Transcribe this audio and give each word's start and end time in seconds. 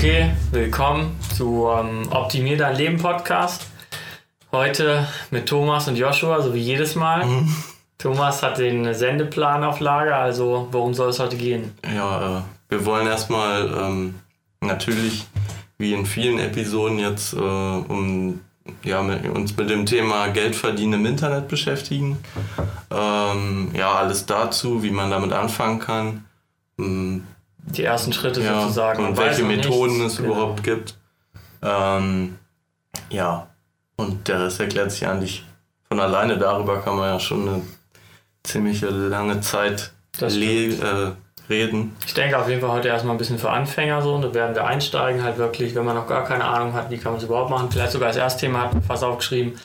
Okay, 0.00 0.30
willkommen 0.50 1.14
zu 1.36 1.68
ähm, 1.68 2.08
Optimier 2.10 2.56
dein 2.56 2.74
Leben 2.74 2.96
Podcast. 2.96 3.66
Heute 4.50 5.06
mit 5.30 5.46
Thomas 5.46 5.88
und 5.88 5.96
Joshua, 5.96 6.40
so 6.40 6.54
wie 6.54 6.58
jedes 6.58 6.94
Mal. 6.94 7.26
Mhm. 7.26 7.54
Thomas 7.98 8.42
hat 8.42 8.56
den 8.56 8.94
Sendeplan 8.94 9.62
auf 9.62 9.78
Lager, 9.80 10.16
also 10.16 10.68
worum 10.72 10.94
soll 10.94 11.10
es 11.10 11.20
heute 11.20 11.36
gehen? 11.36 11.74
Ja, 11.94 12.38
äh, 12.38 12.42
wir 12.70 12.86
wollen 12.86 13.08
erstmal 13.08 13.70
ähm, 13.78 14.14
natürlich, 14.62 15.26
wie 15.76 15.92
in 15.92 16.06
vielen 16.06 16.38
Episoden 16.38 16.98
jetzt, 16.98 17.34
äh, 17.34 17.36
um 17.36 18.40
ja, 18.82 19.02
mit, 19.02 19.28
uns 19.28 19.54
mit 19.54 19.68
dem 19.68 19.84
Thema 19.84 20.28
Geld 20.28 20.56
verdienen 20.56 20.94
im 20.94 21.04
Internet 21.04 21.48
beschäftigen. 21.48 22.16
Ähm, 22.90 23.70
ja, 23.74 23.92
alles 23.92 24.24
dazu, 24.24 24.82
wie 24.82 24.92
man 24.92 25.10
damit 25.10 25.34
anfangen 25.34 25.78
kann. 25.78 26.24
Die 27.66 27.84
ersten 27.84 28.12
Schritte 28.12 28.42
ja, 28.42 28.62
sozusagen. 28.62 29.06
Und 29.06 29.16
welche 29.16 29.44
Methoden 29.44 29.98
nichts. 29.98 30.14
es 30.14 30.16
genau. 30.18 30.32
überhaupt 30.32 30.62
gibt. 30.62 30.96
Ähm, 31.62 32.38
ja, 33.10 33.46
und 33.96 34.28
der 34.28 34.44
Rest 34.44 34.60
erklärt 34.60 34.90
sich 34.90 35.06
eigentlich 35.06 35.44
von 35.88 36.00
alleine. 36.00 36.38
Darüber 36.38 36.80
kann 36.80 36.96
man 36.96 37.10
ja 37.10 37.20
schon 37.20 37.48
eine 37.48 37.62
ziemliche 38.42 38.88
lange 38.88 39.40
Zeit 39.40 39.92
äh, 40.20 40.26
reden. 41.48 41.96
Ich 42.06 42.14
denke 42.14 42.38
auf 42.38 42.48
jeden 42.48 42.60
Fall 42.60 42.70
heute 42.70 42.88
erstmal 42.88 43.14
ein 43.14 43.18
bisschen 43.18 43.38
für 43.38 43.50
Anfänger 43.50 44.00
so. 44.02 44.14
Und 44.14 44.22
da 44.22 44.34
werden 44.34 44.54
wir 44.54 44.66
einsteigen, 44.66 45.22
halt 45.22 45.38
wirklich, 45.38 45.74
wenn 45.74 45.84
man 45.84 45.96
noch 45.96 46.06
gar 46.06 46.24
keine 46.24 46.44
Ahnung 46.44 46.72
hat, 46.72 46.90
wie 46.90 46.98
kann 46.98 47.12
man 47.12 47.18
es 47.18 47.24
überhaupt 47.24 47.50
machen. 47.50 47.70
Vielleicht 47.70 47.92
sogar 47.92 48.08
als 48.08 48.16
Erstthema 48.16 48.62
hat 48.62 48.72
man 48.72 48.82
fast 48.82 49.04
aufgeschrieben. 49.04 49.58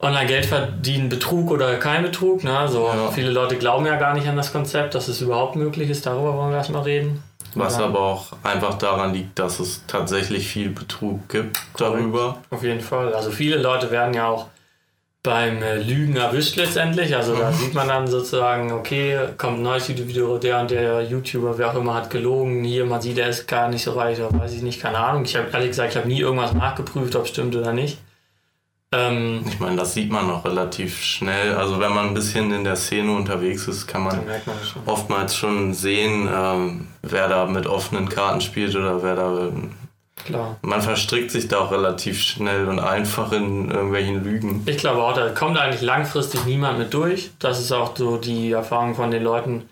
Online-Geld 0.00 0.46
verdienen, 0.46 1.08
Betrug 1.08 1.50
oder 1.50 1.76
kein 1.76 2.04
Betrug. 2.04 2.44
Ne? 2.44 2.56
Also 2.56 2.86
ja. 2.86 3.10
viele 3.10 3.30
Leute 3.30 3.56
glauben 3.56 3.84
ja 3.84 3.96
gar 3.96 4.14
nicht 4.14 4.28
an 4.28 4.36
das 4.36 4.52
Konzept, 4.52 4.94
dass 4.94 5.08
es 5.08 5.20
überhaupt 5.20 5.56
möglich 5.56 5.90
ist. 5.90 6.06
Darüber 6.06 6.36
wollen 6.36 6.50
wir 6.50 6.58
erstmal 6.58 6.82
reden. 6.82 7.22
Was 7.54 7.78
aber 7.78 8.00
auch 8.00 8.32
einfach 8.42 8.74
daran 8.78 9.12
liegt, 9.14 9.38
dass 9.38 9.60
es 9.60 9.82
tatsächlich 9.86 10.48
viel 10.48 10.70
Betrug 10.70 11.28
gibt 11.28 11.58
darüber. 11.76 12.38
Auf 12.50 12.62
jeden 12.62 12.80
Fall. 12.80 13.14
Also 13.14 13.30
viele 13.30 13.56
Leute 13.56 13.90
werden 13.90 14.14
ja 14.14 14.28
auch 14.28 14.46
beim 15.22 15.62
äh, 15.62 15.76
Lügen 15.78 16.16
erwischt 16.16 16.56
letztendlich. 16.56 17.14
Also 17.14 17.36
da 17.36 17.52
sieht 17.52 17.74
man 17.74 17.88
dann 17.88 18.06
sozusagen, 18.06 18.72
okay, 18.72 19.18
kommt 19.36 19.58
ein 19.58 19.62
neues 19.62 19.88
YouTube-Video, 19.88 20.38
der 20.38 20.60
und 20.60 20.70
der 20.70 21.02
YouTuber, 21.02 21.58
wer 21.58 21.70
auch 21.70 21.74
immer, 21.74 21.94
hat 21.94 22.10
gelogen. 22.10 22.64
Hier, 22.64 22.86
man 22.86 23.00
sieht, 23.00 23.18
er 23.18 23.28
ist 23.28 23.46
gar 23.48 23.68
nicht 23.68 23.82
so 23.82 23.92
reich, 23.92 24.20
oder 24.20 24.38
weiß 24.38 24.54
ich 24.54 24.62
nicht, 24.62 24.80
keine 24.80 24.98
Ahnung. 24.98 25.24
Ich 25.24 25.36
habe 25.36 25.48
ehrlich 25.52 25.70
gesagt, 25.70 25.90
ich 25.90 25.96
habe 25.96 26.08
nie 26.08 26.20
irgendwas 26.20 26.54
nachgeprüft, 26.54 27.16
ob 27.16 27.24
es 27.24 27.30
stimmt 27.30 27.56
oder 27.56 27.72
nicht. 27.72 27.98
Ähm, 28.90 29.44
ich 29.46 29.60
meine, 29.60 29.76
das 29.76 29.92
sieht 29.92 30.10
man 30.10 30.26
noch 30.28 30.44
relativ 30.44 31.02
schnell. 31.02 31.54
Also 31.54 31.78
wenn 31.78 31.92
man 31.92 32.08
ein 32.08 32.14
bisschen 32.14 32.52
in 32.52 32.64
der 32.64 32.76
Szene 32.76 33.14
unterwegs 33.14 33.68
ist, 33.68 33.86
kann 33.86 34.04
man, 34.04 34.24
man 34.26 34.40
schon. 34.64 34.82
oftmals 34.86 35.36
schon 35.36 35.74
sehen, 35.74 36.28
ähm, 36.32 36.88
wer 37.02 37.28
da 37.28 37.46
mit 37.46 37.66
offenen 37.66 38.08
Karten 38.08 38.40
spielt 38.40 38.74
oder 38.74 39.02
wer 39.02 39.14
da 39.14 39.52
Klar. 40.24 40.56
Man 40.62 40.82
verstrickt 40.82 41.30
sich 41.30 41.48
da 41.48 41.60
auch 41.60 41.70
relativ 41.70 42.20
schnell 42.20 42.68
und 42.68 42.78
einfach 42.78 43.32
in 43.32 43.70
irgendwelchen 43.70 44.22
Lügen. 44.22 44.62
Ich 44.66 44.78
glaube 44.78 45.02
auch, 45.02 45.14
da 45.14 45.30
kommt 45.30 45.58
eigentlich 45.58 45.82
langfristig 45.82 46.44
niemand 46.44 46.78
mit 46.78 46.92
durch. 46.92 47.30
Das 47.38 47.60
ist 47.60 47.72
auch 47.72 47.96
so 47.96 48.16
die 48.16 48.52
Erfahrung 48.52 48.94
von 48.94 49.10
den 49.10 49.22
Leuten, 49.22 49.68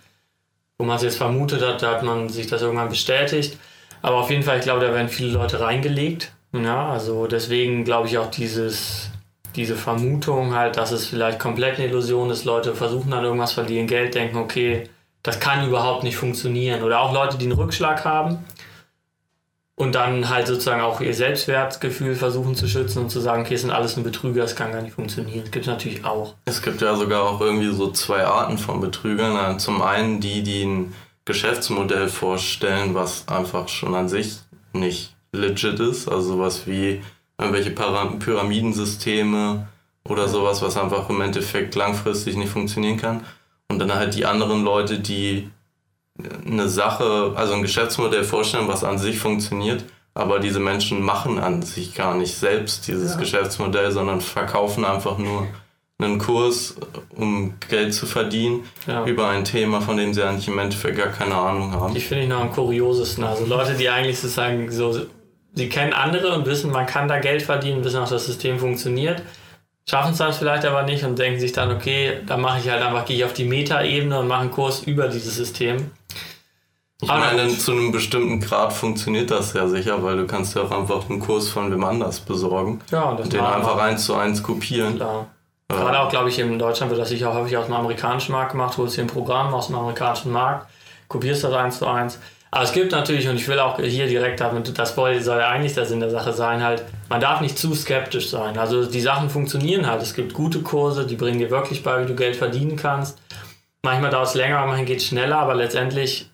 wo 0.79 0.85
man 0.85 0.97
es 0.97 1.03
jetzt 1.03 1.17
vermutet 1.17 1.63
hat, 1.63 1.83
da 1.83 1.93
hat 1.93 2.03
man 2.03 2.29
sich 2.29 2.47
das 2.47 2.63
irgendwann 2.63 2.89
bestätigt. 2.89 3.59
Aber 4.03 4.17
auf 4.17 4.31
jeden 4.31 4.43
Fall, 4.43 4.59
ich 4.59 4.65
glaube, 4.65 4.85
da 4.85 4.93
werden 4.93 5.09
viele 5.09 5.33
Leute 5.33 5.61
reingelegt. 5.61 6.33
Ja, 6.53 6.89
also 6.89 7.27
deswegen 7.27 7.85
glaube 7.85 8.09
ich 8.09 8.19
auch 8.19 8.31
dieses, 8.31 9.11
diese 9.55 9.77
Vermutung 9.77 10.55
halt, 10.55 10.77
dass 10.77 10.93
es 10.93 11.07
vielleicht 11.07 11.39
komplett 11.39 11.79
eine 11.79 11.89
Illusion 11.89 12.31
ist. 12.31 12.45
Leute 12.45 12.75
versuchen 12.75 13.11
dann 13.11 13.25
irgendwas, 13.25 13.53
verlieren 13.53 13.87
Geld, 13.87 14.15
denken, 14.15 14.37
okay, 14.37 14.89
das 15.23 15.41
kann 15.41 15.67
überhaupt 15.67 16.05
nicht 16.05 16.17
funktionieren. 16.17 16.83
Oder 16.83 17.01
auch 17.01 17.13
Leute, 17.13 17.37
die 17.37 17.47
einen 17.47 17.59
Rückschlag 17.59 18.05
haben 18.05 18.45
und 19.75 19.95
dann 19.95 20.29
halt 20.29 20.47
sozusagen 20.47 20.81
auch 20.81 21.01
ihr 21.01 21.15
Selbstwertgefühl 21.15 22.15
versuchen 22.15 22.55
zu 22.55 22.69
schützen 22.69 23.01
und 23.03 23.11
zu 23.11 23.21
sagen, 23.21 23.43
okay, 23.43 23.55
es 23.55 23.63
sind 23.63 23.71
alles 23.71 23.97
nur 23.97 24.05
Betrüger, 24.05 24.45
es 24.45 24.57
kann 24.57 24.73
gar 24.73 24.83
nicht 24.83 24.95
funktionieren. 24.95 25.43
Das 25.43 25.51
gibt 25.51 25.67
es 25.67 25.71
natürlich 25.71 26.05
auch. 26.05 26.35
Es 26.45 26.63
gibt 26.63 26.81
ja 26.81 26.95
sogar 26.95 27.25
auch 27.25 27.41
irgendwie 27.41 27.73
so 27.73 27.91
zwei 27.91 28.25
Arten 28.25 28.57
von 28.57 28.81
Betrügern. 28.81 29.59
Zum 29.59 29.83
einen 29.83 30.21
die, 30.21 30.43
die 30.43 30.65
ein 30.65 30.95
Geschäftsmodell 31.25 32.09
vorstellen, 32.09 32.95
was 32.95 33.27
einfach 33.29 33.69
schon 33.69 33.95
an 33.95 34.09
sich 34.09 34.39
nicht 34.73 35.16
legit 35.33 35.81
ist, 35.81 36.09
also 36.09 36.35
sowas 36.35 36.67
wie 36.67 37.03
irgendwelche 37.39 37.71
Pyramidensysteme 37.71 39.69
oder 40.05 40.29
sowas, 40.29 40.63
was 40.63 40.77
einfach 40.77 41.09
im 41.11 41.21
Endeffekt 41.21 41.75
langfristig 41.75 42.37
nicht 42.37 42.51
funktionieren 42.51 42.97
kann. 42.97 43.25
Und 43.69 43.79
dann 43.79 43.95
halt 43.95 44.15
die 44.15 44.27
anderen 44.27 44.65
Leute, 44.65 45.01
die 45.01 45.51
eine 46.47 46.69
Sache, 46.69 47.33
also 47.37 47.55
ein 47.55 47.63
Geschäftsmodell 47.63 48.25
vorstellen, 48.25 48.69
was 48.69 48.85
an 48.85 48.99
sich 48.99 49.19
funktioniert, 49.19 49.85
aber 50.15 50.39
diese 50.39 50.61
Menschen 50.61 51.03
machen 51.03 51.39
an 51.39 51.63
sich 51.63 51.95
gar 51.95 52.15
nicht 52.15 52.35
selbst 52.35 52.89
dieses 52.89 53.13
ja. 53.13 53.19
Geschäftsmodell, 53.19 53.91
sondern 53.91 54.21
verkaufen 54.21 54.85
einfach 54.85 55.19
nur 55.19 55.47
einen 55.99 56.19
Kurs, 56.19 56.77
um 57.11 57.55
Geld 57.69 57.95
zu 57.95 58.07
verdienen, 58.07 58.65
ja. 58.87 59.05
über 59.07 59.29
ein 59.29 59.45
Thema, 59.45 59.81
von 59.81 59.97
dem 59.97 60.13
sie 60.13 60.23
eigentlich 60.23 60.49
im 60.49 60.59
Endeffekt 60.59 60.99
gar 60.99 61.09
keine 61.09 61.35
Ahnung 61.35 61.73
haben. 61.73 61.95
Die 61.95 62.01
finde 62.01 62.25
ich 62.25 62.29
noch 62.29 62.41
am 62.41 62.53
kuriosesten. 62.53 63.25
Also 63.25 63.47
Leute, 63.47 63.75
die 63.75 63.89
eigentlich 63.89 64.19
sozusagen 64.19 64.71
so, 64.71 65.07
sie 65.55 65.69
kennen 65.69 65.95
andere 65.95 66.35
und 66.35 66.45
wissen, 66.45 66.71
man 66.71 66.85
kann 66.85 67.09
da 67.09 67.19
Geld 67.19 67.43
verdienen, 67.43 67.83
wissen 67.83 67.99
auch, 67.99 68.09
das 68.09 68.27
System 68.27 68.59
funktioniert, 68.59 69.23
schaffen 69.89 70.13
es 70.13 70.19
dann 70.19 70.35
vielleicht 70.35 70.67
aber 70.67 70.83
nicht 70.83 71.03
und 71.05 71.19
denken 71.19 71.41
sich 71.41 71.53
dann, 71.53 71.71
okay, 71.75 72.21
dann 72.27 72.43
mache 72.43 72.61
ich 72.61 72.69
halt 72.69 72.83
einfach, 72.83 73.07
gehe 73.07 73.17
ich 73.17 73.25
auf 73.25 73.33
die 73.33 73.47
Meta-Ebene 73.47 74.21
und 74.21 74.29
mache 74.29 74.43
einen 74.43 74.51
Kurs 74.51 74.83
über 74.83 75.09
dieses 75.09 75.35
System. 75.35 75.91
Ich 77.01 77.09
aber 77.09 77.21
meine, 77.21 77.49
zu 77.57 77.73
einem 77.73 77.93
bestimmten 77.93 78.41
Grad 78.41 78.73
funktioniert 78.73 79.31
das 79.31 79.55
ja 79.55 79.67
sicher, 79.69 80.03
weil 80.03 80.17
du 80.17 80.27
kannst 80.27 80.57
ja 80.57 80.63
auch 80.63 80.71
einfach 80.71 81.09
einen 81.09 81.21
Kurs 81.21 81.49
von 81.49 81.71
wem 81.71 81.85
anders 81.85 82.21
besorgen 82.21 82.81
ja, 82.91 83.11
und 83.11 83.33
den 83.33 83.41
einfach 83.41 83.79
eins 83.79 84.05
zu 84.05 84.15
eins 84.15 84.43
kopieren. 84.43 84.97
Klar. 84.97 85.27
Gerade 85.69 86.01
auch, 86.01 86.09
glaube 86.09 86.29
ich, 86.29 86.39
in 86.39 86.59
Deutschland 86.59 86.91
wird 86.91 87.01
das 87.01 87.09
sicher 87.09 87.35
häufig 87.35 87.57
aus 87.57 87.67
dem 87.67 87.75
amerikanischen 87.75 88.33
Markt 88.33 88.53
gemacht, 88.53 88.77
holst 88.79 88.97
dir 88.97 89.03
ein 89.03 89.09
Programm 89.09 89.53
aus 89.53 89.67
dem 89.67 89.77
amerikanischen 89.77 90.33
Markt, 90.33 90.69
kopierst 91.09 91.45
das 91.45 91.53
eins 91.53 91.79
zu 91.79 91.87
eins. 91.87 92.19
Aber 92.51 92.63
es 92.65 92.73
gibt 92.73 92.93
natürlich, 92.93 93.29
und 93.29 93.37
ich 93.37 93.49
will 93.49 93.59
auch 93.59 93.79
hier 93.79 94.07
direkt 94.07 94.41
damit, 94.41 94.79
das 94.79 94.95
soll 94.95 95.13
ja 95.13 95.49
eigentlich 95.49 95.75
der 95.75 95.85
Sinn 95.85 96.01
der 96.01 96.11
Sache 96.11 96.33
sein, 96.33 96.63
halt, 96.63 96.85
man 97.09 97.21
darf 97.21 97.41
nicht 97.41 97.59
zu 97.59 97.75
skeptisch 97.75 98.31
sein. 98.31 98.57
Also 98.57 98.87
die 98.87 99.01
Sachen 99.01 99.29
funktionieren 99.29 99.87
halt. 99.87 100.01
Es 100.01 100.15
gibt 100.15 100.33
gute 100.33 100.61
Kurse, 100.63 101.07
die 101.07 101.17
bringen 101.17 101.39
dir 101.39 101.51
wirklich 101.51 101.83
bei, 101.83 102.03
wie 102.03 102.07
du 102.07 102.15
Geld 102.15 102.37
verdienen 102.37 102.77
kannst. 102.77 103.19
Manchmal 103.83 104.11
dauert 104.11 104.29
es 104.29 104.35
länger, 104.35 104.65
manchmal 104.65 104.85
geht 104.85 104.99
es 104.99 105.07
schneller, 105.07 105.39
aber 105.39 105.55
letztendlich 105.55 106.31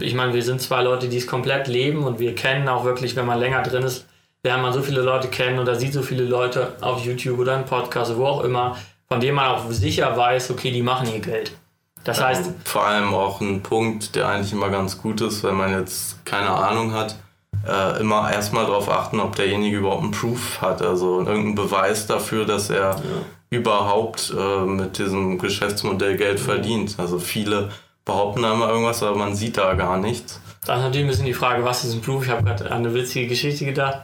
ich 0.00 0.14
meine, 0.14 0.32
wir 0.32 0.42
sind 0.42 0.60
zwei 0.60 0.82
Leute, 0.82 1.08
die 1.08 1.16
es 1.16 1.26
komplett 1.26 1.66
leben 1.66 2.04
und 2.04 2.18
wir 2.18 2.34
kennen 2.34 2.68
auch 2.68 2.84
wirklich, 2.84 3.16
wenn 3.16 3.26
man 3.26 3.40
länger 3.40 3.62
drin 3.62 3.82
ist, 3.82 4.06
lernt 4.42 4.62
man 4.62 4.72
so 4.72 4.82
viele 4.82 5.02
Leute 5.02 5.28
kennen 5.28 5.58
oder 5.58 5.74
sieht 5.74 5.92
so 5.92 6.02
viele 6.02 6.24
Leute 6.24 6.76
auf 6.80 7.04
YouTube 7.04 7.38
oder 7.38 7.56
im 7.56 7.64
Podcast, 7.64 8.16
wo 8.16 8.26
auch 8.26 8.44
immer, 8.44 8.76
von 9.08 9.20
denen 9.20 9.36
man 9.36 9.46
auch 9.46 9.70
sicher 9.70 10.16
weiß, 10.16 10.50
okay, 10.50 10.70
die 10.70 10.82
machen 10.82 11.12
ihr 11.12 11.20
Geld. 11.20 11.52
Das 12.04 12.18
ja, 12.18 12.26
heißt. 12.26 12.50
Vor 12.64 12.86
allem 12.86 13.12
auch 13.14 13.40
ein 13.40 13.62
Punkt, 13.62 14.14
der 14.14 14.28
eigentlich 14.28 14.52
immer 14.52 14.70
ganz 14.70 14.98
gut 14.98 15.20
ist, 15.20 15.42
wenn 15.42 15.56
man 15.56 15.76
jetzt 15.76 16.24
keine 16.24 16.50
Ahnung 16.50 16.92
hat, 16.92 17.16
äh, 17.66 18.00
immer 18.00 18.30
erstmal 18.32 18.66
darauf 18.66 18.88
achten, 18.88 19.18
ob 19.18 19.34
derjenige 19.34 19.78
überhaupt 19.78 20.04
einen 20.04 20.12
Proof 20.12 20.60
hat, 20.60 20.82
also 20.82 21.18
irgendeinen 21.18 21.56
Beweis 21.56 22.06
dafür, 22.06 22.44
dass 22.44 22.70
er 22.70 22.96
ja. 22.96 23.00
überhaupt 23.50 24.32
äh, 24.36 24.64
mit 24.64 24.98
diesem 24.98 25.38
Geschäftsmodell 25.38 26.16
Geld 26.16 26.38
verdient. 26.38 26.94
Also 26.98 27.18
viele 27.18 27.70
behaupten 28.04 28.42
da 28.42 28.54
immer 28.54 28.68
irgendwas, 28.68 29.02
aber 29.02 29.16
man 29.16 29.34
sieht 29.34 29.56
da 29.56 29.74
gar 29.74 29.98
nichts. 29.98 30.40
Dann 30.64 30.80
natürlich 30.80 31.06
ein 31.06 31.10
bisschen 31.10 31.26
die 31.26 31.34
Frage, 31.34 31.64
was 31.64 31.84
ist 31.84 31.94
ein 31.94 32.00
Proof? 32.00 32.24
Ich 32.24 32.30
habe 32.30 32.44
gerade 32.44 32.66
an 32.66 32.78
eine 32.78 32.94
witzige 32.94 33.26
Geschichte 33.26 33.64
gedacht. 33.64 34.02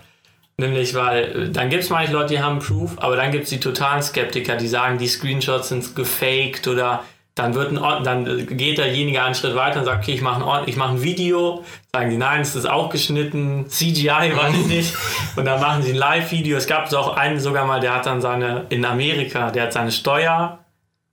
Nämlich, 0.62 0.95
weil 0.95 1.50
dann 1.50 1.71
gibt 1.71 1.83
es 1.83 1.91
manche 1.91 2.12
Leute, 2.12 2.34
die 2.34 2.41
haben 2.41 2.61
Proof, 2.61 2.93
aber 2.99 3.17
dann 3.17 3.33
gibt 3.33 3.45
es 3.45 3.50
die 3.50 3.61
totalen 3.61 4.03
Skeptiker, 4.03 4.56
die 4.56 4.69
sagen, 4.69 4.97
die 4.97 5.09
Screenshots 5.09 5.71
sind 5.71 5.97
gefaked 5.97 6.69
oder 6.69 7.03
dann, 7.35 7.55
wird 7.55 7.73
ein, 7.73 8.05
dann 8.05 8.47
geht 8.47 8.79
derjenige 8.79 9.23
einen 9.23 9.35
Schritt 9.35 9.56
weiter 9.56 9.81
und 9.81 9.87
sagt, 9.87 10.05
okay, 10.05 10.12
ich 10.12 10.20
mache 10.20 10.44
ein, 10.44 10.73
mach 10.76 10.91
ein 10.91 11.03
Video. 11.03 11.64
Sagen 11.93 12.11
die, 12.11 12.17
nein, 12.19 12.43
es 12.43 12.55
ist 12.55 12.69
auch 12.69 12.91
geschnitten, 12.91 13.67
CGI 13.69 14.37
war 14.37 14.50
nicht. 14.50 14.94
Und 15.37 15.47
dann 15.47 15.61
machen 15.61 15.82
sie 15.82 15.91
ein 15.91 15.97
Live-Video. 15.97 16.59
Es 16.59 16.67
gab 16.67 16.93
auch 16.93 17.17
einen 17.17 17.41
sogar 17.41 17.64
mal, 17.64 17.81
der 17.81 17.94
hat 17.94 18.06
dann 18.06 18.20
seine, 18.20 18.67
in 18.69 18.85
Amerika, 18.85 19.50
der 19.50 19.64
hat 19.64 19.73
seine 19.73 19.91
Steuer 19.93 20.59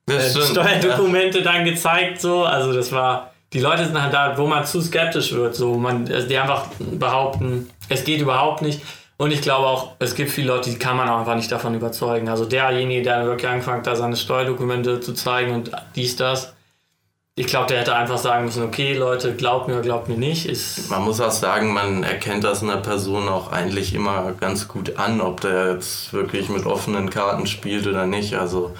äh, 0.09 0.19
Steuerdokumente 0.19 1.41
dann 1.41 1.63
gezeigt, 1.63 2.19
so. 2.19 2.43
Also 2.43 2.73
das 2.73 2.91
war, 2.91 3.31
die 3.53 3.59
Leute 3.59 3.85
sind 3.85 4.01
halt 4.01 4.13
da, 4.13 4.37
wo 4.37 4.45
man 4.47 4.65
zu 4.65 4.81
skeptisch 4.81 5.31
wird, 5.31 5.55
so. 5.55 5.75
Man, 5.75 6.11
also 6.11 6.27
die 6.27 6.37
einfach 6.37 6.65
behaupten, 6.79 7.69
es 7.87 8.03
geht 8.03 8.21
überhaupt 8.21 8.61
nicht. 8.61 8.81
Und 9.19 9.31
ich 9.31 9.41
glaube 9.41 9.67
auch, 9.67 9.95
es 9.99 10.15
gibt 10.15 10.31
viele 10.31 10.47
Leute, 10.47 10.69
die 10.69 10.79
kann 10.79 10.95
man 10.95 11.09
auch 11.09 11.19
einfach 11.19 11.35
nicht 11.35 11.51
davon 11.51 11.75
überzeugen. 11.75 12.29
Also 12.29 12.45
derjenige, 12.45 13.03
der 13.03 13.25
wirklich 13.25 13.49
angefangen 13.49 13.79
hat, 13.79 13.87
da 13.87 13.97
seine 13.97 14.15
Steuerdokumente 14.15 15.01
zu 15.01 15.13
zeigen 15.13 15.53
und 15.53 15.71
dies, 15.93 16.15
das, 16.15 16.53
ich 17.35 17.47
glaube, 17.47 17.67
der 17.67 17.79
hätte 17.79 17.93
einfach 17.93 18.17
sagen 18.17 18.45
müssen, 18.45 18.63
okay, 18.63 18.93
Leute, 18.93 19.35
glaubt 19.35 19.67
mir 19.67 19.73
oder 19.73 19.81
glaubt 19.81 20.07
mir 20.07 20.15
nicht. 20.15 20.45
Ist 20.45 20.89
man 20.89 21.03
muss 21.03 21.19
auch 21.19 21.31
sagen, 21.31 21.73
man 21.73 22.03
erkennt 22.03 22.45
das 22.45 22.61
in 22.61 22.69
der 22.69 22.77
Person 22.77 23.27
auch 23.27 23.51
eigentlich 23.51 23.93
immer 23.93 24.31
ganz 24.39 24.69
gut 24.69 24.97
an, 24.97 25.19
ob 25.19 25.41
der 25.41 25.73
jetzt 25.73 26.13
wirklich 26.13 26.47
mit 26.47 26.65
offenen 26.65 27.09
Karten 27.09 27.45
spielt 27.45 27.87
oder 27.87 28.05
nicht. 28.05 28.35
Also 28.35 28.73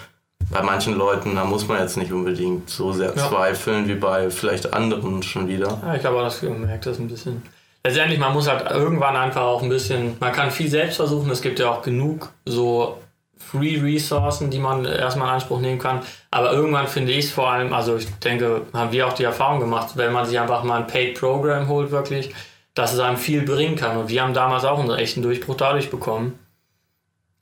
bei 0.50 0.64
manchen 0.64 0.98
Leuten, 0.98 1.36
da 1.36 1.44
muss 1.44 1.68
man 1.68 1.82
jetzt 1.82 1.98
nicht 1.98 2.14
unbedingt 2.14 2.70
so 2.70 2.94
sehr 2.94 3.14
ja. 3.14 3.28
zweifeln 3.28 3.90
wie 3.90 3.96
bei 3.96 4.30
vielleicht 4.30 4.74
anderen 4.74 5.22
schon 5.22 5.50
wieder. 5.50 5.82
Ja, 5.86 5.96
ich 5.96 6.06
habe 6.06 6.18
auch 6.18 6.24
das 6.24 6.40
gemerkt, 6.40 6.86
das 6.86 6.98
ein 6.98 7.10
bisschen. 7.10 7.44
Letztendlich, 7.84 8.20
man 8.20 8.34
muss 8.34 8.48
halt 8.48 8.70
irgendwann 8.70 9.16
einfach 9.16 9.42
auch 9.42 9.62
ein 9.62 9.70
bisschen, 9.70 10.18
man 10.20 10.32
kann 10.32 10.52
viel 10.52 10.70
selbst 10.70 10.98
versuchen, 10.98 11.30
es 11.32 11.42
gibt 11.42 11.60
ja 11.60 11.70
auch 11.70 11.82
genug 11.82 12.30
so 12.46 12.98
Free 13.38 13.80
Ressourcen, 13.82 14.52
die 14.52 14.60
man 14.60 14.86
erstmal 14.86 15.28
in 15.28 15.34
Anspruch 15.36 15.60
nehmen 15.60 15.80
kann. 15.80 16.02
Aber 16.30 16.52
irgendwann 16.52 16.88
finde 16.88 17.14
ich 17.14 17.26
es 17.26 17.32
vor 17.32 17.50
allem, 17.50 17.74
also 17.74 17.96
ich 17.96 18.08
denke, 18.20 18.64
haben 18.74 18.92
wir 18.92 19.08
auch 19.08 19.14
die 19.14 19.24
Erfahrung 19.24 19.60
gemacht, 19.60 19.92
wenn 19.96 20.14
man 20.14 20.26
sich 20.26 20.40
einfach 20.40 20.64
mal 20.64 20.82
ein 20.82 20.88
Paid 20.88 21.20
Program 21.20 21.68
holt, 21.68 21.90
wirklich, 21.90 22.34
dass 22.76 22.94
es 22.94 23.00
einem 23.00 23.18
viel 23.18 23.42
bringen 23.42 23.76
kann. 23.76 23.98
Und 23.98 24.10
wir 24.10 24.22
haben 24.22 24.34
damals 24.34 24.66
auch 24.66 24.80
einen 24.80 24.92
echten 24.92 25.24
Durchbruch 25.24 25.56
dadurch 25.56 25.90
bekommen. 25.90 26.38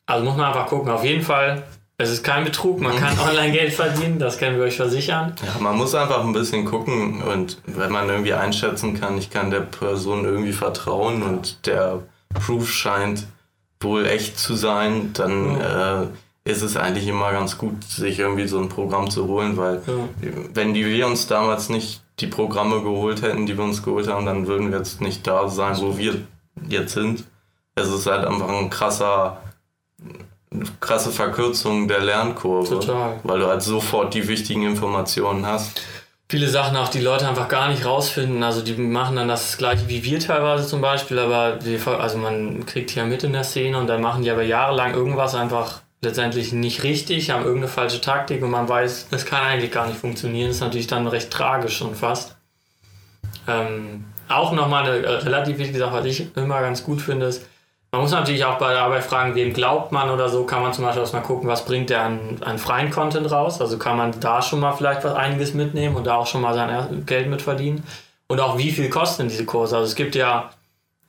Also 0.06 0.24
muss 0.24 0.38
man 0.38 0.46
einfach 0.46 0.68
gucken. 0.68 0.90
Auf 0.90 1.04
jeden 1.04 1.24
Fall, 1.24 1.64
es 2.00 2.12
ist 2.12 2.24
kein 2.24 2.44
Betrug, 2.44 2.80
man 2.80 2.96
kann 2.96 3.18
online 3.20 3.52
Geld 3.52 3.74
verdienen, 3.74 4.20
das 4.20 4.38
können 4.38 4.58
wir 4.58 4.66
euch 4.66 4.78
versichern. 4.78 5.34
Ja, 5.44 5.60
man 5.60 5.76
muss 5.76 5.96
einfach 5.96 6.24
ein 6.24 6.34
bisschen 6.34 6.66
gucken 6.66 7.24
und 7.24 7.58
wenn 7.66 7.92
man 7.92 8.08
irgendwie 8.08 8.34
einschätzen 8.34 9.00
kann, 9.00 9.18
ich 9.18 9.32
kann 9.32 9.50
der 9.50 9.62
Person 9.62 10.24
irgendwie 10.24 10.54
vertrauen 10.54 11.24
und 11.24 11.66
der 11.66 12.04
Proof 12.34 12.70
scheint 12.70 13.26
wohl 13.80 14.06
echt 14.06 14.38
zu 14.38 14.56
sein, 14.56 15.12
dann 15.14 15.60
ja. 15.60 16.04
äh, 16.04 16.08
ist 16.44 16.62
es 16.62 16.78
eigentlich 16.78 17.08
immer 17.08 17.32
ganz 17.32 17.58
gut, 17.58 17.84
sich 17.84 18.20
irgendwie 18.20 18.48
so 18.48 18.60
ein 18.60 18.70
Programm 18.70 19.10
zu 19.10 19.28
holen, 19.28 19.58
weil 19.58 19.82
ja. 19.88 20.30
wenn 20.54 20.74
die 20.74 20.86
wir 20.86 21.08
uns 21.08 21.28
damals 21.28 21.70
nicht 21.70 22.02
die 22.20 22.28
Programme 22.28 22.82
geholt 22.82 23.22
hätten, 23.24 23.46
die 23.46 23.58
wir 23.58 23.64
uns 23.64 23.84
geholt 23.84 24.08
haben, 24.08 24.26
dann 24.26 24.48
würden 24.48 24.72
wir 24.72 24.78
jetzt 24.78 25.02
nicht 25.02 25.26
da 25.26 25.50
sein, 25.50 25.78
wo 25.80 25.98
wir 25.98 26.16
jetzt 26.68 26.94
sind. 26.94 27.26
Es 27.76 27.90
ist 27.90 28.08
halt 28.08 28.26
einfach 28.26 28.50
ein 28.50 28.70
krasser, 28.70 29.42
krasse 30.80 31.12
Verkürzung 31.12 31.88
der 31.88 32.00
Lernkurve, 32.00 32.80
Total. 32.80 33.20
weil 33.24 33.40
du 33.40 33.48
halt 33.48 33.62
sofort 33.62 34.14
die 34.14 34.28
wichtigen 34.28 34.64
Informationen 34.64 35.46
hast 35.46 35.82
viele 36.30 36.48
Sachen 36.48 36.76
auch 36.76 36.90
die 36.90 37.00
Leute 37.00 37.28
einfach 37.28 37.48
gar 37.48 37.70
nicht 37.70 37.86
rausfinden. 37.86 38.44
Also 38.44 38.62
die 38.62 38.74
machen 38.74 39.16
dann 39.16 39.28
das 39.28 39.58
gleiche 39.58 39.88
wie 39.88 40.04
wir 40.04 40.20
teilweise 40.20 40.68
zum 40.68 40.82
Beispiel, 40.82 41.20
aber 41.20 41.64
wir, 41.64 41.86
also 42.00 42.18
man 42.18 42.66
kriegt 42.66 42.94
ja 42.96 43.06
mit 43.06 43.24
in 43.24 43.34
der 43.34 43.44
Szene 43.44 43.78
und 43.78 43.88
dann 43.88 44.02
machen 44.02 44.24
die 44.24 44.32
aber 44.32 44.44
jahrelang 44.44 44.94
irgendwas 44.94 45.36
einfach 45.36 45.82
letztendlich 46.02 46.54
nicht 46.54 46.84
richtig, 46.84 47.32
haben 47.32 47.44
irgendeine 47.44 47.72
falsche 47.72 48.02
Taktik 48.02 48.44
und 48.44 48.52
man 48.52 48.70
weiß, 48.70 49.08
das 49.10 49.26
kann 49.26 49.44
eigentlich 49.44 49.72
gar 49.72 49.88
nicht 49.88 50.00
funktionieren. 50.00 50.48
Das 50.48 50.58
ist 50.58 50.62
natürlich 50.62 50.88
dann 50.88 51.08
recht 51.08 51.32
tragisch 51.32 51.78
schon 51.78 51.96
fast. 51.96 52.36
Ähm, 53.48 54.06
auch 54.28 54.52
nochmal 54.52 54.86
eine 54.86 55.26
relativ 55.26 55.58
wichtige 55.58 55.80
Sache, 55.80 55.94
was 55.94 56.06
ich 56.06 56.36
immer 56.36 56.60
ganz 56.60 56.84
gut 56.84 57.02
finde, 57.02 57.28
ist, 57.28 57.46
man 57.92 58.02
muss 58.02 58.12
natürlich 58.12 58.44
auch 58.44 58.58
bei 58.58 58.74
der 58.74 58.82
Arbeit 58.82 59.04
fragen, 59.04 59.34
wem 59.36 59.54
glaubt 59.54 59.92
man 59.92 60.10
oder 60.10 60.28
so, 60.30 60.44
kann 60.44 60.62
man 60.62 60.74
zum 60.74 60.84
Beispiel 60.84 61.02
erstmal 61.02 61.24
gucken, 61.24 61.48
was 61.48 61.64
bringt 61.66 61.90
der 61.90 62.04
an, 62.04 62.38
an 62.42 62.58
freien 62.58 62.92
Content 62.92 63.32
raus. 63.32 63.62
Also 63.62 63.78
kann 63.78 63.98
man 63.98 64.20
da 64.20 64.42
schon 64.42 64.60
mal 64.60 64.74
vielleicht 64.74 65.04
was 65.04 65.14
einiges 65.14 65.54
mitnehmen 65.54 65.96
und 65.96 66.06
da 66.06 66.16
auch 66.16 66.28
schon 66.28 66.42
mal 66.42 66.54
sein 66.54 67.06
Geld 67.06 67.30
mit 67.30 67.42
verdienen. 67.42 67.84
Und 68.28 68.42
auch 68.42 68.58
wie 68.58 68.72
viel 68.72 68.90
kosten 68.90 69.30
diese 69.30 69.46
Kurse? 69.46 69.78
Also 69.78 69.88
es 69.88 69.96
gibt 69.96 70.16
ja 70.16 70.50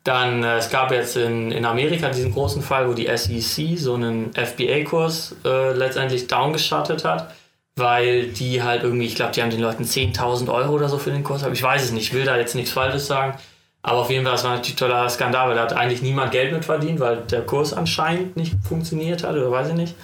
dann, 0.05 0.43
äh, 0.45 0.57
es 0.57 0.71
gab 0.71 0.93
jetzt 0.93 1.17
in, 1.17 1.51
in 1.51 1.65
Amerika 1.65 2.09
diesen 2.11 2.33
großen 2.33 2.63
Fall, 2.63 2.89
wo 2.89 2.95
die 2.95 3.09
SEC 3.15 3.77
so 3.77 3.95
einen 3.95 4.33
FBA-Kurs 4.33 5.37
äh, 5.45 5.73
letztendlich 5.73 6.29
downgeschattet 6.29 7.05
hat, 7.05 7.35
weil 7.77 8.29
die 8.29 8.63
halt 8.63 8.85
irgendwie, 8.85 9.07
ich 9.07 9.17
glaube, 9.17 9.33
die 9.33 9.43
haben 9.43 9.51
den 9.51 9.61
Leuten 9.61 9.83
10.000 9.83 10.53
Euro 10.53 10.75
oder 10.75 10.89
so 10.89 10.99
für 10.99 11.11
den 11.11 11.25
Kurs, 11.25 11.43
aber 11.43 11.53
ich 11.53 11.63
weiß 11.63 11.85
es 11.85 11.93
nicht, 11.93 12.05
ich 12.05 12.15
will 12.15 12.25
da 12.25 12.37
jetzt 12.37 12.55
nichts 12.55 12.71
Falsches 12.71 13.07
sagen. 13.07 13.37
Aber 13.83 13.99
auf 13.99 14.11
jeden 14.11 14.25
Fall, 14.25 14.33
das 14.33 14.45
war 14.45 14.53
natürlich 14.53 14.75
ein 14.75 14.79
toller 14.79 15.09
Skandal, 15.09 15.49
weil 15.49 15.55
da 15.57 15.63
hat 15.63 15.73
eigentlich 15.73 16.03
niemand 16.03 16.33
Geld 16.33 16.53
mit 16.53 16.65
verdient, 16.65 17.01
weil 17.01 17.19
der 17.23 17.43
Kurs 17.47 17.73
anscheinend 17.73 18.37
nicht 18.37 18.55
funktioniert 18.67 19.23
hat 19.23 19.37
oder 19.37 19.51
weiß 19.51 19.69
ich 19.69 19.75
nicht. 19.75 19.95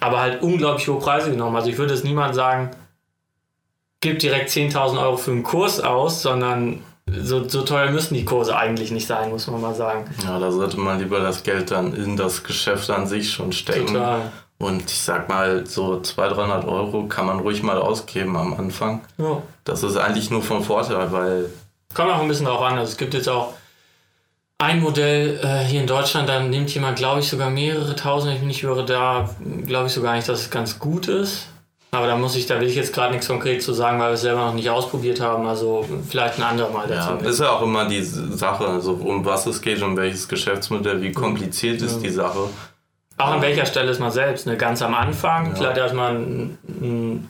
Aber 0.00 0.20
halt 0.20 0.42
unglaublich 0.42 0.86
hohe 0.88 0.98
Preise 0.98 1.30
genommen. 1.30 1.56
Also 1.56 1.68
ich 1.68 1.78
würde 1.78 1.94
es 1.94 2.04
niemand 2.04 2.34
sagen, 2.34 2.70
gib 4.00 4.18
direkt 4.20 4.50
10.000 4.50 5.00
Euro 5.00 5.16
für 5.16 5.32
einen 5.32 5.42
Kurs 5.42 5.80
aus, 5.80 6.22
sondern 6.22 6.82
so, 7.08 7.48
so 7.48 7.62
teuer 7.62 7.90
müssen 7.90 8.14
die 8.14 8.24
Kurse 8.24 8.56
eigentlich 8.56 8.90
nicht 8.90 9.06
sein, 9.06 9.30
muss 9.30 9.46
man 9.46 9.60
mal 9.60 9.74
sagen. 9.74 10.04
Ja, 10.24 10.38
da 10.38 10.50
sollte 10.50 10.78
man 10.78 10.98
lieber 10.98 11.20
das 11.20 11.42
Geld 11.42 11.70
dann 11.70 11.94
in 11.94 12.16
das 12.16 12.42
Geschäft 12.44 12.90
an 12.90 13.06
sich 13.06 13.30
schon 13.30 13.52
stecken. 13.52 13.86
Total. 13.86 14.32
Und 14.58 14.90
ich 14.90 15.00
sag 15.00 15.28
mal, 15.28 15.66
so 15.66 16.00
200, 16.00 16.36
300 16.36 16.64
Euro 16.66 17.06
kann 17.06 17.26
man 17.26 17.40
ruhig 17.40 17.62
mal 17.62 17.78
ausgeben 17.78 18.36
am 18.36 18.54
Anfang. 18.54 19.02
Ja. 19.18 19.42
Das 19.64 19.82
ist 19.82 19.96
eigentlich 19.96 20.30
nur 20.30 20.42
von 20.42 20.62
Vorteil, 20.62 21.12
weil 21.12 21.50
Kommt 21.96 22.12
auch 22.12 22.20
ein 22.20 22.28
bisschen 22.28 22.44
drauf 22.44 22.60
an. 22.60 22.78
Also 22.78 22.92
es 22.92 22.98
gibt 22.98 23.14
jetzt 23.14 23.26
auch 23.26 23.54
ein 24.58 24.80
Modell 24.80 25.40
äh, 25.42 25.64
hier 25.64 25.80
in 25.80 25.86
Deutschland, 25.86 26.28
dann 26.28 26.50
nimmt 26.50 26.72
jemand, 26.74 26.98
glaube 26.98 27.20
ich, 27.20 27.28
sogar 27.28 27.48
mehrere 27.48 27.96
tausend, 27.96 28.28
wenn 28.28 28.36
ich 28.36 28.42
mich 28.42 28.56
nicht 28.56 28.62
höre, 28.64 28.84
da 28.84 29.30
glaube 29.64 29.86
ich 29.86 29.92
sogar 29.92 30.14
nicht, 30.14 30.28
dass 30.28 30.40
es 30.40 30.50
ganz 30.50 30.78
gut 30.78 31.08
ist. 31.08 31.48
Aber 31.92 32.06
da 32.06 32.16
muss 32.16 32.36
ich, 32.36 32.44
da 32.44 32.60
will 32.60 32.68
ich 32.68 32.74
jetzt 32.74 32.92
gerade 32.92 33.12
nichts 33.12 33.28
konkret 33.28 33.62
zu 33.62 33.72
sagen, 33.72 33.98
weil 33.98 34.10
wir 34.10 34.14
es 34.14 34.20
selber 34.20 34.44
noch 34.44 34.52
nicht 34.52 34.68
ausprobiert 34.68 35.20
haben. 35.20 35.46
Also 35.46 35.86
vielleicht 36.06 36.38
ein 36.38 36.42
andermal 36.42 36.86
dazu. 36.86 37.24
Ja, 37.24 37.30
ist 37.30 37.40
ja 37.40 37.50
auch 37.50 37.62
immer 37.62 37.88
die 37.88 38.02
Sache, 38.02 38.66
also 38.66 38.92
um 38.92 39.24
was 39.24 39.46
es 39.46 39.62
geht, 39.62 39.80
um 39.80 39.96
welches 39.96 40.28
Geschäftsmodell, 40.28 41.00
wie 41.00 41.12
kompliziert 41.12 41.80
ja. 41.80 41.86
ist 41.86 42.00
die 42.00 42.10
Sache. 42.10 42.50
Auch 43.16 43.28
an 43.28 43.40
welcher 43.40 43.64
Stelle 43.64 43.90
ist 43.90 44.00
man 44.00 44.10
selbst, 44.10 44.46
ne? 44.46 44.58
Ganz 44.58 44.82
am 44.82 44.92
Anfang, 44.92 45.46
ja. 45.46 45.54
vielleicht 45.54 45.78
erstmal 45.78 46.16
ein, 46.16 46.58
ein 46.68 47.28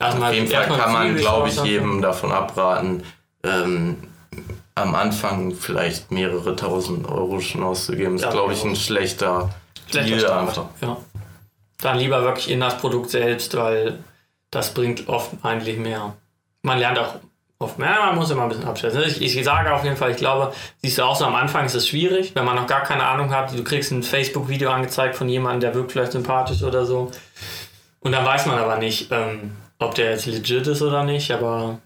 Auf 0.00 0.32
jeden 0.32 0.48
Fall 0.48 0.66
kann 0.66 0.92
man, 0.92 1.14
glaube 1.14 1.48
ich, 1.48 1.62
jedem 1.62 2.02
davon 2.02 2.32
abraten, 2.32 3.04
ähm, 3.44 3.98
am 4.82 4.94
Anfang 4.94 5.54
vielleicht 5.54 6.10
mehrere 6.10 6.56
tausend 6.56 7.08
Euro 7.08 7.40
schon 7.40 7.62
auszugeben, 7.62 8.16
ist, 8.16 8.22
ja, 8.22 8.30
glaube 8.30 8.52
ich, 8.52 8.64
ein 8.64 8.76
schlechter, 8.76 9.50
schlechter 9.90 10.16
Deal 10.16 10.30
einfach. 10.30 10.64
Ja. 10.80 10.96
Dann 11.80 11.98
lieber 11.98 12.22
wirklich 12.22 12.50
in 12.50 12.60
das 12.60 12.78
Produkt 12.78 13.10
selbst, 13.10 13.56
weil 13.56 13.98
das 14.50 14.74
bringt 14.74 15.08
oft 15.08 15.32
eigentlich 15.42 15.78
mehr. 15.78 16.14
Man 16.62 16.78
lernt 16.78 16.98
auch 16.98 17.14
oft 17.60 17.78
mehr, 17.78 17.96
man 18.06 18.16
muss 18.16 18.30
immer 18.30 18.42
ein 18.42 18.48
bisschen 18.48 18.66
abschätzen. 18.66 19.02
Ich, 19.02 19.20
ich 19.20 19.44
sage 19.44 19.72
auf 19.72 19.84
jeden 19.84 19.96
Fall, 19.96 20.12
ich 20.12 20.16
glaube, 20.16 20.52
siehst 20.82 20.98
du 20.98 21.02
auch 21.02 21.16
so, 21.16 21.24
am 21.24 21.34
Anfang 21.34 21.66
ist 21.66 21.74
es 21.74 21.88
schwierig, 21.88 22.34
wenn 22.34 22.44
man 22.44 22.56
noch 22.56 22.66
gar 22.66 22.82
keine 22.82 23.04
Ahnung 23.04 23.34
hat, 23.34 23.56
du 23.56 23.64
kriegst 23.64 23.90
ein 23.90 24.02
Facebook-Video 24.02 24.70
angezeigt 24.70 25.16
von 25.16 25.28
jemandem, 25.28 25.60
der 25.60 25.74
wirkt 25.74 25.92
vielleicht 25.92 26.12
sympathisch 26.12 26.62
oder 26.62 26.86
so. 26.86 27.10
Und 28.00 28.12
dann 28.12 28.24
weiß 28.24 28.46
man 28.46 28.58
aber 28.58 28.76
nicht, 28.76 29.10
ähm, 29.10 29.56
ob 29.78 29.94
der 29.94 30.10
jetzt 30.12 30.26
legit 30.26 30.66
ist 30.66 30.82
oder 30.82 31.02
nicht, 31.04 31.30
aber 31.32 31.78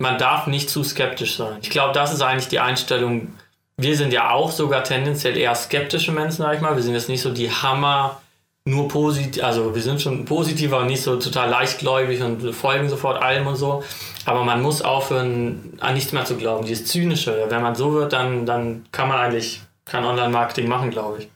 man 0.00 0.18
darf 0.18 0.46
nicht 0.46 0.70
zu 0.70 0.82
skeptisch 0.82 1.36
sein. 1.36 1.58
Ich 1.60 1.70
glaube, 1.70 1.92
das 1.92 2.12
ist 2.12 2.22
eigentlich 2.22 2.48
die 2.48 2.58
Einstellung. 2.58 3.34
Wir 3.76 3.96
sind 3.96 4.12
ja 4.12 4.30
auch 4.30 4.50
sogar 4.50 4.82
tendenziell 4.82 5.36
eher 5.36 5.54
skeptische 5.54 6.10
Menschen, 6.10 6.38
sag 6.38 6.54
ich 6.54 6.60
mal. 6.62 6.74
Wir 6.74 6.82
sind 6.82 6.94
jetzt 6.94 7.10
nicht 7.10 7.20
so 7.20 7.30
die 7.30 7.50
Hammer, 7.50 8.20
nur 8.64 8.88
positiv, 8.88 9.42
also 9.42 9.74
wir 9.74 9.82
sind 9.82 10.00
schon 10.00 10.24
positiver 10.24 10.78
und 10.78 10.86
nicht 10.86 11.02
so 11.02 11.16
total 11.16 11.50
leichtgläubig 11.50 12.22
und 12.22 12.54
folgen 12.54 12.88
sofort 12.88 13.22
allem 13.22 13.46
und 13.46 13.56
so. 13.56 13.82
Aber 14.24 14.42
man 14.42 14.62
muss 14.62 14.80
aufhören, 14.80 15.74
an 15.80 15.94
nichts 15.94 16.12
mehr 16.12 16.24
zu 16.24 16.36
glauben. 16.36 16.66
Dieses 16.66 16.86
Zynische. 16.86 17.46
Wenn 17.48 17.62
man 17.62 17.74
so 17.74 17.92
wird, 17.92 18.14
dann, 18.14 18.46
dann 18.46 18.86
kann 18.92 19.08
man 19.08 19.18
eigentlich 19.18 19.60
kein 19.84 20.04
Online-Marketing 20.04 20.66
machen, 20.66 20.90
glaube 20.90 21.18
ich. 21.20 21.28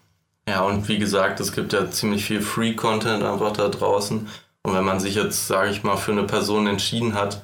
Ja, 0.48 0.62
und 0.62 0.88
wie 0.88 0.98
gesagt, 0.98 1.38
es 1.40 1.52
gibt 1.52 1.74
ja 1.74 1.90
ziemlich 1.90 2.24
viel 2.24 2.40
Free-Content 2.40 3.22
einfach 3.22 3.52
da 3.52 3.68
draußen. 3.68 4.26
Und 4.62 4.74
wenn 4.74 4.84
man 4.84 5.00
sich 5.00 5.16
jetzt, 5.16 5.48
sage 5.48 5.70
ich 5.70 5.82
mal, 5.82 5.96
für 5.96 6.12
eine 6.12 6.24
Person 6.24 6.66
entschieden 6.66 7.14
hat, 7.14 7.42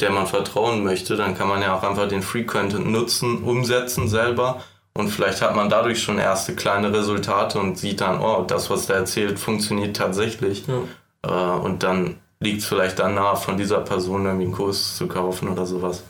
der 0.00 0.10
man 0.10 0.26
vertrauen 0.26 0.82
möchte, 0.82 1.16
dann 1.16 1.36
kann 1.36 1.48
man 1.48 1.62
ja 1.62 1.76
auch 1.76 1.82
einfach 1.82 2.08
den 2.08 2.22
Free 2.22 2.44
Content 2.44 2.90
nutzen, 2.90 3.42
umsetzen 3.42 4.08
selber 4.08 4.62
und 4.96 5.08
vielleicht 5.08 5.42
hat 5.42 5.56
man 5.56 5.68
dadurch 5.68 6.02
schon 6.02 6.18
erste 6.18 6.54
kleine 6.54 6.92
Resultate 6.92 7.58
und 7.58 7.76
sieht 7.78 8.00
dann, 8.00 8.20
oh, 8.20 8.44
das, 8.46 8.70
was 8.70 8.86
der 8.86 8.96
erzählt, 8.96 9.40
funktioniert 9.40 9.96
tatsächlich. 9.96 10.64
Ja. 10.68 11.56
Äh, 11.56 11.58
und 11.58 11.82
dann 11.82 12.16
liegt 12.38 12.62
es 12.62 12.66
vielleicht 12.66 13.00
dann 13.00 13.16
nahe, 13.16 13.36
von 13.36 13.56
dieser 13.56 13.80
Person 13.80 14.24
irgendwie 14.24 14.44
einen 14.44 14.54
Kurs 14.54 14.96
zu 14.96 15.08
kaufen 15.08 15.48
oder 15.48 15.66
sowas. 15.66 16.04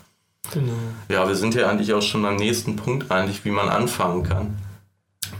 Genau. 0.53 0.73
Ja, 1.09 1.27
wir 1.27 1.35
sind 1.35 1.55
ja 1.55 1.67
eigentlich 1.67 1.93
auch 1.93 2.03
schon 2.03 2.25
am 2.25 2.35
nächsten 2.35 2.75
Punkt 2.75 3.11
eigentlich, 3.11 3.43
wie 3.43 3.49
man 3.49 3.69
anfangen 3.69 4.21
kann. 4.21 4.55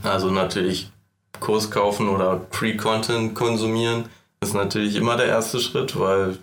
Also 0.01 0.31
natürlich 0.31 0.91
Kurs 1.39 1.69
kaufen 1.69 2.09
oder 2.09 2.41
Free-Content 2.49 3.35
konsumieren 3.35 4.05
ist 4.41 4.55
natürlich 4.55 4.95
immer 4.95 5.17
der 5.17 5.27
erste 5.27 5.59
Schritt, 5.59 5.99
weil 5.99 6.37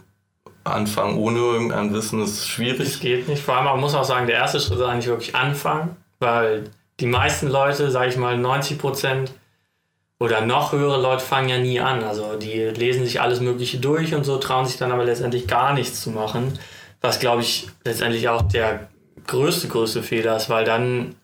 anfangen 0.65 1.19
ohne 1.19 1.39
irgendein 1.39 1.93
Wissen 1.93 2.23
ist 2.23 2.49
schwierig. 2.49 2.81
Es 2.81 3.01
geht 3.01 3.29
nicht. 3.29 3.43
Vor 3.43 3.57
allem, 3.57 3.65
man 3.65 3.81
muss 3.81 3.95
auch 3.95 4.05
sagen, 4.05 4.27
der 4.27 4.37
erste 4.37 4.61
Schritt 4.61 4.79
ist 4.79 4.85
eigentlich 4.85 5.07
wirklich 5.07 5.35
anfangen, 5.35 5.97
weil 6.19 6.65
die 7.01 7.07
meisten 7.07 7.49
Leute, 7.49 7.91
sage 7.91 8.11
ich 8.11 8.17
mal 8.17 8.37
90 8.39 8.79
Prozent 8.79 9.33
oder 10.21 10.41
noch 10.41 10.73
höhere 10.73 11.01
Leute 11.01 11.25
fangen 11.25 11.49
ja 11.49 11.59
nie 11.59 11.81
an. 11.81 12.05
Also 12.05 12.37
die 12.37 12.59
lesen 12.59 13.05
sich 13.05 13.21
alles 13.21 13.41
Mögliche 13.41 13.79
durch 13.79 14.15
und 14.15 14.25
so, 14.25 14.39
trauen 14.39 14.67
sich 14.67 14.77
dann 14.77 14.93
aber 14.93 15.05
letztendlich 15.05 15.49
gar 15.49 15.75
nichts 15.75 16.01
zu 16.01 16.11
machen. 16.11 16.59
Was, 17.01 17.19
glaube 17.19 17.43
ich, 17.43 17.69
letztendlich 17.85 18.29
auch 18.29 18.43
der 18.43 18.89
größte, 19.27 19.67
größte 19.67 20.03
Fehler 20.05 20.37
ist, 20.37 20.49
weil 20.49 20.65
dann, 20.65 21.17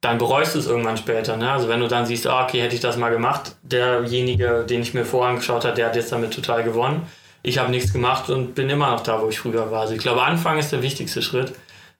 dann 0.00 0.16
bereust 0.16 0.54
du 0.54 0.58
es 0.58 0.66
irgendwann 0.66 0.96
später. 0.96 1.36
Ne? 1.36 1.50
Also 1.50 1.68
wenn 1.68 1.80
du 1.80 1.88
dann 1.88 2.06
siehst, 2.06 2.26
oh, 2.26 2.40
okay, 2.42 2.62
hätte 2.62 2.74
ich 2.74 2.80
das 2.80 2.96
mal 2.96 3.10
gemacht, 3.10 3.56
derjenige, 3.62 4.64
den 4.66 4.80
ich 4.80 4.94
mir 4.94 5.04
vorher 5.04 5.30
angeschaut 5.30 5.66
habe, 5.66 5.76
der 5.76 5.88
hat 5.88 5.96
jetzt 5.96 6.12
damit 6.12 6.32
total 6.32 6.62
gewonnen 6.62 7.06
ich 7.46 7.58
habe 7.58 7.70
nichts 7.70 7.92
gemacht 7.92 8.28
und 8.28 8.56
bin 8.56 8.68
immer 8.68 8.90
noch 8.90 9.02
da, 9.02 9.22
wo 9.22 9.28
ich 9.28 9.38
früher 9.38 9.70
war. 9.70 9.82
Also 9.82 9.94
ich 9.94 10.00
glaube, 10.00 10.22
Anfang 10.22 10.58
ist 10.58 10.72
der 10.72 10.82
wichtigste 10.82 11.22
Schritt. 11.22 11.54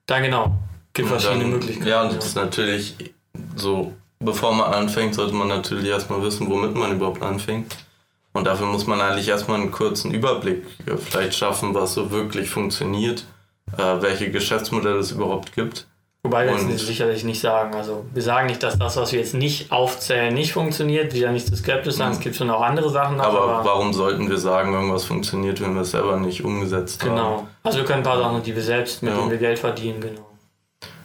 Dann 0.07 0.25
genau, 0.25 0.57
gibt 0.93 1.09
verschiedene 1.09 1.43
dann, 1.43 1.51
Möglichkeiten. 1.51 1.89
Ja, 1.89 2.03
und 2.03 2.17
das 2.17 2.27
ist 2.27 2.35
natürlich 2.35 2.97
so, 3.55 3.95
bevor 4.19 4.53
man 4.53 4.73
anfängt, 4.73 5.15
sollte 5.15 5.35
man 5.35 5.47
natürlich 5.47 5.87
erstmal 5.87 6.21
wissen, 6.23 6.51
womit 6.51 6.75
man 6.75 6.91
überhaupt 6.91 7.23
anfängt. 7.23 7.77
Und 8.33 8.45
dafür 8.45 8.67
muss 8.67 8.89
man 8.89 9.01
eigentlich 9.01 9.29
erstmal 9.29 9.61
einen 9.61 9.71
kurzen 9.71 10.13
Überblick 10.13 10.65
äh, 10.87 10.97
vielleicht 10.97 11.35
schaffen, 11.35 11.75
was 11.75 11.95
so 11.95 12.11
wirklich 12.11 12.51
funktioniert, 12.51 13.25
äh, 13.79 14.01
welche 14.01 14.33
Geschäftsmodelle 14.33 14.99
es 14.99 15.13
überhaupt 15.13 15.55
gibt. 15.55 15.87
Wobei 16.27 16.45
wir 16.45 16.55
jetzt 16.55 16.85
sicherlich 16.85 17.23
nicht 17.23 17.41
sagen. 17.41 17.73
Also 17.77 18.05
wir 18.13 18.21
sagen 18.21 18.49
nicht, 18.49 18.61
dass 18.61 18.77
das, 18.77 18.97
was 18.97 19.13
wir 19.13 19.21
jetzt 19.21 19.35
nicht 19.35 19.71
aufzählen, 19.71 20.35
nicht 20.35 20.53
funktioniert, 20.53 21.15
wieder 21.15 21.31
nicht 21.31 21.47
zu 21.47 21.55
skeptisch 21.55 21.95
sein. 21.95 22.11
Es 22.11 22.19
gibt 22.19 22.35
schon 22.35 22.51
auch 22.51 22.63
andere 22.63 22.91
Sachen. 22.91 23.19
Noch, 23.19 23.27
aber, 23.27 23.43
aber, 23.43 23.65
warum 23.65 23.93
sollten 23.93 24.29
wir 24.29 24.37
sagen, 24.39 24.75
irgendwas 24.75 25.05
funktioniert, 25.05 25.61
wenn 25.61 25.77
wir 25.77 25.83
es 25.83 25.93
selber 25.93 26.17
nicht 26.17 26.45
umgesetzt 26.45 26.99
genau. 26.99 27.17
haben? 27.17 27.37
Genau. 27.37 27.49
Also 27.63 27.79
wir 27.79 27.85
können 27.85 28.01
ein 28.01 28.03
paar 28.03 28.19
Sachen, 28.19 28.43
die 28.43 28.57
wir 28.57 28.63
selbst, 28.63 29.05
mit 29.05 29.13
ja. 29.13 29.19
denen 29.21 29.31
wir 29.31 29.39
Geld 29.39 29.61
verdienen, 29.61 30.01
genau. 30.01 30.27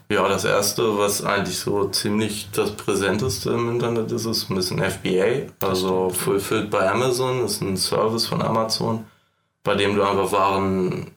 Ja, 0.10 0.28
das 0.28 0.44
erste, 0.44 0.98
was 0.98 1.24
eigentlich 1.24 1.60
so 1.60 1.88
ziemlich 1.90 2.50
das 2.52 2.72
Präsenteste 2.72 3.52
im 3.52 3.70
Internet 3.70 4.12
ist, 4.12 4.26
ist 4.26 4.50
ein 4.50 4.56
bisschen 4.56 4.80
FBA. 4.80 5.52
Also 5.64 6.10
Fulfilled 6.10 6.72
by 6.72 6.78
Amazon 6.78 7.46
ist 7.46 7.62
ein 7.62 7.78
Service 7.78 8.26
von 8.26 8.42
Amazon, 8.42 9.06
bei 9.64 9.76
dem 9.76 9.96
du 9.96 10.02
einfach 10.02 10.32
Waren 10.32 11.12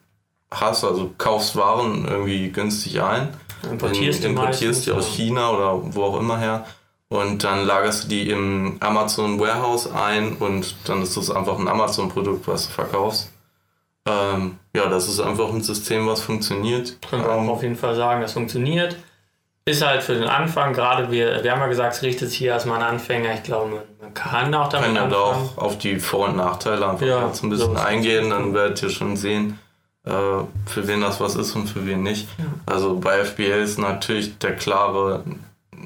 hast, 0.50 0.84
also 0.84 1.10
kaufst 1.16 1.56
Waren 1.56 2.06
irgendwie 2.06 2.50
günstig 2.50 3.00
ein 3.00 3.30
Importierst, 3.70 4.24
in, 4.24 4.30
importierst 4.30 4.86
die 4.86 4.92
aus 4.92 5.06
China 5.06 5.50
oder 5.50 5.94
wo 5.94 6.04
auch 6.04 6.20
immer 6.20 6.38
her 6.38 6.66
und 7.08 7.44
dann 7.44 7.64
lagerst 7.64 8.04
du 8.04 8.08
die 8.08 8.30
im 8.30 8.76
Amazon 8.80 9.38
Warehouse 9.38 9.90
ein 9.90 10.36
und 10.36 10.74
dann 10.86 11.02
ist 11.02 11.16
das 11.16 11.30
einfach 11.30 11.58
ein 11.58 11.68
Amazon-Produkt, 11.68 12.48
was 12.48 12.66
du 12.66 12.72
verkaufst. 12.72 13.30
Ähm, 14.06 14.58
ja, 14.74 14.86
das 14.86 15.08
ist 15.08 15.20
einfach 15.20 15.50
ein 15.50 15.62
System, 15.62 16.06
was 16.06 16.20
funktioniert. 16.20 16.98
Können 17.08 17.24
wir 17.24 17.30
ähm, 17.30 17.48
auf 17.48 17.62
jeden 17.62 17.76
Fall 17.76 17.94
sagen, 17.94 18.20
das 18.20 18.32
funktioniert. 18.32 18.96
Ist 19.66 19.82
halt 19.82 20.02
für 20.02 20.14
den 20.14 20.28
Anfang, 20.28 20.74
gerade 20.74 21.10
wir, 21.10 21.42
wir 21.42 21.52
haben 21.52 21.60
ja 21.60 21.68
gesagt, 21.68 21.94
es 21.94 22.02
richtet 22.02 22.28
sich 22.28 22.38
hier 22.38 22.50
erstmal 22.50 22.82
an 22.82 22.94
Anfänger. 22.94 23.32
Ich 23.32 23.44
glaube, 23.44 23.82
man, 23.98 24.12
kann 24.12 24.54
auch 24.54 24.68
damit 24.68 24.94
kann 24.94 25.10
ja 25.10 25.16
auch 25.16 25.56
auf 25.56 25.78
die 25.78 25.98
Vor- 25.98 26.28
und 26.28 26.36
Nachteile 26.36 26.86
einfach 26.86 27.06
ja, 27.06 27.24
ein 27.24 27.30
bisschen 27.30 27.56
so 27.56 27.72
eingehen, 27.72 28.28
dann 28.28 28.52
werdet 28.52 28.82
ihr 28.82 28.90
schon 28.90 29.16
sehen, 29.16 29.58
für 30.04 30.86
wen 30.86 31.00
das 31.00 31.20
was 31.20 31.34
ist 31.34 31.54
und 31.56 31.66
für 31.66 31.86
wen 31.86 32.02
nicht. 32.02 32.28
Also 32.66 32.98
bei 32.98 33.24
FBA 33.24 33.56
ist 33.56 33.78
natürlich 33.78 34.38
der 34.38 34.54
klare 34.54 35.24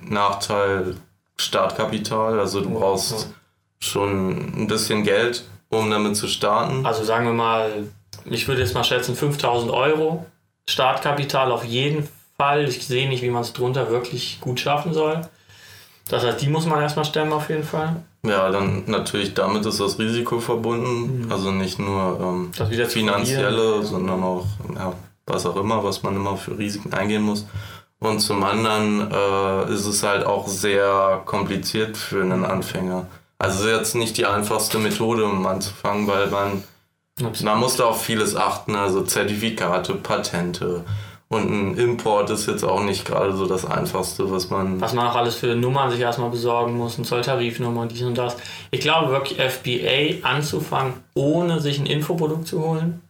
Nachteil 0.02 0.96
Startkapital. 1.36 2.40
Also 2.40 2.60
du 2.60 2.70
brauchst 2.70 3.32
schon 3.78 4.62
ein 4.62 4.66
bisschen 4.66 5.04
Geld, 5.04 5.44
um 5.68 5.90
damit 5.90 6.16
zu 6.16 6.26
starten. 6.26 6.84
Also 6.84 7.04
sagen 7.04 7.26
wir 7.26 7.32
mal, 7.32 7.86
ich 8.24 8.48
würde 8.48 8.62
jetzt 8.62 8.74
mal 8.74 8.84
schätzen 8.84 9.14
5000 9.14 9.70
Euro 9.70 10.26
Startkapital 10.68 11.52
auf 11.52 11.64
jeden 11.64 12.08
Fall. 12.36 12.68
Ich 12.68 12.86
sehe 12.86 13.08
nicht, 13.08 13.22
wie 13.22 13.30
man 13.30 13.42
es 13.42 13.52
drunter 13.52 13.88
wirklich 13.90 14.40
gut 14.40 14.58
schaffen 14.58 14.92
soll. 14.92 15.22
Das 16.08 16.24
heißt, 16.24 16.40
die 16.40 16.48
muss 16.48 16.66
man 16.66 16.80
erstmal 16.80 17.04
stemmen 17.04 17.32
auf 17.32 17.48
jeden 17.48 17.64
Fall. 17.64 17.96
Ja, 18.24 18.50
dann 18.50 18.84
natürlich 18.86 19.34
damit 19.34 19.64
ist 19.66 19.80
das 19.80 19.98
Risiko 19.98 20.40
verbunden. 20.40 21.24
Mhm. 21.24 21.32
Also 21.32 21.50
nicht 21.50 21.78
nur 21.78 22.50
ähm, 22.58 22.86
finanzielle, 22.88 23.82
sondern 23.82 24.22
auch 24.22 24.46
ja, 24.74 24.92
was 25.26 25.46
auch 25.46 25.56
immer, 25.56 25.84
was 25.84 26.02
man 26.02 26.16
immer 26.16 26.36
für 26.36 26.58
Risiken 26.58 26.92
eingehen 26.92 27.22
muss. 27.22 27.46
Und 28.00 28.20
zum 28.20 28.44
anderen 28.44 29.10
äh, 29.10 29.72
ist 29.72 29.86
es 29.86 30.02
halt 30.02 30.24
auch 30.24 30.46
sehr 30.46 31.22
kompliziert 31.24 31.96
für 31.96 32.22
einen 32.22 32.44
Anfänger. 32.44 33.06
Also 33.38 33.68
ist 33.68 33.76
jetzt 33.76 33.94
nicht 33.94 34.16
die 34.16 34.26
einfachste 34.26 34.78
Methode, 34.78 35.24
um 35.24 35.46
anzufangen, 35.46 36.06
weil 36.06 36.28
man, 36.28 36.64
man 37.42 37.58
muss 37.58 37.76
da 37.76 37.84
auf 37.84 38.02
vieles 38.02 38.36
achten, 38.36 38.74
also 38.74 39.02
Zertifikate, 39.02 39.94
Patente, 39.94 40.84
und 41.30 41.50
ein 41.50 41.76
Import 41.76 42.30
ist 42.30 42.46
jetzt 42.46 42.64
auch 42.64 42.82
nicht 42.82 43.04
gerade 43.04 43.36
so 43.36 43.46
das 43.46 43.66
Einfachste, 43.66 44.30
was 44.30 44.48
man. 44.48 44.80
Was 44.80 44.94
man 44.94 45.06
auch 45.08 45.14
alles 45.14 45.34
für 45.34 45.54
Nummern 45.54 45.90
sich 45.90 46.00
erstmal 46.00 46.30
besorgen 46.30 46.76
muss, 46.76 46.96
eine 46.96 47.06
Zolltarifnummer 47.06 47.82
und 47.82 47.92
dies 47.92 48.02
und 48.02 48.16
das. 48.16 48.36
Ich 48.70 48.80
glaube 48.80 49.10
wirklich, 49.10 49.38
FBA 49.38 50.26
anzufangen, 50.26 50.94
ohne 51.14 51.60
sich 51.60 51.78
ein 51.78 51.84
Infoprodukt 51.84 52.46
zu 52.46 52.64
holen, 52.64 53.02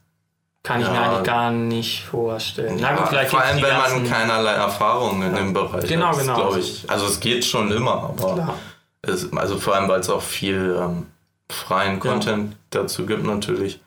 kann 0.65 0.81
ich 0.81 0.89
ja. 0.89 0.93
mir 0.93 1.01
eigentlich 1.01 1.23
gar 1.23 1.53
nicht 1.53 2.05
vorstellen. 2.05 2.79
Ja, 2.81 2.97
gut, 2.97 3.09
vor 3.29 3.41
allem, 3.41 3.63
wenn 3.63 3.77
man 3.77 4.11
keinerlei 4.11 4.53
Erfahrung 4.53 5.23
in 5.23 5.33
ja. 5.33 5.39
dem 5.39 5.53
Bereich 5.53 5.87
genau, 5.87 6.09
hat. 6.09 6.19
Genau, 6.19 6.37
genau. 6.37 6.57
ich. 6.57 6.91
Also 6.91 7.07
es 7.07 7.21
geht 7.21 7.45
schon 7.45 7.71
immer, 7.71 8.15
aber 8.19 8.57
es, 9.03 9.33
also 9.33 9.59
vor 9.59 9.77
allem, 9.77 9.89
weil 9.89 10.01
es 10.01 10.11
auch 10.11 10.23
viel 10.23 10.77
ähm, 10.77 11.07
freien 11.49 12.01
Content 12.01 12.57
dazu 12.71 13.07
gibt 13.07 13.25
natürlich. 13.25 13.81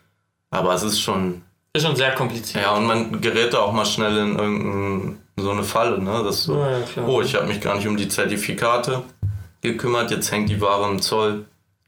Aber 0.51 0.73
es 0.73 0.83
ist 0.83 1.01
schon 1.01 1.41
ist 1.73 1.83
schon 1.83 1.95
sehr 1.95 2.13
kompliziert. 2.13 2.63
Ja, 2.63 2.71
und 2.75 2.85
man 2.85 3.21
gerät 3.21 3.53
da 3.53 3.59
auch 3.59 3.71
mal 3.71 3.85
schnell 3.85 4.17
in 4.17 4.37
irgendeine 4.37 5.17
so 5.37 5.51
eine 5.51 5.63
Falle, 5.63 5.99
ne? 5.99 6.23
Dass 6.23 6.43
so, 6.43 6.57
ja, 6.57 6.79
ja, 6.79 7.05
oh, 7.05 7.21
ich 7.21 7.35
habe 7.35 7.47
mich 7.47 7.61
gar 7.61 7.75
nicht 7.75 7.87
um 7.87 7.97
die 7.97 8.07
Zertifikate 8.07 9.03
gekümmert, 9.61 10.11
jetzt 10.11 10.31
hängt 10.31 10.49
die 10.49 10.59
Ware 10.59 10.89
im 10.89 11.01
Zoll, 11.01 11.45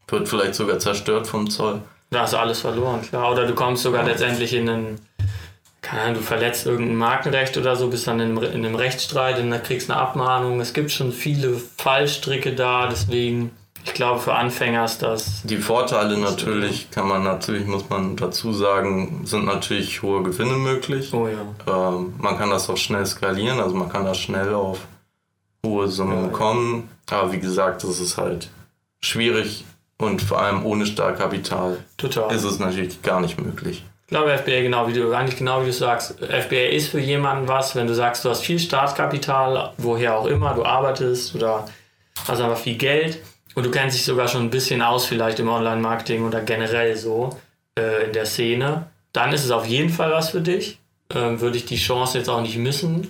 wird 0.07 0.27
vielleicht 0.27 0.55
sogar 0.55 0.79
zerstört 0.79 1.27
vom 1.27 1.49
Zoll. 1.49 1.81
Da 2.11 2.21
hast 2.21 2.33
du 2.33 2.37
alles 2.37 2.61
verloren, 2.61 3.01
klar. 3.01 3.31
Oder 3.31 3.45
du 3.45 3.55
kommst 3.55 3.83
sogar 3.83 4.03
ja. 4.03 4.09
letztendlich 4.09 4.53
in 4.53 4.69
einen, 4.69 5.01
keine 5.81 6.01
Ahnung, 6.01 6.15
du 6.15 6.21
verletzt 6.21 6.65
irgendein 6.65 6.95
Markenrecht 6.95 7.57
oder 7.57 7.75
so, 7.75 7.89
bist 7.89 8.07
dann 8.07 8.19
in 8.19 8.37
einem, 8.37 8.43
in 8.43 8.65
einem 8.65 8.75
Rechtsstreit 8.75 9.39
und 9.39 9.49
dann 9.49 9.63
kriegst 9.63 9.89
eine 9.89 9.99
Abmahnung. 9.99 10.61
Es 10.61 10.73
gibt 10.73 10.91
schon 10.91 11.11
viele 11.11 11.59
Fallstricke 11.77 12.53
da, 12.53 12.87
deswegen 12.87 13.51
ich 13.85 13.93
glaube, 13.93 14.19
für 14.19 14.33
Anfänger 14.33 14.85
ist 14.85 15.01
das. 15.01 15.41
Die 15.43 15.57
Vorteile 15.57 16.17
natürlich, 16.17 16.89
kann 16.89 17.07
man 17.07 17.23
natürlich, 17.23 17.67
muss 17.67 17.89
man 17.89 18.15
dazu 18.15 18.53
sagen, 18.53 19.21
sind 19.25 19.45
natürlich 19.45 20.01
hohe 20.01 20.23
Gewinne 20.23 20.53
möglich. 20.53 21.13
Oh 21.13 21.27
ja. 21.27 21.41
Ähm, 21.67 22.13
man 22.17 22.37
kann 22.37 22.49
das 22.49 22.69
auch 22.69 22.77
schnell 22.77 23.05
skalieren, 23.05 23.59
also 23.59 23.75
man 23.75 23.89
kann 23.89 24.05
da 24.05 24.13
schnell 24.13 24.53
auf 24.53 24.79
hohe 25.65 25.89
Summen 25.89 26.25
ja, 26.25 26.29
kommen. 26.29 26.89
Ja. 27.09 27.19
Aber 27.19 27.33
wie 27.33 27.39
gesagt, 27.39 27.83
das 27.83 27.99
ist 27.99 28.17
halt 28.17 28.49
schwierig 29.01 29.65
und 29.97 30.21
vor 30.21 30.41
allem 30.41 30.65
ohne 30.65 30.85
Startkapital 30.85 31.77
Total. 31.97 32.33
ist 32.33 32.43
es 32.43 32.59
natürlich 32.59 33.01
gar 33.01 33.19
nicht 33.19 33.39
möglich. 33.39 33.83
Ich 34.05 34.09
glaube, 34.09 34.37
FBA, 34.37 34.61
genau 34.61 34.87
wie 34.87 34.93
du, 34.93 35.11
eigentlich 35.13 35.37
genau 35.37 35.61
wie 35.61 35.67
du 35.67 35.73
sagst, 35.73 36.19
FBA 36.19 36.69
ist 36.69 36.89
für 36.89 36.99
jemanden 36.99 37.47
was, 37.47 37.75
wenn 37.75 37.87
du 37.87 37.95
sagst, 37.95 38.23
du 38.23 38.29
hast 38.29 38.41
viel 38.41 38.59
Startkapital, 38.59 39.73
woher 39.77 40.17
auch 40.17 40.27
immer, 40.27 40.53
du 40.53 40.63
arbeitest 40.63 41.35
oder 41.35 41.65
hast 42.27 42.41
einfach 42.41 42.57
viel 42.57 42.75
Geld 42.75 43.19
und 43.55 43.65
du 43.65 43.71
kennst 43.71 43.97
dich 43.97 44.05
sogar 44.05 44.27
schon 44.27 44.43
ein 44.43 44.49
bisschen 44.49 44.81
aus, 44.81 45.05
vielleicht 45.05 45.39
im 45.39 45.49
Online-Marketing 45.49 46.25
oder 46.25 46.41
generell 46.41 46.95
so 46.95 47.37
äh, 47.77 48.05
in 48.05 48.13
der 48.13 48.25
Szene, 48.25 48.87
dann 49.11 49.31
ist 49.31 49.45
es 49.45 49.51
auf 49.51 49.65
jeden 49.65 49.89
Fall 49.89 50.11
was 50.11 50.31
für 50.31 50.41
dich. 50.41 50.79
Ähm, 51.13 51.39
würde 51.39 51.57
ich 51.57 51.65
die 51.65 51.77
Chance 51.77 52.17
jetzt 52.17 52.29
auch 52.29 52.41
nicht 52.41 52.57
missen. 52.57 53.07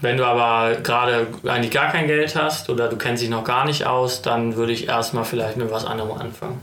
Wenn 0.00 0.16
du 0.16 0.24
aber 0.24 0.76
gerade 0.80 1.26
eigentlich 1.44 1.72
gar 1.72 1.90
kein 1.90 2.06
Geld 2.06 2.36
hast 2.36 2.70
oder 2.70 2.88
du 2.88 2.96
kennst 2.96 3.22
dich 3.22 3.30
noch 3.30 3.44
gar 3.44 3.66
nicht 3.66 3.84
aus, 3.84 4.22
dann 4.22 4.56
würde 4.56 4.72
ich 4.72 4.86
erstmal 4.86 5.24
vielleicht 5.24 5.56
mit 5.56 5.70
was 5.70 5.84
anderem 5.84 6.12
anfangen. 6.12 6.60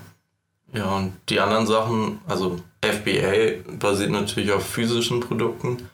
Ja, 0.73 0.85
und 0.95 1.13
die 1.29 1.39
anderen 1.39 1.67
Sachen, 1.67 2.19
also 2.27 2.59
FBA 2.81 3.61
basiert 3.77 4.11
natürlich 4.11 4.51
auf 4.51 4.65
physischen 4.65 5.19
Produkten. 5.19 5.89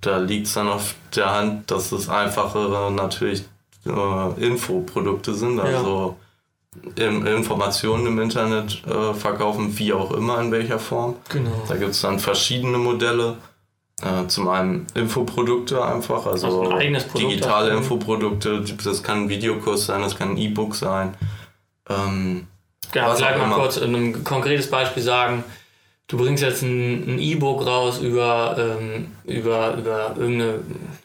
Da 0.00 0.18
liegt 0.18 0.46
es 0.46 0.54
dann 0.54 0.68
auf 0.68 0.94
der 1.16 1.34
Hand, 1.34 1.70
dass 1.70 1.92
es 1.92 2.08
einfachere 2.08 2.92
natürlich 2.92 3.44
äh, 3.86 4.44
Infoprodukte 4.44 5.34
sind. 5.34 5.60
Also 5.60 6.16
ja 6.18 6.22
Informationen 6.96 8.06
im 8.06 8.18
Internet 8.18 8.82
äh, 8.86 9.12
verkaufen, 9.14 9.78
wie 9.78 9.92
auch 9.92 10.10
immer, 10.12 10.40
in 10.40 10.50
welcher 10.50 10.78
Form. 10.78 11.16
Genau. 11.28 11.50
Da 11.68 11.76
gibt 11.76 11.90
es 11.90 12.00
dann 12.00 12.18
verschiedene 12.18 12.78
Modelle. 12.78 13.36
Äh, 14.02 14.26
zum 14.26 14.48
einen 14.48 14.86
Infoprodukte 14.94 15.84
einfach, 15.84 16.26
also, 16.26 16.62
also 16.62 16.70
ein 16.70 16.96
digitale 17.16 17.68
davon. 17.68 17.82
Infoprodukte. 17.82 18.64
Das 18.82 19.02
kann 19.02 19.24
ein 19.24 19.28
Videokurs 19.28 19.86
sein, 19.86 20.02
das 20.02 20.16
kann 20.16 20.30
ein 20.30 20.36
E-Book 20.38 20.74
sein. 20.74 21.14
Ähm, 21.88 22.48
ja, 22.94 23.14
vielleicht 23.14 23.38
mal 23.38 23.54
kurz 23.54 23.78
ein 23.80 24.24
konkretes 24.24 24.68
Beispiel 24.68 25.02
sagen. 25.02 25.44
Du 26.08 26.18
bringst 26.18 26.42
jetzt 26.42 26.62
ein 26.62 27.18
E-Book 27.18 27.64
raus 27.64 28.00
über, 28.00 28.56
ähm, 28.58 29.12
über, 29.24 29.74
über 29.74 30.14
irgendeine 30.18 30.60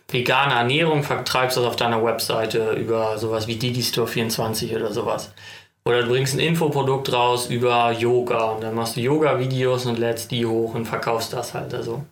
vegane 0.10 0.54
Ernährung, 0.54 1.04
vertreibst 1.04 1.56
das 1.56 1.66
auf 1.66 1.76
deiner 1.76 2.04
Webseite 2.04 2.72
über 2.72 3.18
sowas 3.18 3.48
wie 3.48 3.56
Digistore24 3.56 4.76
oder 4.76 4.92
sowas. 4.92 5.32
Oder 5.88 6.04
du 6.04 6.10
bringst 6.10 6.34
ein 6.34 6.40
Infoprodukt 6.40 7.14
raus 7.14 7.48
über 7.48 7.94
Yoga 7.94 8.52
und 8.52 8.62
dann 8.62 8.76
machst 8.76 8.98
du 8.98 9.00
Yoga-Videos 9.00 9.86
und 9.86 9.98
lädst 9.98 10.32
die 10.32 10.46
hoch 10.46 10.74
und 10.74 10.86
verkaufst 10.86 11.32
das 11.32 11.54
halt. 11.54 11.74
Also 11.74 12.04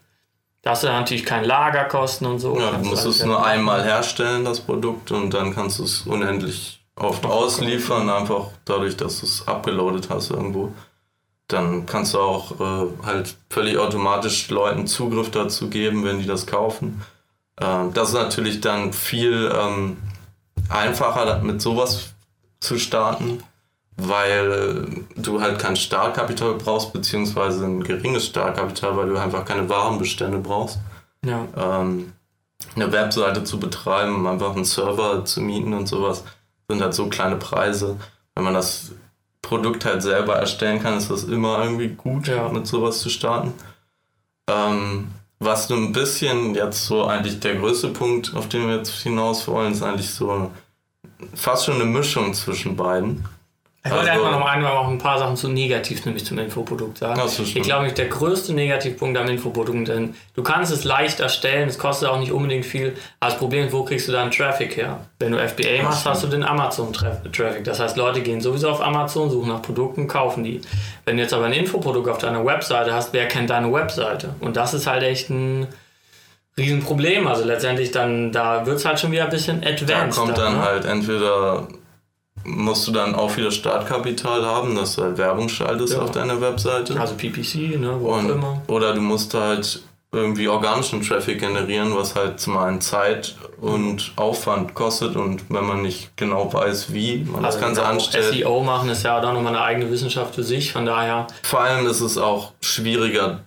da 0.62 0.70
hast 0.72 0.84
du 0.84 0.88
natürlich 0.88 1.26
keine 1.26 1.46
Lagerkosten 1.46 2.26
und 2.26 2.40
so. 2.40 2.58
Ja, 2.58 2.72
du 2.72 2.86
musst 2.86 3.06
es 3.06 3.26
nur 3.26 3.46
einmal 3.46 3.84
herstellen, 3.84 4.46
das 4.46 4.62
Produkt, 4.62 5.12
und 5.12 5.34
dann 5.34 5.54
kannst 5.54 5.80
du 5.80 5.84
es 5.84 6.04
unendlich 6.04 6.80
oft 6.96 7.26
ausliefern, 7.26 8.10
einfach 8.10 8.48
dadurch, 8.64 8.96
dass 8.96 9.20
du 9.20 9.26
es 9.26 9.46
abgeloadet 9.46 10.10
hast 10.10 10.32
irgendwo. 10.32 10.72
Dann 11.50 11.86
kannst 11.86 12.14
du 12.14 12.20
auch 12.20 12.58
äh, 12.58 13.06
halt 13.06 13.36
völlig 13.50 13.78
automatisch 13.78 14.50
Leuten 14.50 14.88
Zugriff 14.88 15.32
dazu 15.32 15.70
geben, 15.70 16.06
wenn 16.06 16.20
die 16.20 16.28
das 16.28 16.48
kaufen. 16.48 17.02
Äh, 17.58 17.90
das 17.94 18.10
ist 18.10 18.16
natürlich 18.16 18.62
dann 18.62 18.94
viel 18.94 19.52
ähm, 19.54 19.98
einfacher, 20.70 21.40
mit 21.40 21.62
sowas 21.62 22.14
zu 22.62 22.80
starten 22.80 23.44
weil 23.98 25.06
du 25.16 25.42
halt 25.42 25.60
kein 25.60 25.76
Startkapital 25.76 26.56
brauchst, 26.56 26.92
beziehungsweise 26.92 27.66
ein 27.66 27.84
geringes 27.84 28.26
Startkapital, 28.26 28.98
weil 28.98 29.10
du 29.10 29.18
einfach 29.18 29.46
keine 29.46 29.70
Warenbestände 29.70 30.40
brauchst. 30.40 30.80
Ja. 31.26 31.48
Ähm, 31.58 32.14
eine 32.76 32.92
Webseite 32.92 33.44
zu 33.44 33.60
betreiben, 33.60 34.16
um 34.16 34.28
einfach 34.28 34.56
einen 34.56 34.66
Server 34.66 35.24
zu 35.26 35.42
mieten 35.42 35.74
und 35.74 35.88
sowas, 35.88 36.24
sind 36.68 36.82
halt 36.82 36.94
so 36.94 37.08
kleine 37.08 37.38
Preise. 37.38 37.98
Wenn 38.36 38.44
man 38.44 38.54
das 38.54 38.92
Produkt 39.42 39.86
halt 39.86 40.02
selber 40.02 40.36
erstellen 40.36 40.82
kann, 40.82 40.98
ist 40.98 41.10
das 41.10 41.24
immer 41.24 41.64
irgendwie 41.64 41.90
gut, 41.90 42.28
ja. 42.28 42.50
mit 42.50 42.68
sowas 42.68 43.00
zu 43.00 43.10
starten. 43.10 43.54
Ähm, 44.50 45.08
was 45.40 45.68
du 45.68 45.76
ein 45.76 45.92
bisschen 45.92 46.56
jetzt 46.56 46.86
so 46.86 47.06
eigentlich 47.06 47.40
der 47.40 47.56
größte 47.56 47.90
Punkt, 47.90 48.34
auf 48.36 48.50
den 48.50 48.68
wir 48.68 48.78
jetzt 48.78 48.92
hinaus 49.04 49.48
wollen, 49.48 49.74
ist 49.74 49.84
eigentlich 49.84 50.10
so 50.10 50.52
fast 51.34 51.66
schon 51.66 51.76
eine 51.76 51.86
Mischung 51.86 52.34
zwischen 52.34 52.76
beiden. 52.76 53.26
Ich 53.86 53.92
wollte 53.92 54.12
also, 54.12 54.24
einfach 54.24 54.40
noch 54.40 54.48
einmal 54.48 54.72
auch 54.72 54.88
ein 54.88 54.98
paar 54.98 55.20
Sachen 55.20 55.38
zu 55.38 55.48
negativ, 55.48 56.06
nämlich 56.06 56.26
zum 56.26 56.40
Infoprodukt 56.40 56.98
sagen. 56.98 57.22
ich 57.40 57.62
glaube, 57.62 57.92
der 57.92 58.08
größte 58.08 58.52
Negativpunkt 58.52 59.16
am 59.16 59.28
Infoprodukt, 59.28 59.88
denn 59.88 60.16
du 60.34 60.42
kannst 60.42 60.72
es 60.72 60.86
leicht 60.86 61.20
erstellen, 61.20 61.70
es 61.70 61.78
kostet 61.78 62.10
auch 62.10 62.18
nicht 62.18 62.32
unbedingt 62.32 62.66
viel, 62.66 62.96
aber 63.20 63.30
das 63.30 63.38
Problem 63.38 63.68
ist, 63.68 63.74
wo 63.74 63.84
kriegst 63.84 64.08
du 64.08 64.12
deinen 64.12 64.32
Traffic 64.32 64.76
her? 64.76 65.02
Wenn 65.20 65.34
du 65.34 65.38
FBA 65.38 65.84
machst, 65.84 66.04
hast 66.04 66.24
du 66.24 66.28
den 66.28 66.44
Amazon-Traffic. 66.44 67.64
Das 67.64 67.80
heißt, 67.80 67.96
Leute 67.96 68.22
gehen 68.22 68.42
sowieso 68.42 68.70
auf 68.70 68.82
Amazon, 68.82 69.30
suchen 69.30 69.50
nach 69.50 69.62
Produkten, 69.62 70.08
kaufen 70.08 70.44
die. 70.44 70.62
Wenn 71.06 71.18
du 71.18 71.22
jetzt 71.22 71.36
aber 71.36 71.46
ein 71.46 71.54
Infoprodukt 71.54 72.10
auf 72.10 72.18
deiner 72.18 72.44
Webseite 72.44 72.92
hast, 72.92 73.14
wer 73.14 73.28
kennt 73.28 73.52
deine 73.52 73.72
Webseite? 73.72 74.34
Und 74.40 74.58
das 74.58 74.74
ist 74.74 74.88
halt 74.88 75.04
echt 75.04 75.30
ein 75.30 75.68
Riesenproblem. 76.58 77.28
Also 77.28 77.46
letztendlich 77.46 77.92
dann, 77.92 78.32
da 78.32 78.66
wird 78.66 78.78
es 78.78 78.86
halt 78.86 79.00
schon 79.00 79.12
wieder 79.12 79.26
ein 79.26 79.30
bisschen 79.30 79.64
advanced. 79.64 80.18
Da 80.18 80.22
kommt 80.22 80.38
dann, 80.40 80.54
dann 80.54 80.58
ne? 80.58 80.64
halt 80.64 80.86
entweder 80.86 81.68
musst 82.46 82.88
du 82.88 82.92
dann 82.92 83.16
auch 83.16 83.36
wieder 83.38 83.52
Startkapital 83.52 84.46
haben, 84.46 84.76
dass 84.76 84.96
du 84.96 85.04
halt 85.04 85.18
Werbung 85.18 85.50
schaltest 85.50 85.94
ja. 85.94 86.02
auf 86.02 86.12
deiner 86.12 86.40
Webseite. 86.40 87.00
Also 87.00 87.16
PPC, 87.16 87.80
ne, 87.80 87.98
wo 88.00 88.14
Und, 88.14 88.32
auch 88.32 88.36
immer. 88.36 88.62
Oder 88.68 88.94
du 88.94 89.02
musst 89.02 89.34
halt 89.34 89.82
irgendwie 90.12 90.48
organischen 90.48 91.02
Traffic 91.02 91.40
generieren, 91.40 91.94
was 91.96 92.16
halt 92.16 92.40
zum 92.40 92.56
einen 92.58 92.80
Zeit 92.80 93.36
und 93.60 94.14
Aufwand 94.16 94.74
kostet 94.74 95.16
und 95.16 95.44
wenn 95.50 95.66
man 95.66 95.82
nicht 95.82 96.16
genau 96.16 96.52
weiß, 96.54 96.94
wie 96.94 97.26
man 97.26 97.44
also 97.44 97.58
das 97.58 97.60
Ganze 97.60 97.86
anstellt. 97.86 98.34
SEO 98.34 98.62
machen 98.64 98.90
ist 98.90 99.04
ja 99.04 99.18
auch 99.18 99.34
nochmal 99.34 99.56
eine 99.56 99.62
eigene 99.62 99.92
Wissenschaft 99.92 100.36
für 100.36 100.44
sich, 100.44 100.72
von 100.72 100.86
daher. 100.86 101.28
Vor 101.44 101.60
allem 101.60 101.86
ist 101.88 102.00
es 102.00 102.18
auch 102.18 102.54
schwieriger, 102.62 103.42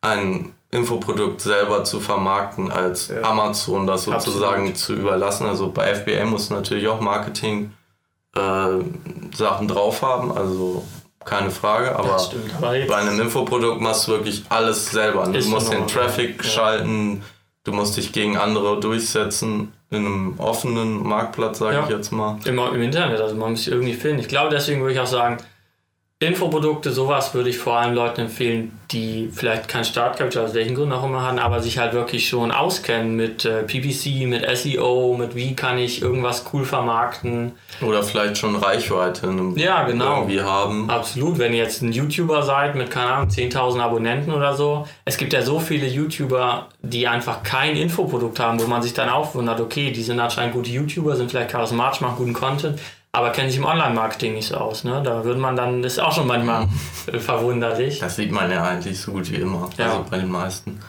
ein 0.00 0.52
Infoprodukt 0.70 1.40
selber 1.40 1.84
zu 1.84 2.00
vermarkten, 2.00 2.70
als 2.70 3.08
ja. 3.08 3.22
Amazon 3.22 3.86
das 3.86 4.04
sozusagen 4.04 4.68
Absolut. 4.68 4.78
zu 4.78 4.94
überlassen. 4.94 5.46
Also 5.46 5.70
bei 5.70 5.94
FBA 5.94 6.24
muss 6.24 6.50
natürlich 6.50 6.88
auch 6.88 7.00
Marketing 7.00 7.72
äh, 8.36 9.36
Sachen 9.36 9.68
drauf 9.68 10.02
haben, 10.02 10.36
also 10.36 10.84
keine 11.24 11.50
Frage, 11.50 11.94
aber, 11.96 12.18
stimmt, 12.18 12.52
aber 12.56 12.72
bei 12.86 12.96
einem 12.96 13.20
Infoprodukt 13.20 13.80
machst 13.80 14.08
du 14.08 14.12
wirklich 14.12 14.44
alles 14.48 14.90
selber. 14.90 15.26
Du 15.26 15.48
musst 15.48 15.72
den 15.72 15.86
Traffic 15.86 16.36
ja. 16.38 16.50
schalten, 16.50 17.22
du 17.64 17.72
musst 17.72 17.96
dich 17.96 18.12
gegen 18.12 18.36
andere 18.36 18.80
durchsetzen 18.80 19.72
in 19.90 20.06
einem 20.06 20.34
offenen 20.38 21.06
Marktplatz, 21.06 21.58
sage 21.58 21.76
ja. 21.76 21.84
ich 21.84 21.90
jetzt 21.90 22.10
mal. 22.10 22.38
Im, 22.44 22.58
Im 22.58 22.82
Internet, 22.82 23.20
also 23.20 23.36
man 23.36 23.52
muss 23.52 23.64
sich 23.64 23.72
irgendwie 23.72 23.94
finden. 23.94 24.20
Ich 24.20 24.28
glaube, 24.28 24.50
deswegen 24.50 24.80
würde 24.80 24.94
ich 24.94 25.00
auch 25.00 25.06
sagen, 25.06 25.36
Infoprodukte, 26.22 26.92
sowas 26.92 27.34
würde 27.34 27.50
ich 27.50 27.58
vor 27.58 27.76
allem 27.76 27.94
Leuten 27.94 28.22
empfehlen, 28.22 28.78
die 28.90 29.30
vielleicht 29.32 29.68
kein 29.68 29.84
Startkapital 29.84 30.44
aus 30.44 30.54
welchen 30.54 30.74
Gründen 30.74 30.92
auch 30.92 31.04
immer 31.04 31.22
haben, 31.22 31.38
aber 31.38 31.60
sich 31.60 31.78
halt 31.78 31.92
wirklich 31.92 32.28
schon 32.28 32.50
auskennen 32.50 33.16
mit 33.16 33.44
äh, 33.44 33.62
PPC, 33.62 34.26
mit 34.26 34.46
SEO, 34.56 35.16
mit 35.18 35.34
wie 35.34 35.54
kann 35.54 35.78
ich 35.78 36.02
irgendwas 36.02 36.44
cool 36.52 36.64
vermarkten. 36.64 37.52
Oder 37.80 38.02
vielleicht 38.02 38.38
schon 38.38 38.56
Reichweite 38.56 39.28
ja, 39.56 39.84
genau. 39.84 40.18
irgendwie 40.18 40.40
haben. 40.40 40.90
Absolut, 40.90 41.38
wenn 41.38 41.52
ihr 41.52 41.62
jetzt 41.62 41.82
ein 41.82 41.92
YouTuber 41.92 42.42
seid 42.42 42.74
mit, 42.74 42.90
keine 42.90 43.12
Ahnung, 43.12 43.28
10.000 43.28 43.80
Abonnenten 43.80 44.32
oder 44.32 44.54
so. 44.54 44.86
Es 45.04 45.16
gibt 45.16 45.32
ja 45.32 45.42
so 45.42 45.58
viele 45.58 45.86
YouTuber, 45.86 46.68
die 46.82 47.08
einfach 47.08 47.42
kein 47.42 47.76
Infoprodukt 47.76 48.38
haben, 48.40 48.60
wo 48.60 48.66
man 48.66 48.82
sich 48.82 48.94
dann 48.94 49.08
auch 49.08 49.34
wundert, 49.34 49.60
okay, 49.60 49.90
die 49.90 50.02
sind 50.02 50.20
anscheinend 50.20 50.54
gute 50.54 50.70
YouTuber, 50.70 51.16
sind 51.16 51.30
vielleicht 51.30 51.50
charismatisch, 51.50 52.00
machen 52.00 52.16
guten 52.16 52.34
Content 52.34 52.78
aber 53.12 53.30
kennen 53.30 53.50
sich 53.50 53.58
im 53.58 53.66
Online-Marketing 53.66 54.34
nicht 54.34 54.48
so 54.48 54.56
aus. 54.56 54.84
Ne? 54.84 55.02
Da 55.04 55.24
würde 55.24 55.38
man 55.38 55.54
dann, 55.54 55.84
ist 55.84 56.00
auch 56.00 56.12
schon 56.12 56.26
manchmal 56.26 56.66
verwunderlich. 57.18 57.98
Das 57.98 58.16
sieht 58.16 58.32
man 58.32 58.50
ja 58.50 58.64
eigentlich 58.64 58.98
so 59.00 59.12
gut 59.12 59.30
wie 59.30 59.36
immer, 59.36 59.68
ja. 59.76 59.86
also 59.86 60.06
bei 60.10 60.16
den 60.16 60.30
meisten. 60.30 60.80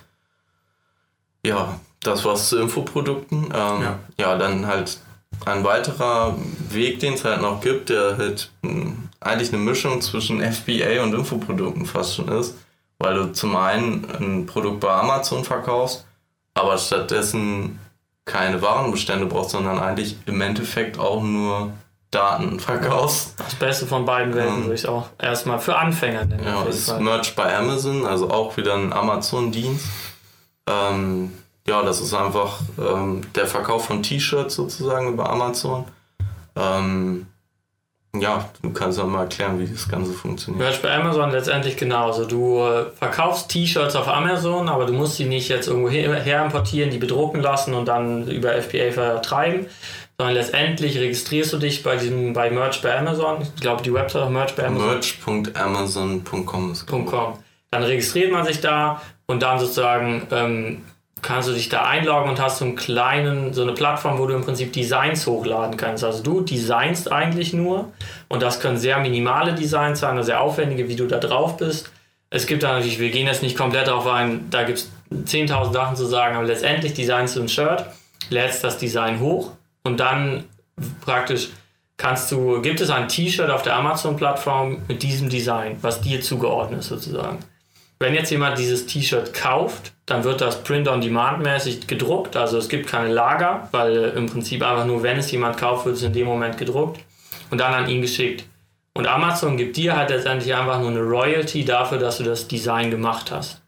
Ja, 1.45 1.79
das 2.01 2.23
war's 2.23 2.47
zu 2.47 2.59
Infoprodukten. 2.59 3.45
Ähm, 3.45 3.51
ja. 3.53 3.99
ja, 4.17 4.37
dann 4.37 4.65
halt 4.65 4.97
ein 5.45 5.63
weiterer 5.65 6.37
Weg, 6.69 6.99
den 6.99 7.15
es 7.15 7.25
halt 7.25 7.41
noch 7.41 7.59
gibt, 7.59 7.89
der 7.89 8.17
halt 8.17 8.51
hm, 8.61 9.09
eigentlich 9.19 9.51
eine 9.51 9.61
Mischung 9.61 10.01
zwischen 10.01 10.39
FBA 10.39 11.03
und 11.03 11.13
Infoprodukten 11.13 11.85
fast 11.85 12.15
schon 12.15 12.29
ist, 12.29 12.55
weil 12.99 13.15
du 13.15 13.33
zum 13.33 13.55
einen 13.57 14.05
ein 14.17 14.45
Produkt 14.45 14.79
bei 14.79 14.91
Amazon 14.91 15.43
verkaufst, 15.43 16.05
aber 16.53 16.77
stattdessen 16.77 17.79
keine 18.25 18.61
Warenbestände 18.61 19.25
brauchst, 19.25 19.51
sondern 19.51 19.79
eigentlich 19.79 20.15
im 20.25 20.39
Endeffekt 20.39 20.97
auch 20.97 21.21
nur 21.21 21.73
Daten 22.13 22.59
verkaufst. 22.59 23.35
Das 23.37 23.55
Beste 23.55 23.87
von 23.87 24.05
beiden 24.05 24.33
Welten 24.35 24.55
ähm, 24.55 24.63
würde 24.63 24.75
ich 24.75 24.87
auch 24.87 25.07
erstmal 25.19 25.59
für 25.59 25.77
Anfänger 25.77 26.25
nennen. 26.25 26.43
Ja, 26.45 26.63
ist 26.63 26.89
Fall. 26.89 27.01
Merch 27.01 27.35
bei 27.35 27.55
Amazon, 27.57 28.05
also 28.05 28.29
auch 28.29 28.55
wieder 28.57 28.75
ein 28.75 28.93
Amazon-Dienst. 28.93 29.85
Ähm, 30.69 31.33
ja, 31.67 31.81
das 31.81 32.01
ist 32.01 32.13
einfach 32.13 32.59
ähm, 32.77 33.21
der 33.35 33.47
Verkauf 33.47 33.85
von 33.85 34.03
T-Shirts 34.03 34.55
sozusagen 34.55 35.13
über 35.13 35.29
Amazon. 35.29 35.85
Ähm, 36.55 37.27
ja, 38.15 38.47
du 38.61 38.71
kannst 38.71 38.99
ja 38.99 39.05
mal 39.05 39.21
erklären, 39.21 39.59
wie 39.59 39.65
das 39.65 39.89
Ganze 39.89 40.13
funktioniert. 40.13 40.61
Merch 40.61 40.81
bei 40.83 40.93
Amazon 40.93 41.31
letztendlich 41.31 41.77
genauso. 41.77 42.25
Du 42.25 42.59
äh, 42.59 42.85
verkaufst 42.91 43.49
T-Shirts 43.49 43.95
auf 43.95 44.07
Amazon, 44.07 44.69
aber 44.69 44.85
du 44.85 44.93
musst 44.93 45.15
sie 45.15 45.25
nicht 45.25 45.49
jetzt 45.49 45.67
irgendwo 45.67 45.89
her, 45.89 46.13
her 46.21 46.45
importieren, 46.45 46.91
die 46.91 46.99
bedrucken 46.99 47.41
lassen 47.41 47.73
und 47.73 47.87
dann 47.87 48.27
über 48.27 48.51
FBA 48.61 48.91
vertreiben, 48.91 49.65
sondern 50.17 50.35
letztendlich 50.35 50.97
registrierst 50.97 51.53
du 51.53 51.57
dich 51.57 51.83
bei 51.83 51.95
diesem 51.95 52.33
bei 52.33 52.49
Merch 52.49 52.81
bei 52.81 52.97
Amazon. 52.97 53.41
Ich 53.41 53.61
glaube, 53.61 53.83
die 53.83 53.93
Website 53.93 54.29
Merch 54.29 54.55
bei 54.55 54.65
Amazon. 54.65 54.87
Merch.amazon.com 54.87 56.73
Dann 57.71 57.83
registriert 57.83 58.31
man 58.31 58.45
sich 58.45 58.61
da 58.61 59.01
und 59.25 59.41
dann 59.41 59.59
sozusagen 59.59 60.27
ähm, 60.31 60.83
kannst 61.21 61.49
du 61.49 61.53
dich 61.53 61.69
da 61.69 61.85
einloggen 61.85 62.29
und 62.29 62.39
hast 62.39 62.59
so 62.59 62.65
einen 62.65 62.75
kleinen, 62.75 63.53
so 63.53 63.63
eine 63.63 63.71
Plattform, 63.71 64.19
wo 64.19 64.27
du 64.27 64.35
im 64.35 64.43
Prinzip 64.43 64.73
Designs 64.73 65.25
hochladen 65.25 65.77
kannst. 65.77 66.03
Also 66.03 66.21
du 66.21 66.41
designst 66.41 67.11
eigentlich 67.11 67.53
nur 67.53 67.91
und 68.27 68.43
das 68.43 68.59
können 68.59 68.77
sehr 68.77 68.99
minimale 68.99 69.53
Designs 69.53 70.01
sein, 70.01 70.13
oder 70.13 70.23
sehr 70.23 70.41
aufwendige, 70.41 70.87
wie 70.89 70.95
du 70.95 71.07
da 71.07 71.17
drauf 71.17 71.57
bist. 71.57 71.91
Es 72.29 72.45
gibt 72.45 72.63
da 72.63 72.73
natürlich, 72.73 72.99
wir 72.99 73.09
gehen 73.09 73.27
jetzt 73.27 73.41
nicht 73.41 73.57
komplett 73.57 73.89
auf 73.89 74.05
ein, 74.07 74.49
da 74.49 74.63
gibt 74.63 74.79
es 74.79 74.91
10.000 75.11 75.71
Sachen 75.71 75.95
zu 75.95 76.05
sagen, 76.05 76.35
aber 76.35 76.45
letztendlich 76.45 76.93
designst 76.93 77.35
du 77.35 77.41
ein 77.41 77.49
Shirt, 77.49 77.85
lädst 78.29 78.63
das 78.63 78.77
Design 78.77 79.19
hoch 79.19 79.51
und 79.83 79.99
dann 79.99 80.45
praktisch 81.01 81.49
kannst 81.97 82.31
du, 82.31 82.61
gibt 82.61 82.81
es 82.81 82.89
ein 82.89 83.07
T-Shirt 83.07 83.49
auf 83.49 83.61
der 83.61 83.75
Amazon-Plattform 83.75 84.81
mit 84.87 85.03
diesem 85.03 85.29
Design, 85.29 85.77
was 85.81 86.01
dir 86.01 86.21
zugeordnet 86.21 86.79
ist 86.79 86.89
sozusagen. 86.89 87.39
Wenn 87.99 88.15
jetzt 88.15 88.31
jemand 88.31 88.57
dieses 88.57 88.85
T-Shirt 88.85 89.33
kauft, 89.33 89.93
dann 90.05 90.23
wird 90.23 90.41
das 90.41 90.63
Print-on-Demand-mäßig 90.63 91.87
gedruckt. 91.87 92.35
Also 92.35 92.57
es 92.57 92.67
gibt 92.67 92.87
keine 92.87 93.13
Lager, 93.13 93.69
weil 93.71 94.13
im 94.17 94.25
Prinzip 94.25 94.61
einfach 94.63 94.85
nur, 94.85 95.03
wenn 95.03 95.17
es 95.17 95.31
jemand 95.31 95.57
kauft, 95.57 95.85
wird 95.85 95.95
es 95.95 96.03
in 96.03 96.11
dem 96.11 96.25
Moment 96.25 96.57
gedruckt 96.57 96.99
und 97.49 97.59
dann 97.59 97.73
an 97.73 97.89
ihn 97.89 98.01
geschickt. 98.01 98.45
Und 98.93 99.07
Amazon 99.07 99.57
gibt 99.57 99.77
dir 99.77 99.95
halt 99.95 100.09
letztendlich 100.09 100.53
einfach 100.53 100.79
nur 100.79 100.89
eine 100.89 100.99
Royalty 100.99 101.63
dafür, 101.63 101.97
dass 101.97 102.17
du 102.17 102.23
das 102.23 102.47
Design 102.47 102.91
gemacht 102.91 103.31
hast. 103.31 103.61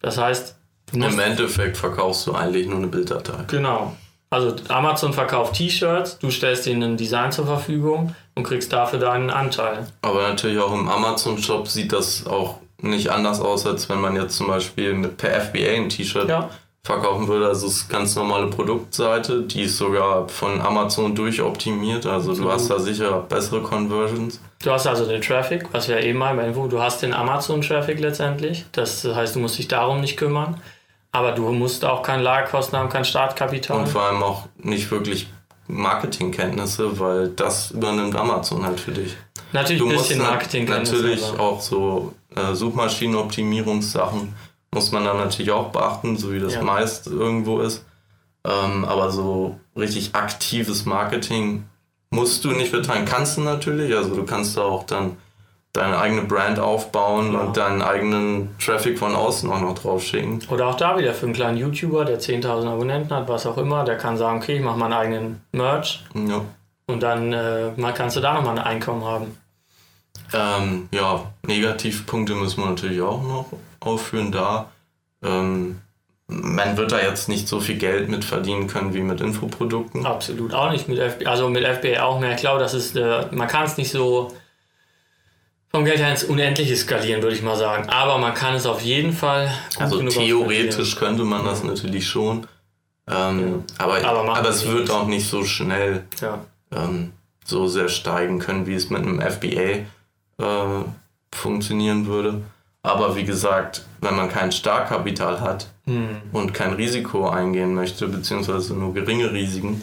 Das 0.00 0.16
heißt, 0.18 0.56
im 0.92 1.18
Endeffekt 1.18 1.76
verkaufst 1.76 2.26
du 2.26 2.34
eigentlich 2.34 2.66
nur 2.66 2.78
eine 2.78 2.86
Bilddatei. 2.86 3.44
Genau. 3.48 3.96
Also 4.32 4.56
Amazon 4.68 5.12
verkauft 5.12 5.56
T-Shirts, 5.56 6.18
du 6.18 6.30
stellst 6.30 6.66
ihnen 6.66 6.82
ein 6.82 6.96
Design 6.96 7.30
zur 7.32 7.44
Verfügung 7.44 8.14
und 8.34 8.44
kriegst 8.44 8.72
dafür 8.72 8.98
deinen 8.98 9.28
Anteil. 9.28 9.86
Aber 10.00 10.26
natürlich 10.26 10.58
auch 10.58 10.72
im 10.72 10.88
Amazon-Shop 10.88 11.68
sieht 11.68 11.92
das 11.92 12.26
auch 12.26 12.56
nicht 12.80 13.10
anders 13.10 13.42
aus, 13.42 13.66
als 13.66 13.90
wenn 13.90 14.00
man 14.00 14.16
jetzt 14.16 14.38
zum 14.38 14.46
Beispiel 14.46 14.94
mit 14.94 15.18
per 15.18 15.38
FBA 15.38 15.72
ein 15.76 15.90
T-Shirt 15.90 16.30
ja. 16.30 16.48
verkaufen 16.82 17.28
würde. 17.28 17.46
Also 17.46 17.66
es 17.66 17.74
ist 17.74 17.90
ganz 17.90 18.16
normale 18.16 18.46
Produktseite, 18.46 19.42
die 19.42 19.64
ist 19.64 19.76
sogar 19.76 20.26
von 20.30 20.62
Amazon 20.62 21.14
durchoptimiert. 21.14 22.06
Also 22.06 22.34
du 22.34 22.50
hast 22.50 22.70
da 22.70 22.78
sicher 22.78 23.26
bessere 23.28 23.60
Conversions. 23.60 24.40
Du 24.64 24.70
hast 24.70 24.86
also 24.86 25.04
den 25.04 25.20
Traffic, 25.20 25.66
was 25.72 25.88
wir 25.88 26.00
eben 26.00 26.18
mal 26.18 26.38
Info, 26.38 26.68
du 26.68 26.80
hast 26.80 27.02
den 27.02 27.12
Amazon-Traffic 27.12 28.00
letztendlich. 28.00 28.64
Das 28.72 29.04
heißt, 29.04 29.36
du 29.36 29.40
musst 29.40 29.58
dich 29.58 29.68
darum 29.68 30.00
nicht 30.00 30.16
kümmern. 30.16 30.58
Aber 31.12 31.32
du 31.32 31.50
musst 31.50 31.84
auch 31.84 32.02
keine 32.02 32.22
Lagerkosten 32.22 32.78
haben, 32.78 32.88
kein 32.88 33.04
Startkapital. 33.04 33.80
Und 33.80 33.88
vor 33.88 34.02
allem 34.02 34.22
auch 34.22 34.48
nicht 34.56 34.90
wirklich 34.90 35.28
Marketingkenntnisse, 35.68 36.98
weil 36.98 37.28
das 37.28 37.70
übernimmt 37.70 38.16
Amazon 38.16 38.64
halt 38.64 38.80
für 38.80 38.92
dich. 38.92 39.16
Natürlich 39.52 39.82
ein 39.82 39.88
bisschen 39.90 40.22
Marketingkenntnisse. 40.22 40.96
Natürlich 40.96 41.24
aber. 41.24 41.40
auch 41.40 41.60
so 41.60 42.14
äh, 42.34 42.54
Suchmaschinenoptimierungssachen 42.54 44.34
muss 44.74 44.90
man 44.90 45.04
dann 45.04 45.18
natürlich 45.18 45.50
auch 45.50 45.68
beachten, 45.68 46.16
so 46.16 46.32
wie 46.32 46.40
das 46.40 46.54
ja. 46.54 46.62
meist 46.62 47.06
irgendwo 47.06 47.60
ist. 47.60 47.84
Ähm, 48.44 48.84
aber 48.84 49.10
so 49.10 49.60
richtig 49.76 50.14
aktives 50.14 50.86
Marketing 50.86 51.64
musst 52.10 52.44
du 52.44 52.52
nicht 52.52 52.72
betreiben. 52.72 53.04
Kannst 53.04 53.36
du 53.36 53.42
natürlich, 53.42 53.94
also 53.94 54.14
du 54.14 54.24
kannst 54.24 54.56
da 54.56 54.62
auch 54.62 54.84
dann 54.84 55.16
deine 55.72 55.98
eigene 55.98 56.22
Brand 56.22 56.58
aufbauen 56.58 57.32
ja. 57.32 57.40
und 57.40 57.56
deinen 57.56 57.82
eigenen 57.82 58.56
Traffic 58.58 58.98
von 58.98 59.14
außen 59.14 59.50
auch 59.50 59.60
noch 59.60 59.78
drauf 59.78 60.02
schicken. 60.02 60.40
Oder 60.50 60.66
auch 60.68 60.74
da 60.74 60.98
wieder 60.98 61.14
für 61.14 61.26
einen 61.26 61.34
kleinen 61.34 61.56
YouTuber, 61.56 62.04
der 62.04 62.20
10.000 62.20 62.68
Abonnenten 62.68 63.14
hat, 63.14 63.28
was 63.28 63.46
auch 63.46 63.56
immer, 63.56 63.84
der 63.84 63.96
kann 63.96 64.16
sagen, 64.16 64.38
okay, 64.38 64.56
ich 64.56 64.62
mache 64.62 64.78
meinen 64.78 64.92
eigenen 64.92 65.40
Merch. 65.52 66.04
Ja. 66.14 66.42
Und 66.86 67.02
dann 67.02 67.32
äh, 67.32 67.72
kannst 67.94 68.16
du 68.16 68.20
da 68.20 68.34
nochmal 68.34 68.58
ein 68.58 68.64
Einkommen 68.64 69.04
haben. 69.04 69.38
Ähm, 70.34 70.88
ja, 70.92 71.32
Negativpunkte 71.46 72.34
müssen 72.34 72.62
wir 72.62 72.70
natürlich 72.70 73.00
auch 73.00 73.22
noch 73.22 73.46
aufführen 73.80 74.30
da. 74.30 74.70
Ähm, 75.22 75.80
man 76.26 76.76
wird 76.76 76.92
da 76.92 77.00
jetzt 77.00 77.28
nicht 77.28 77.48
so 77.48 77.60
viel 77.60 77.76
Geld 77.76 78.08
mit 78.08 78.24
verdienen 78.24 78.66
können 78.66 78.94
wie 78.94 79.02
mit 79.02 79.20
Infoprodukten. 79.20 80.06
Absolut, 80.06 80.54
auch 80.54 80.70
nicht 80.70 80.88
mit 80.88 80.98
FBA, 80.98 81.30
also 81.30 81.48
mit 81.48 81.64
FBA 81.66 82.02
auch 82.02 82.20
mehr. 82.20 82.34
Ich 82.34 82.40
glaube, 82.40 82.60
das 82.60 82.74
ist, 82.74 82.96
äh, 82.96 83.26
man 83.30 83.48
kann 83.48 83.64
es 83.64 83.76
nicht 83.76 83.90
so 83.90 84.32
vom 85.74 85.84
Geld 85.84 85.98
her 85.98 86.10
ins 86.10 86.24
Unendliche 86.24 86.76
skalieren, 86.76 87.22
würde 87.22 87.34
ich 87.34 87.42
mal 87.42 87.56
sagen. 87.56 87.88
Aber 87.88 88.18
man 88.18 88.34
kann 88.34 88.54
es 88.54 88.66
auf 88.66 88.82
jeden 88.82 89.12
Fall. 89.12 89.50
Also 89.78 90.02
theoretisch 90.02 90.96
könnte 90.96 91.24
man 91.24 91.44
das 91.44 91.64
natürlich 91.64 92.06
schon. 92.06 92.46
Ähm, 93.08 93.64
ja. 93.78 93.84
aber, 93.84 94.04
aber, 94.04 94.36
aber 94.36 94.48
es 94.48 94.66
wird 94.66 94.90
auch 94.90 95.06
nicht 95.06 95.28
so 95.28 95.44
schnell 95.44 96.04
ja. 96.20 96.44
ähm, 96.70 97.12
so 97.44 97.66
sehr 97.66 97.88
steigen 97.88 98.38
können, 98.38 98.66
wie 98.66 98.74
es 98.74 98.90
mit 98.90 99.02
einem 99.02 99.20
FBA 99.20 99.80
äh, 100.38 100.84
funktionieren 101.32 102.06
würde. 102.06 102.42
Aber 102.84 103.16
wie 103.16 103.24
gesagt, 103.24 103.86
wenn 104.00 104.16
man 104.16 104.28
kein 104.28 104.52
Startkapital 104.52 105.40
hat 105.40 105.68
hm. 105.86 106.20
und 106.32 106.52
kein 106.52 106.74
Risiko 106.74 107.28
eingehen 107.28 107.74
möchte, 107.74 108.08
beziehungsweise 108.08 108.74
nur 108.74 108.92
geringe 108.92 109.32
Risiken, 109.32 109.82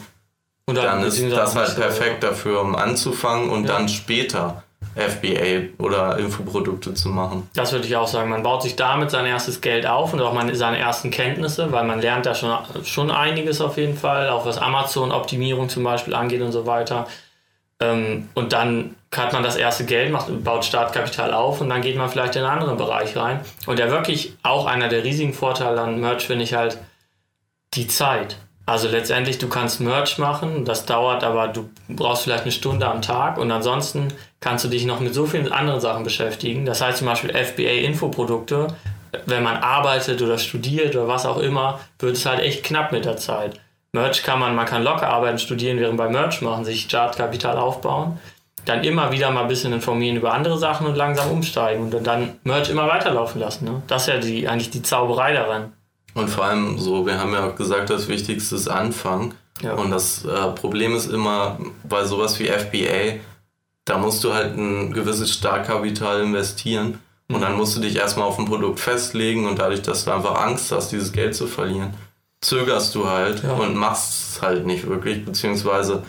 dann, 0.66 0.76
dann 0.76 1.02
ist 1.04 1.20
das 1.22 1.56
halt 1.56 1.74
perfekt 1.76 2.22
dafür, 2.22 2.60
um 2.60 2.76
anzufangen 2.76 3.50
und 3.50 3.64
ja. 3.64 3.76
dann 3.76 3.88
später 3.88 4.62
FBA 4.94 5.82
oder 5.82 6.18
Infoprodukte 6.18 6.94
zu 6.94 7.08
machen. 7.08 7.48
Das 7.54 7.72
würde 7.72 7.86
ich 7.86 7.96
auch 7.96 8.08
sagen. 8.08 8.30
Man 8.30 8.42
baut 8.42 8.62
sich 8.62 8.76
damit 8.76 9.10
sein 9.10 9.26
erstes 9.26 9.60
Geld 9.60 9.86
auf 9.86 10.12
und 10.12 10.20
auch 10.20 10.34
seine 10.52 10.78
ersten 10.78 11.10
Kenntnisse, 11.10 11.70
weil 11.72 11.84
man 11.84 12.00
lernt 12.00 12.26
da 12.26 12.34
schon, 12.34 12.56
schon 12.84 13.10
einiges 13.10 13.60
auf 13.60 13.76
jeden 13.76 13.96
Fall, 13.96 14.28
auch 14.28 14.46
was 14.46 14.58
Amazon-Optimierung 14.58 15.68
zum 15.68 15.84
Beispiel 15.84 16.14
angeht 16.14 16.42
und 16.42 16.52
so 16.52 16.66
weiter. 16.66 17.06
Ähm, 17.80 18.28
und 18.34 18.52
dann 18.52 18.96
hat 19.14 19.32
man 19.32 19.42
das 19.42 19.56
erste 19.56 19.84
Geld, 19.84 20.12
macht, 20.12 20.44
baut 20.44 20.64
Startkapital 20.64 21.32
auf 21.32 21.60
und 21.60 21.68
dann 21.68 21.82
geht 21.82 21.96
man 21.96 22.08
vielleicht 22.08 22.36
in 22.36 22.42
einen 22.42 22.60
anderen 22.60 22.76
Bereich 22.76 23.16
rein. 23.16 23.40
Und 23.66 23.78
der 23.78 23.90
wirklich 23.90 24.36
auch 24.42 24.66
einer 24.66 24.88
der 24.88 25.02
riesigen 25.02 25.32
Vorteile 25.32 25.80
an 25.80 26.00
Merch 26.00 26.26
finde 26.26 26.44
ich 26.44 26.54
halt 26.54 26.78
die 27.74 27.88
Zeit. 27.88 28.36
Also 28.66 28.88
letztendlich, 28.88 29.38
du 29.38 29.48
kannst 29.48 29.80
Merch 29.80 30.18
machen, 30.18 30.64
das 30.64 30.86
dauert 30.86 31.24
aber, 31.24 31.48
du 31.48 31.70
brauchst 31.88 32.22
vielleicht 32.22 32.44
eine 32.44 32.52
Stunde 32.52 32.86
am 32.86 33.02
Tag 33.02 33.36
und 33.38 33.50
ansonsten 33.50 34.12
kannst 34.40 34.64
du 34.64 34.68
dich 34.68 34.86
noch 34.86 35.00
mit 35.00 35.14
so 35.14 35.26
vielen 35.26 35.52
anderen 35.52 35.80
Sachen 35.80 36.02
beschäftigen. 36.02 36.64
Das 36.64 36.80
heißt 36.80 36.98
zum 36.98 37.06
Beispiel 37.06 37.30
FBA-Infoprodukte, 37.30 38.68
wenn 39.26 39.42
man 39.42 39.56
arbeitet 39.58 40.22
oder 40.22 40.38
studiert 40.38 40.96
oder 40.96 41.08
was 41.08 41.26
auch 41.26 41.38
immer, 41.38 41.80
wird 41.98 42.16
es 42.16 42.26
halt 42.26 42.40
echt 42.40 42.64
knapp 42.64 42.92
mit 42.92 43.04
der 43.04 43.16
Zeit. 43.16 43.60
Merch 43.92 44.22
kann 44.22 44.38
man, 44.38 44.54
man 44.54 44.66
kann 44.66 44.84
locker 44.84 45.08
arbeiten, 45.08 45.38
studieren, 45.38 45.78
während 45.78 45.96
bei 45.96 46.08
Merch 46.08 46.42
machen, 46.42 46.64
sich 46.64 46.82
Startkapital 46.82 47.58
aufbauen, 47.58 48.18
dann 48.64 48.84
immer 48.84 49.10
wieder 49.10 49.30
mal 49.30 49.42
ein 49.42 49.48
bisschen 49.48 49.72
informieren 49.72 50.16
über 50.16 50.32
andere 50.32 50.58
Sachen 50.58 50.86
und 50.86 50.94
langsam 50.94 51.30
umsteigen 51.30 51.92
und 51.92 52.06
dann 52.06 52.38
Merch 52.44 52.70
immer 52.70 52.86
weiterlaufen 52.86 53.40
lassen. 53.40 53.64
Ne? 53.64 53.82
Das 53.88 54.02
ist 54.02 54.08
ja 54.08 54.18
die, 54.18 54.48
eigentlich 54.48 54.70
die 54.70 54.82
Zauberei 54.82 55.32
daran. 55.32 55.72
Und 56.14 56.28
vor 56.28 56.44
allem 56.44 56.78
so, 56.78 57.06
wir 57.06 57.18
haben 57.18 57.32
ja 57.32 57.48
auch 57.48 57.56
gesagt, 57.56 57.90
das 57.90 58.08
Wichtigste 58.08 58.54
ist 58.54 58.68
Anfang. 58.68 59.34
Ja. 59.62 59.74
Und 59.74 59.90
das 59.90 60.24
äh, 60.24 60.48
Problem 60.52 60.94
ist 60.94 61.10
immer 61.10 61.58
bei 61.84 62.04
sowas 62.04 62.38
wie 62.38 62.46
FBA, 62.46 63.20
da 63.90 63.98
musst 63.98 64.22
du 64.22 64.32
halt 64.32 64.56
ein 64.56 64.92
gewisses 64.92 65.34
Startkapital 65.34 66.22
investieren. 66.22 67.00
Und 67.28 67.42
dann 67.42 67.56
musst 67.56 67.76
du 67.76 67.80
dich 67.80 67.96
erstmal 67.96 68.26
auf 68.26 68.38
ein 68.38 68.44
Produkt 68.44 68.80
festlegen 68.80 69.46
und 69.46 69.58
dadurch, 69.58 69.82
dass 69.82 70.04
du 70.04 70.12
einfach 70.12 70.40
Angst 70.40 70.72
hast, 70.72 70.90
dieses 70.90 71.12
Geld 71.12 71.34
zu 71.34 71.46
verlieren, 71.46 71.94
zögerst 72.40 72.94
du 72.94 73.08
halt 73.08 73.44
ja. 73.44 73.52
und 73.52 73.76
machst 73.76 74.12
es 74.12 74.42
halt 74.42 74.66
nicht 74.66 74.88
wirklich, 74.88 75.24
beziehungsweise 75.24 76.02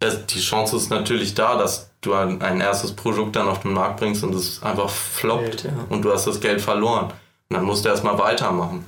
es, 0.00 0.26
die 0.26 0.40
Chance 0.40 0.76
ist 0.76 0.90
natürlich 0.90 1.34
da, 1.34 1.56
dass 1.56 1.90
du 2.02 2.12
ein, 2.12 2.42
ein, 2.42 2.60
erstes 2.60 2.92
Produkt 2.92 3.36
dann 3.36 3.48
auf 3.48 3.60
den 3.60 3.72
Markt 3.72 4.00
bringst 4.00 4.22
und 4.22 4.34
es 4.34 4.62
einfach 4.62 4.90
floppt 4.90 5.44
Geld, 5.44 5.64
ja. 5.64 5.86
und 5.88 6.02
du 6.02 6.12
hast 6.12 6.26
das 6.26 6.40
Geld 6.40 6.60
verloren. 6.60 7.06
Und 7.06 7.56
dann 7.56 7.64
musst 7.64 7.84
du 7.84 7.88
erstmal 7.88 8.18
weitermachen. 8.18 8.84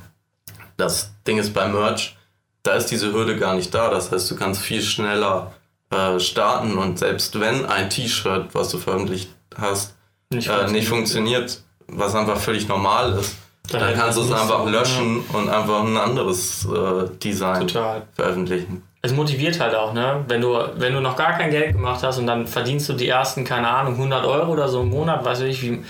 Das 0.77 1.11
Ding 1.27 1.39
ist 1.39 1.55
bei 1.55 1.69
Merch, 1.69 2.17
da 2.63 2.75
ist 2.75 2.87
diese 2.87 3.13
Hürde 3.13 3.39
gar 3.39 3.55
nicht 3.55 3.75
da. 3.75 3.91
Das 3.91 4.11
heißt, 4.11 4.31
du 4.31 4.37
kannst 4.37 4.61
viel 4.61 4.83
schneller 4.83 5.53
äh, 5.93 6.19
starten 6.19 6.79
und 6.79 6.99
selbst 6.99 7.39
wenn 7.39 7.67
ein 7.67 7.91
T-Shirt, 7.91 8.49
was 8.53 8.71
du 8.71 8.79
veröffentlicht 8.79 9.31
hast, 9.57 9.95
nicht, 10.31 10.49
äh, 10.49 10.71
nicht 10.71 10.89
funktioniert, 10.89 11.63
was 11.87 12.15
einfach 12.15 12.39
völlig 12.39 12.69
normal 12.69 13.13
ist, 13.13 13.37
dann 13.71 13.95
kannst 13.95 14.19
du 14.19 14.23
es 14.23 14.33
einfach 14.33 14.67
löschen 14.67 15.23
ja. 15.33 15.39
und 15.39 15.49
einfach 15.49 15.85
ein 15.85 15.97
anderes 15.97 16.67
äh, 16.67 17.09
Design 17.23 17.69
Total. 17.69 18.03
veröffentlichen. 18.13 18.83
Es 19.03 19.13
motiviert 19.13 19.59
halt 19.59 19.75
auch, 19.75 19.93
ne? 19.93 20.25
Wenn 20.29 20.41
du, 20.41 20.57
wenn 20.77 20.95
du 20.95 21.01
noch 21.01 21.17
gar 21.17 21.33
kein 21.33 21.51
Geld 21.51 21.73
gemacht 21.73 22.03
hast 22.03 22.19
und 22.19 22.27
dann 22.27 22.47
verdienst 22.47 22.89
du 22.89 22.93
die 22.93 23.09
ersten, 23.09 23.45
keine 23.45 23.69
Ahnung, 23.69 23.95
100 23.95 24.25
Euro 24.25 24.53
oder 24.53 24.69
so 24.69 24.83
im 24.83 24.91
Monat, 24.91 25.25
weiß 25.25 25.41
ich 25.41 25.63
wie, 25.63 25.85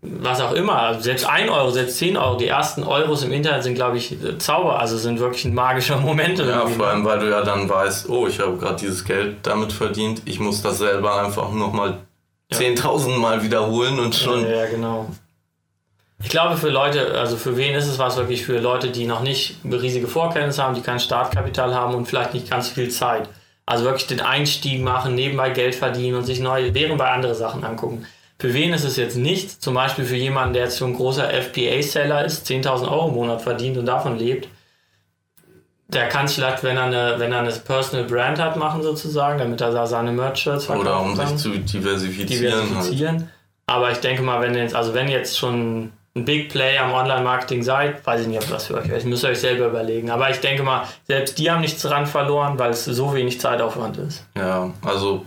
was 0.00 0.40
auch 0.40 0.52
immer, 0.52 1.00
selbst 1.00 1.28
1 1.28 1.50
Euro, 1.50 1.70
selbst 1.70 1.98
10 1.98 2.16
Euro, 2.16 2.36
die 2.36 2.46
ersten 2.46 2.84
Euros 2.84 3.24
im 3.24 3.32
Internet 3.32 3.64
sind, 3.64 3.74
glaube 3.74 3.96
ich, 3.96 4.16
Zauber, 4.38 4.78
also 4.78 4.96
sind 4.96 5.18
wirklich 5.18 5.44
magische 5.46 5.96
Momente. 5.96 6.44
Ja, 6.44 6.66
vor 6.66 6.86
allem, 6.86 7.04
weil 7.04 7.18
du 7.18 7.28
ja 7.28 7.42
dann 7.42 7.68
weißt, 7.68 8.08
oh, 8.08 8.26
ich 8.28 8.38
habe 8.38 8.56
gerade 8.56 8.76
dieses 8.76 9.04
Geld 9.04 9.38
damit 9.42 9.72
verdient, 9.72 10.22
ich 10.24 10.38
muss 10.38 10.62
das 10.62 10.78
selber 10.78 11.20
einfach 11.20 11.50
nochmal 11.50 11.98
ja. 12.52 12.58
10.000 12.58 13.16
Mal 13.16 13.42
wiederholen 13.42 13.98
und 13.98 14.14
schon. 14.14 14.42
Ja, 14.42 14.64
ja, 14.64 14.66
genau. 14.66 15.08
Ich 16.22 16.30
glaube, 16.30 16.56
für 16.56 16.68
Leute, 16.68 17.16
also 17.18 17.36
für 17.36 17.56
wen 17.56 17.74
ist 17.74 17.86
es 17.86 17.98
was 17.98 18.16
wirklich 18.16 18.44
für 18.44 18.58
Leute, 18.58 18.90
die 18.90 19.06
noch 19.06 19.20
nicht 19.20 19.56
riesige 19.64 20.08
Vorkenntnisse 20.08 20.62
haben, 20.62 20.74
die 20.74 20.80
kein 20.80 20.98
Startkapital 20.98 21.74
haben 21.74 21.94
und 21.94 22.06
vielleicht 22.06 22.34
nicht 22.34 22.50
ganz 22.50 22.68
viel 22.68 22.88
Zeit. 22.88 23.28
Also 23.66 23.84
wirklich 23.84 24.06
den 24.06 24.20
Einstieg 24.20 24.82
machen, 24.82 25.14
nebenbei 25.14 25.50
Geld 25.50 25.74
verdienen 25.74 26.16
und 26.16 26.24
sich 26.24 26.40
neue, 26.40 26.72
nebenbei 26.72 27.10
andere 27.10 27.34
Sachen 27.34 27.64
angucken. 27.64 28.06
Für 28.40 28.54
wen 28.54 28.72
ist 28.72 28.84
es 28.84 28.96
jetzt 28.96 29.16
nicht? 29.16 29.62
Zum 29.62 29.74
Beispiel 29.74 30.04
für 30.04 30.16
jemanden, 30.16 30.54
der 30.54 30.64
jetzt 30.64 30.76
so 30.76 30.84
ein 30.84 30.94
großer 30.94 31.28
FBA-Seller 31.28 32.24
ist, 32.24 32.46
10.000 32.46 32.88
Euro 32.88 33.08
im 33.08 33.14
Monat 33.14 33.42
verdient 33.42 33.76
und 33.78 33.86
davon 33.86 34.16
lebt. 34.16 34.48
Der 35.88 36.08
kann 36.08 36.26
es 36.26 36.34
vielleicht, 36.34 36.62
wenn 36.62 36.76
er, 36.76 36.84
eine, 36.84 37.14
wenn 37.18 37.32
er 37.32 37.40
eine 37.40 37.50
Personal 37.50 38.06
Brand 38.06 38.38
hat, 38.38 38.56
machen 38.56 38.82
sozusagen, 38.82 39.38
damit 39.38 39.60
er 39.60 39.72
da 39.72 39.86
seine 39.86 40.12
Merch-Shirts 40.12 40.66
verkauft. 40.66 40.86
Oder 40.86 41.00
um 41.00 41.16
sich 41.16 41.36
zu 41.36 41.50
diversifizieren. 41.50 42.28
diversifizieren. 42.28 43.16
Halt. 43.16 43.28
Aber 43.66 43.90
ich 43.90 43.98
denke 43.98 44.22
mal, 44.22 44.40
wenn 44.40 44.54
jetzt, 44.54 44.74
also 44.74 44.94
wenn 44.94 45.08
jetzt 45.08 45.36
schon 45.36 45.92
ein 46.14 46.24
Big 46.24 46.50
Player 46.50 46.84
am 46.84 46.92
Online-Marketing 46.92 47.62
seid, 47.62 48.06
weiß 48.06 48.22
ich 48.22 48.26
nicht, 48.28 48.42
ob 48.42 48.48
das 48.48 48.66
für 48.66 48.74
euch 48.74 48.88
ist. 48.88 49.06
Müsst 49.06 49.24
ihr 49.24 49.30
euch 49.30 49.40
selber 49.40 49.66
überlegen. 49.66 50.10
Aber 50.10 50.30
ich 50.30 50.38
denke 50.38 50.62
mal, 50.62 50.84
selbst 51.06 51.38
die 51.38 51.50
haben 51.50 51.60
nichts 51.60 51.82
dran 51.82 52.06
verloren, 52.06 52.58
weil 52.58 52.70
es 52.70 52.84
so 52.84 53.14
wenig 53.14 53.40
Zeitaufwand 53.40 53.96
ist. 53.98 54.26
Ja, 54.36 54.72
also 54.82 55.24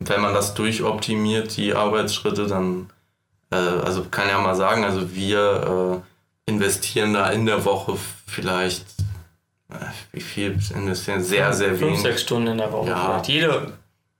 wenn 0.00 0.20
man 0.20 0.34
das 0.34 0.54
durchoptimiert, 0.54 1.56
die 1.56 1.74
Arbeitsschritte, 1.74 2.46
dann, 2.46 2.90
äh, 3.50 3.56
also 3.56 4.04
kann 4.10 4.28
ja 4.28 4.38
mal 4.38 4.54
sagen, 4.54 4.84
also 4.84 5.14
wir 5.14 6.02
äh, 6.46 6.50
investieren 6.50 7.14
da 7.14 7.30
in 7.30 7.46
der 7.46 7.64
Woche 7.64 7.96
vielleicht, 8.26 8.84
äh, 9.70 9.74
wie 10.12 10.20
viel 10.20 10.58
investieren? 10.74 11.22
Sehr, 11.22 11.52
sehr 11.52 11.70
wenig. 11.70 11.80
Fünf, 11.80 12.00
sechs 12.00 12.22
Stunden 12.22 12.48
in 12.48 12.58
der 12.58 12.72
Woche. 12.72 12.88
Ja. 12.88 13.22
Jede, 13.26 13.72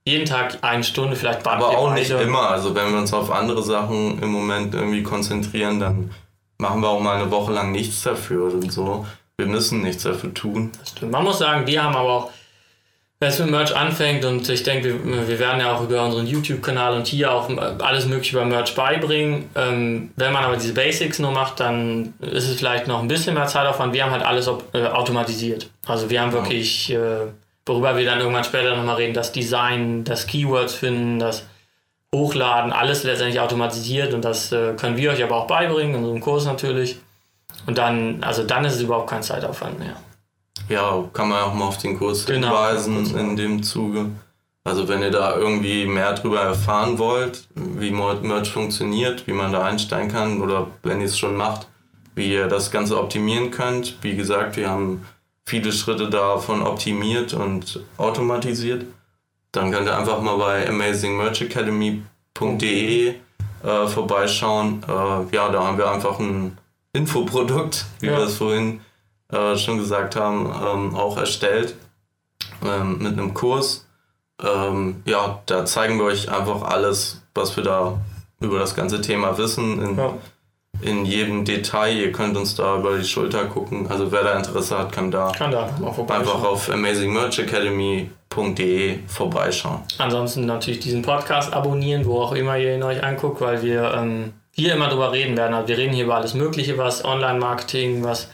jeden 0.05 0.25
Tag 0.25 0.57
eine 0.61 0.83
Stunde, 0.83 1.15
vielleicht 1.15 1.45
Aber 1.47 1.69
auch 1.69 1.93
nicht 1.93 2.09
immer. 2.09 2.49
Also 2.49 2.75
wenn 2.75 2.91
wir 2.91 2.99
uns 2.99 3.13
auf 3.13 3.31
andere 3.31 3.63
Sachen 3.63 4.21
im 4.21 4.31
Moment 4.31 4.73
irgendwie 4.73 5.03
konzentrieren, 5.03 5.79
dann 5.79 6.11
machen 6.57 6.81
wir 6.81 6.89
auch 6.89 6.99
mal 6.99 7.21
eine 7.21 7.31
Woche 7.31 7.53
lang 7.53 7.71
nichts 7.71 8.03
dafür 8.03 8.53
und 8.53 8.71
so. 8.71 9.05
Wir 9.37 9.47
müssen 9.47 9.81
nichts 9.81 10.03
dafür 10.03 10.33
tun. 10.33 10.71
Das 10.79 10.89
stimmt. 10.89 11.11
Man 11.13 11.23
muss 11.23 11.39
sagen, 11.39 11.65
die 11.65 11.79
haben 11.79 11.95
aber 11.95 12.09
auch, 12.09 12.31
wenn 13.19 13.29
es 13.29 13.39
mit 13.39 13.51
Merch 13.51 13.75
anfängt 13.75 14.23
und 14.23 14.47
ich 14.47 14.63
denke, 14.63 15.03
wir, 15.03 15.27
wir 15.27 15.39
werden 15.39 15.59
ja 15.59 15.75
auch 15.75 15.83
über 15.83 16.03
unseren 16.05 16.25
YouTube-Kanal 16.25 16.95
und 16.95 17.07
hier 17.07 17.33
auch 17.33 17.49
alles 17.79 18.05
Mögliche 18.05 18.37
über 18.37 18.45
Merch 18.45 18.75
beibringen. 18.75 19.49
Ähm, 19.55 20.11
wenn 20.15 20.31
man 20.31 20.45
aber 20.45 20.55
diese 20.55 20.73
Basics 20.73 21.19
nur 21.19 21.31
macht, 21.31 21.59
dann 21.59 22.13
ist 22.21 22.47
es 22.47 22.57
vielleicht 22.57 22.87
noch 22.87 23.01
ein 23.01 23.09
bisschen 23.09 23.33
mehr 23.33 23.47
Zeitaufwand. 23.47 23.93
Wir 23.93 24.05
haben 24.05 24.11
halt 24.11 24.23
alles 24.23 24.49
äh, 24.73 24.85
automatisiert. 24.85 25.69
Also 25.85 26.09
wir 26.09 26.21
haben 26.21 26.31
wirklich... 26.31 26.91
Äh, 26.91 27.27
worüber 27.69 27.95
wir 27.95 28.05
dann 28.05 28.19
irgendwann 28.19 28.43
später 28.43 28.75
nochmal 28.75 28.95
reden, 28.95 29.13
das 29.13 29.31
Design, 29.31 30.03
das 30.03 30.27
Keywords 30.27 30.73
finden, 30.73 31.19
das 31.19 31.45
Hochladen, 32.13 32.73
alles 32.73 33.03
letztendlich 33.03 33.39
automatisiert 33.39 34.13
und 34.13 34.25
das 34.25 34.51
äh, 34.51 34.73
können 34.73 34.97
wir 34.97 35.11
euch 35.11 35.23
aber 35.23 35.35
auch 35.35 35.47
beibringen, 35.47 35.93
in 35.93 35.99
unserem 36.01 36.19
Kurs 36.19 36.45
natürlich. 36.45 36.97
Und 37.67 37.77
dann, 37.77 38.23
also 38.23 38.43
dann 38.43 38.65
ist 38.65 38.75
es 38.75 38.81
überhaupt 38.81 39.09
kein 39.09 39.21
Zeitaufwand 39.21 39.77
mehr. 39.77 39.95
Ja, 40.69 41.03
kann 41.13 41.29
man 41.29 41.43
auch 41.43 41.53
mal 41.53 41.65
auf 41.65 41.77
den 41.79 41.97
Kurs 41.97 42.25
genau, 42.25 42.47
hinweisen 42.47 43.17
in 43.17 43.35
dem 43.35 43.61
Zuge. 43.63 44.05
Also 44.63 44.87
wenn 44.87 45.01
ihr 45.01 45.11
da 45.11 45.35
irgendwie 45.35 45.87
mehr 45.87 46.13
darüber 46.13 46.41
erfahren 46.41 46.99
wollt, 46.99 47.47
wie 47.55 47.89
Merch 47.91 48.51
funktioniert, 48.51 49.25
wie 49.25 49.33
man 49.33 49.51
da 49.51 49.65
einsteigen 49.65 50.11
kann 50.11 50.39
oder 50.41 50.67
wenn 50.83 50.99
ihr 50.99 51.07
es 51.07 51.17
schon 51.17 51.35
macht, 51.35 51.67
wie 52.13 52.31
ihr 52.33 52.45
das 52.47 52.69
Ganze 52.69 52.99
optimieren 52.99 53.49
könnt. 53.49 53.97
Wie 54.03 54.15
gesagt, 54.15 54.57
wir 54.57 54.69
haben 54.69 55.03
viele 55.45 55.71
Schritte 55.71 56.07
davon 56.09 56.61
optimiert 56.61 57.33
und 57.33 57.79
automatisiert. 57.97 58.85
Dann 59.51 59.71
könnt 59.71 59.87
ihr 59.87 59.97
einfach 59.97 60.21
mal 60.21 60.37
bei 60.37 60.69
amazingmerchacademy.de 60.69 63.15
äh, 63.63 63.87
vorbeischauen. 63.87 64.83
Äh, 64.87 65.35
ja, 65.35 65.49
da 65.49 65.63
haben 65.63 65.79
wir 65.79 65.89
einfach 65.89 66.19
ein 66.19 66.55
Infoprodukt, 66.93 67.87
wie 68.01 68.07
ja. 68.07 68.17
wir 68.17 68.25
es 68.25 68.37
vorhin 68.37 68.81
äh, 69.31 69.57
schon 69.57 69.77
gesagt 69.77 70.15
haben, 70.15 70.45
ähm, 70.45 70.95
auch 70.95 71.17
erstellt 71.17 71.75
ähm, 72.63 72.99
mit 72.99 73.13
einem 73.13 73.33
Kurs. 73.33 73.87
Ähm, 74.43 75.01
ja, 75.05 75.41
da 75.45 75.65
zeigen 75.65 75.97
wir 75.97 76.05
euch 76.05 76.31
einfach 76.31 76.61
alles, 76.63 77.21
was 77.33 77.57
wir 77.57 77.63
da 77.63 77.99
über 78.39 78.59
das 78.59 78.75
ganze 78.75 79.01
Thema 79.01 79.35
wissen, 79.37 79.83
in 79.83 79.97
ja. 79.97 80.13
in 80.81 81.05
jedem 81.05 81.43
Detail. 81.43 81.93
Ihr 81.95 82.11
könnt 82.11 82.37
uns 82.37 82.55
da 82.55 82.77
über 82.77 82.97
die 82.97 83.03
Schulter 83.03 83.45
gucken. 83.45 83.87
Also 83.89 84.11
wer 84.11 84.23
da 84.23 84.37
Interesse 84.37 84.79
hat, 84.79 84.91
kann 84.93 85.11
da, 85.11 85.31
kann 85.37 85.51
da 85.51 85.69
einfach 86.07 86.43
auf 86.43 86.69
amazingmerchacademy.de 86.69 88.99
vorbeischauen. 89.07 89.81
Ansonsten 89.97 90.45
natürlich 90.45 90.79
diesen 90.79 91.01
Podcast 91.01 91.51
abonnieren, 91.53 92.05
wo 92.05 92.21
auch 92.21 92.31
immer 92.31 92.57
ihr 92.57 92.75
ihn 92.75 92.83
euch 92.83 93.03
anguckt, 93.03 93.41
weil 93.41 93.61
wir 93.61 93.93
ähm, 93.93 94.31
hier 94.51 94.73
immer 94.73 94.87
drüber 94.87 95.11
reden 95.11 95.35
werden. 95.35 95.53
Also 95.53 95.67
wir 95.67 95.77
reden 95.77 95.93
hier 95.93 96.05
über 96.05 96.15
alles 96.15 96.33
Mögliche, 96.33 96.77
was 96.77 97.03
Online-Marketing, 97.03 98.01
was 98.03 98.29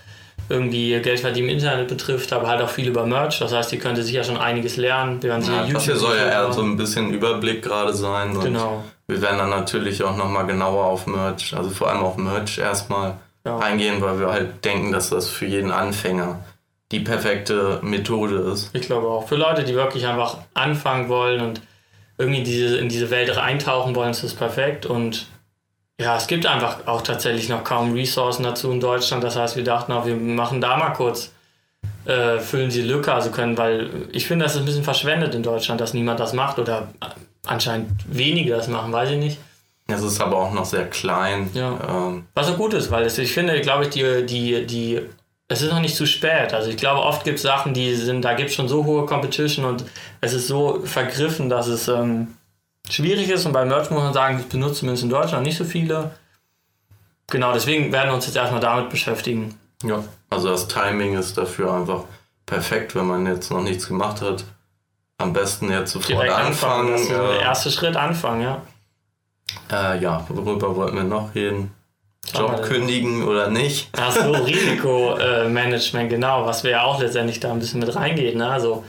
irgendwie 0.50 1.00
Geld 1.02 1.20
verdienen 1.20 1.50
im 1.50 1.56
Internet 1.56 1.88
betrifft, 1.88 2.32
aber 2.34 2.48
halt 2.48 2.62
auch 2.62 2.70
viel 2.70 2.88
über 2.88 3.06
Merch. 3.06 3.40
Das 3.40 3.54
heißt, 3.54 3.74
ihr 3.74 3.80
könnt 3.80 3.98
sicher 3.98 4.24
schon 4.24 4.38
einiges 4.38 4.78
lernen. 4.78 5.22
Wir 5.22 5.32
ja, 5.32 5.66
das 5.66 5.86
hier 5.86 5.96
soll 5.96 6.18
ja 6.18 6.28
eher 6.28 6.54
so 6.54 6.62
ein 6.62 6.78
bisschen 6.78 7.12
Überblick 7.12 7.64
gerade 7.64 7.94
sein. 7.94 8.40
genau. 8.40 8.84
Wir 9.08 9.22
werden 9.22 9.38
dann 9.38 9.52
natürlich 9.52 10.04
auch 10.04 10.18
nochmal 10.18 10.48
genauer 10.48 10.86
auf 10.86 11.06
Merch, 11.06 11.56
also 11.56 11.70
vor 11.70 11.90
allem 11.90 12.04
auf 12.04 12.18
Merch 12.18 12.58
erstmal 12.58 13.18
ja. 13.46 13.60
eingehen, 13.60 14.02
weil 14.02 14.20
wir 14.20 14.32
halt 14.32 14.66
denken, 14.66 14.92
dass 14.92 15.12
das 15.12 15.30
für 15.30 15.46
jeden 15.46 15.72
Anfänger 15.72 16.40
die 16.92 17.00
perfekte 17.00 17.80
Methode 17.82 18.38
ist. 18.52 18.70
Ich 18.74 18.84
glaube 18.84 19.08
auch. 19.08 19.28
Für 19.28 19.36
Leute, 19.36 19.64
die 19.64 19.76
wirklich 19.76 20.08
einfach 20.08 20.38
anfangen 20.54 21.10
wollen 21.10 21.42
und 21.42 21.62
irgendwie 22.18 22.44
diese, 22.44 22.78
in 22.78 22.90
diese 22.90 23.10
Welt 23.10 23.36
eintauchen 23.38 23.96
wollen, 23.96 24.12
ist 24.12 24.24
das 24.24 24.34
perfekt. 24.34 24.86
Und 24.86 25.28
ja, 26.00 26.18
es 26.18 26.28
gibt 26.28 26.46
einfach 26.46 26.88
auch 26.88 27.02
tatsächlich 27.02 27.48
noch 27.48 27.64
kaum 27.64 27.94
Ressourcen 27.94 28.44
dazu 28.44 28.72
in 28.72 28.80
Deutschland. 28.80 29.24
Das 29.24 29.36
heißt, 29.36 29.56
wir 29.56 29.64
dachten 29.64 29.92
auch, 29.94 30.06
wir 30.06 30.16
machen 30.16 30.60
da 30.60 30.76
mal 30.76 30.92
kurz, 30.92 31.32
äh, 32.06 32.40
füllen 32.40 32.70
sie 32.70 32.82
Lücke, 32.82 33.14
also 33.14 33.32
können, 33.32 33.58
weil 33.58 33.90
ich 34.12 34.28
finde, 34.28 34.44
das 34.46 34.56
ist 34.56 34.62
ein 34.62 34.66
bisschen 34.66 34.84
verschwendet 34.84 35.34
in 35.34 35.44
Deutschland, 35.44 35.80
dass 35.80 35.94
niemand 35.94 36.20
das 36.20 36.34
macht 36.34 36.60
oder 36.60 36.90
anscheinend 37.46 37.92
wenige 38.08 38.52
das 38.52 38.68
machen, 38.68 38.92
weiß 38.92 39.12
ich 39.12 39.18
nicht. 39.18 39.38
Es 39.88 40.02
ist 40.02 40.20
aber 40.20 40.38
auch 40.38 40.52
noch 40.52 40.66
sehr 40.66 40.90
klein. 40.90 41.50
Ja. 41.54 41.78
Ähm. 41.88 42.26
Was 42.34 42.50
auch 42.50 42.58
gut 42.58 42.74
ist, 42.74 42.90
weil 42.92 43.06
es, 43.06 43.18
ich 43.18 43.34
finde, 43.34 43.60
glaube 43.62 43.84
ich, 43.84 43.90
die, 43.92 44.26
die, 44.26 44.66
die, 44.66 45.02
es 45.48 45.62
ist 45.62 45.72
noch 45.72 45.80
nicht 45.80 45.96
zu 45.96 46.08
spät. 46.08 46.54
Also 46.54 46.70
ich 46.72 46.78
glaube, 46.78 47.02
oft 47.02 47.24
gibt 47.24 47.38
es 47.38 47.44
Sachen, 47.44 47.74
die 47.74 47.94
sind, 47.94 48.24
da 48.24 48.34
gibt 48.34 48.50
es 48.50 48.56
schon 48.56 48.68
so 48.68 48.84
hohe 48.84 49.06
Competition 49.06 49.64
und 49.64 49.86
es 50.22 50.34
ist 50.34 50.48
so 50.48 50.82
vergriffen, 50.84 51.50
dass 51.50 51.68
es 51.68 51.88
ähm, 51.88 52.36
schwierig 52.90 53.30
ist. 53.30 53.46
Und 53.46 53.54
bei 53.54 53.66
Merch 53.66 53.90
muss 53.90 54.04
man 54.04 54.14
sagen, 54.14 54.38
das 54.38 54.48
benutzen 54.48 54.76
zumindest 54.80 55.04
in 55.04 55.10
Deutschland 55.10 55.46
nicht 55.46 55.58
so 55.58 55.64
viele. 55.66 56.12
Genau, 57.28 57.54
deswegen 57.54 57.92
werden 57.92 58.10
wir 58.10 58.16
uns 58.16 58.26
jetzt 58.28 58.36
erstmal 58.36 58.62
damit 58.62 58.90
beschäftigen. 58.90 59.58
Ja, 59.84 60.04
also 60.30 60.50
das 60.50 60.68
Timing 60.68 61.18
ist 61.18 61.38
dafür 61.38 61.74
einfach 61.74 62.04
perfekt, 62.46 62.96
wenn 62.96 63.06
man 63.06 63.26
jetzt 63.26 63.52
noch 63.52 63.62
nichts 63.62 63.88
gemacht 63.88 64.22
hat 64.22 64.46
am 65.18 65.34
besten 65.34 65.72
jetzt 65.72 65.92
sofort 65.92 66.10
Direkt 66.10 66.34
anfangen. 66.34 66.94
anfangen. 66.94 67.28
der 67.30 67.42
erste 67.42 67.72
Schritt 67.72 67.96
anfangen, 67.96 68.42
ja. 68.42 68.62
Äh, 69.72 70.02
ja, 70.02 70.26
worüber 70.28 70.76
wollten 70.76 70.98
wir 70.98 71.04
noch 71.04 71.34
reden? 71.34 71.72
Job 72.34 72.64
kündigen 72.64 73.24
oder 73.24 73.50
nicht? 73.50 73.90
Ach 73.98 74.12
so, 74.12 74.32
Risikomanagement, 74.32 76.10
genau, 76.10 76.46
was 76.46 76.64
wir 76.64 76.72
ja 76.72 76.84
auch 76.84 77.00
letztendlich 77.00 77.40
da 77.40 77.52
ein 77.52 77.60
bisschen 77.60 77.80
mit 77.80 77.96
reingeht. 77.96 78.36
Ne? 78.36 78.50
Also, 78.50 78.84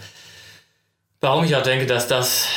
warum 1.21 1.45
ich 1.45 1.55
auch 1.55 1.63
denke, 1.63 1.87
dass 1.87 2.09
das 2.09 2.49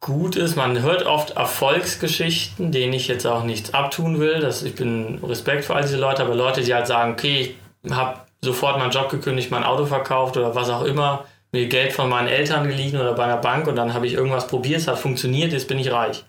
gut 0.00 0.36
ist, 0.36 0.56
man 0.56 0.80
hört 0.82 1.04
oft 1.06 1.36
Erfolgsgeschichten, 1.36 2.70
denen 2.70 2.92
ich 2.92 3.08
jetzt 3.08 3.26
auch 3.26 3.42
nichts 3.44 3.74
abtun 3.74 4.20
will. 4.20 4.40
Das, 4.40 4.62
ich 4.62 4.74
bin 4.74 5.18
Respekt 5.22 5.64
für 5.64 5.74
all 5.74 5.82
diese 5.82 5.98
Leute, 5.98 6.22
aber 6.22 6.34
Leute, 6.34 6.62
die 6.62 6.74
halt 6.74 6.86
sagen, 6.86 7.12
okay, 7.12 7.56
ich 7.82 7.92
habe 7.92 8.20
sofort 8.40 8.78
meinen 8.78 8.92
Job 8.92 9.08
gekündigt, 9.08 9.50
mein 9.50 9.64
Auto 9.64 9.86
verkauft 9.86 10.36
oder 10.36 10.54
was 10.54 10.70
auch 10.70 10.84
immer, 10.84 11.24
mir 11.52 11.66
Geld 11.66 11.92
von 11.92 12.08
meinen 12.08 12.28
Eltern 12.28 12.68
geliehen 12.68 12.96
oder 12.96 13.14
bei 13.14 13.24
einer 13.24 13.38
Bank 13.38 13.66
und 13.66 13.76
dann 13.76 13.94
habe 13.94 14.06
ich 14.06 14.12
irgendwas 14.12 14.46
probiert, 14.46 14.80
es 14.80 14.88
hat 14.88 14.98
funktioniert, 14.98 15.52
jetzt 15.52 15.68
bin 15.68 15.78
ich 15.78 15.90
reich. 15.90 16.24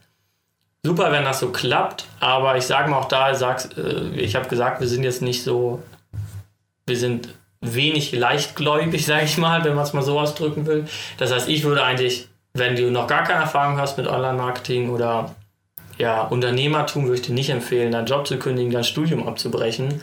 Super, 0.84 1.12
wenn 1.12 1.26
das 1.26 1.42
so 1.42 1.52
klappt, 1.52 2.06
aber 2.20 2.56
ich 2.56 2.64
sage 2.64 2.90
mal 2.90 3.00
auch 3.00 3.10
da, 3.10 3.32
äh, 3.32 4.10
ich 4.16 4.36
habe 4.36 4.48
gesagt, 4.48 4.80
wir 4.80 4.88
sind 4.88 5.04
jetzt 5.04 5.22
nicht 5.22 5.44
so, 5.44 5.84
wir 6.86 6.98
sind 6.98 7.30
wenig 7.62 8.14
leichtgläubig, 8.14 9.06
sage 9.06 9.26
ich 9.26 9.38
mal, 9.38 9.64
wenn 9.66 9.76
man 9.76 9.84
es 9.84 9.94
mal 9.94 10.02
so 10.02 10.18
ausdrücken 10.18 10.66
will. 10.66 10.86
Das 11.18 11.34
heißt, 11.34 11.50
ich 11.50 11.64
würde 11.66 11.84
eigentlich, 11.84 12.30
wenn 12.60 12.76
du 12.76 12.92
noch 12.92 13.08
gar 13.08 13.24
keine 13.24 13.42
Erfahrung 13.42 13.78
hast 13.78 13.98
mit 13.98 14.08
Online-Marketing 14.08 14.90
oder 14.90 15.36
ja, 15.98 16.22
Unternehmertum, 16.22 17.06
würde 17.06 17.16
ich 17.16 17.28
dir 17.28 17.34
nicht 17.34 17.50
empfehlen, 17.50 17.92
deinen 17.92 18.06
Job 18.06 18.28
zu 18.28 18.38
kündigen, 18.38 18.72
dein 18.72 18.84
Studium 18.84 19.28
abzubrechen, 19.28 20.02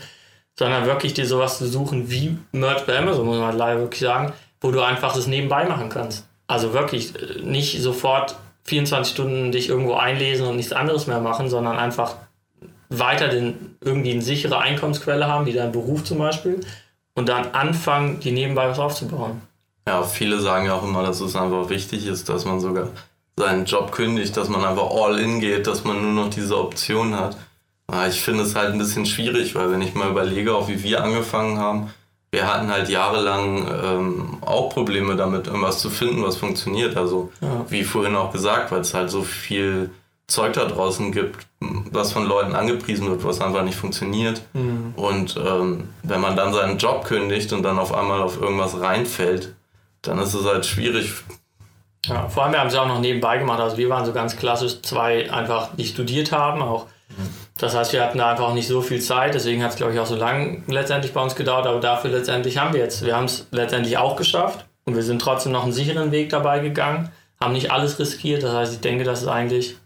sondern 0.57 0.85
wirklich 0.85 1.13
dir 1.13 1.25
sowas 1.25 1.57
zu 1.57 1.67
suchen 1.67 2.09
wie 2.09 2.37
Merch 2.51 2.85
bei 2.85 2.97
Amazon, 2.97 3.25
muss 3.25 3.37
man 3.37 3.57
leider 3.57 3.79
wirklich 3.79 4.01
sagen, 4.01 4.33
wo 4.61 4.71
du 4.71 4.81
einfach 4.81 5.13
das 5.13 5.27
nebenbei 5.27 5.65
machen 5.65 5.89
kannst. 5.89 6.27
Also 6.47 6.73
wirklich 6.73 7.13
äh, 7.15 7.41
nicht 7.41 7.81
sofort 7.81 8.35
24 8.65 9.13
Stunden 9.13 9.51
dich 9.51 9.69
irgendwo 9.69 9.93
einlesen 9.93 10.45
und 10.45 10.55
nichts 10.55 10.73
anderes 10.73 11.07
mehr 11.07 11.19
machen, 11.19 11.49
sondern 11.49 11.77
einfach 11.77 12.15
weiter 12.89 13.27
den, 13.27 13.77
irgendwie 13.81 14.11
eine 14.11 14.21
sichere 14.21 14.59
Einkommensquelle 14.59 15.27
haben, 15.27 15.45
wie 15.45 15.53
dein 15.53 15.71
Beruf 15.71 16.03
zum 16.03 16.19
Beispiel, 16.19 16.61
und 17.15 17.29
dann 17.29 17.53
anfangen, 17.53 18.19
die 18.19 18.31
nebenbei 18.31 18.69
was 18.69 18.79
aufzubauen. 18.79 19.41
Ja, 19.87 20.03
viele 20.03 20.41
sagen 20.41 20.65
ja 20.65 20.73
auch 20.73 20.83
immer, 20.83 21.01
dass 21.01 21.21
es 21.21 21.35
einfach 21.37 21.69
wichtig 21.69 22.05
ist, 22.07 22.27
dass 22.27 22.43
man 22.43 22.59
sogar 22.59 22.89
seinen 23.37 23.63
Job 23.63 23.93
kündigt, 23.93 24.35
dass 24.35 24.49
man 24.49 24.65
einfach 24.65 24.91
all 24.91 25.17
in 25.17 25.39
geht, 25.39 25.65
dass 25.65 25.85
man 25.85 26.01
nur 26.01 26.25
noch 26.25 26.29
diese 26.29 26.57
Option 26.57 27.15
hat. 27.15 27.37
Ich 28.09 28.21
finde 28.21 28.43
es 28.43 28.53
halt 28.53 28.73
ein 28.73 28.79
bisschen 28.79 29.05
schwierig, 29.05 29.55
weil 29.55 29.71
wenn 29.71 29.81
ich 29.81 29.95
mal 29.95 30.09
überlege, 30.09 30.53
auch 30.53 30.67
wie 30.67 30.83
wir 30.83 31.03
angefangen 31.03 31.57
haben, 31.57 31.89
wir 32.31 32.51
hatten 32.51 32.69
halt 32.69 32.89
jahrelang 32.89 33.65
ähm, 33.81 34.37
auch 34.41 34.69
Probleme 34.69 35.15
damit, 35.15 35.47
irgendwas 35.47 35.79
zu 35.79 35.89
finden, 35.89 36.21
was 36.21 36.35
funktioniert. 36.35 36.97
Also, 36.97 37.31
ja. 37.39 37.65
wie 37.69 37.85
vorhin 37.85 38.17
auch 38.17 38.33
gesagt, 38.33 38.73
weil 38.73 38.81
es 38.81 38.93
halt 38.93 39.09
so 39.09 39.21
viel 39.21 39.91
Zeug 40.27 40.51
da 40.51 40.65
draußen 40.65 41.13
gibt, 41.13 41.47
was 41.61 42.11
von 42.11 42.25
Leuten 42.25 42.53
angepriesen 42.53 43.09
wird, 43.09 43.23
was 43.23 43.39
einfach 43.39 43.63
nicht 43.63 43.77
funktioniert. 43.77 44.41
Mhm. 44.51 44.93
Und 44.97 45.37
ähm, 45.37 45.87
wenn 46.03 46.19
man 46.19 46.35
dann 46.35 46.53
seinen 46.53 46.77
Job 46.77 47.05
kündigt 47.05 47.53
und 47.53 47.63
dann 47.63 47.79
auf 47.79 47.93
einmal 47.93 48.21
auf 48.21 48.41
irgendwas 48.41 48.77
reinfällt, 48.77 49.55
dann 50.07 50.19
ist 50.19 50.33
es 50.33 50.45
halt 50.45 50.65
schwierig. 50.65 51.13
Ja, 52.05 52.29
vor 52.29 52.43
allem, 52.43 52.53
wir 52.53 52.59
haben 52.59 52.67
es 52.67 52.75
auch 52.75 52.87
noch 52.87 52.99
nebenbei 52.99 53.37
gemacht. 53.37 53.59
Also, 53.59 53.77
wir 53.77 53.89
waren 53.89 54.05
so 54.05 54.13
ganz 54.13 54.37
klassisch 54.37 54.81
zwei 54.81 55.31
einfach, 55.31 55.69
die 55.75 55.85
studiert 55.85 56.31
haben, 56.31 56.61
auch. 56.61 56.87
Das 57.57 57.75
heißt, 57.75 57.93
wir 57.93 58.03
hatten 58.03 58.19
da 58.19 58.31
einfach 58.31 58.53
nicht 58.53 58.67
so 58.67 58.81
viel 58.81 59.01
Zeit, 59.01 59.33
deswegen 59.33 59.63
hat 59.63 59.71
es, 59.71 59.77
glaube 59.77 59.93
ich, 59.93 59.99
auch 59.99 60.05
so 60.05 60.15
lange 60.15 60.61
letztendlich 60.67 61.13
bei 61.13 61.21
uns 61.21 61.35
gedauert, 61.35 61.65
aber 61.65 61.79
dafür 61.79 62.11
letztendlich 62.11 62.57
haben 62.57 62.73
wir 62.73 62.81
jetzt, 62.81 63.03
wir 63.03 63.15
haben 63.15 63.25
es 63.25 63.47
letztendlich 63.51 63.97
auch 63.97 64.15
geschafft 64.15 64.65
und 64.85 64.95
wir 64.95 65.01
sind 65.01 65.19
trotzdem 65.19 65.53
noch 65.53 65.63
einen 65.63 65.71
sicheren 65.71 66.11
Weg 66.11 66.29
dabei 66.29 66.59
gegangen, 66.59 67.11
haben 67.41 67.53
nicht 67.53 67.71
alles 67.71 67.97
riskiert, 67.97 68.43
das 68.43 68.53
heißt, 68.53 68.73
ich 68.73 68.81
denke, 68.81 69.03
das 69.03 69.23
ist 69.23 69.27
eigentlich 69.27 69.77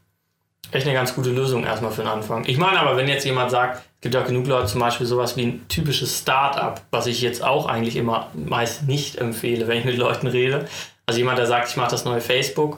echt 0.72 0.88
eine 0.88 0.96
ganz 0.96 1.14
gute 1.14 1.30
Lösung 1.32 1.64
erstmal 1.64 1.92
für 1.92 2.02
den 2.02 2.10
Anfang. 2.10 2.46
Ich 2.46 2.58
meine 2.58 2.80
aber, 2.80 2.98
wenn 2.98 3.08
jetzt 3.08 3.26
jemand 3.26 3.52
sagt, 3.52 3.78
es 3.78 4.02
gibt 4.02 4.16
ja 4.16 4.22
genug 4.22 4.48
Leute, 4.48 4.68
zum 4.68 4.80
Beispiel 4.80 5.06
sowas 5.06 5.38
wie 5.38 5.44
ein 5.44 5.68
typisches 5.68 6.20
Start-up, 6.20 6.82
was 6.92 7.08
ich 7.08 7.22
jetzt 7.22 7.44
auch 7.44 7.68
eigentlich 7.68 7.96
immer 7.96 8.28
meist 8.34 8.88
nicht 8.88 9.18
empfehle, 9.18 9.68
wenn 9.68 9.80
ich 9.80 9.86
mit 9.86 9.98
Leuten 9.98 10.28
rede. 10.28 10.68
Also 11.06 11.20
jemand, 11.20 11.38
der 11.38 11.46
sagt, 11.46 11.70
ich 11.70 11.78
mache 11.78 11.92
das 11.92 12.06
neue 12.06 12.22
Facebook 12.22 12.78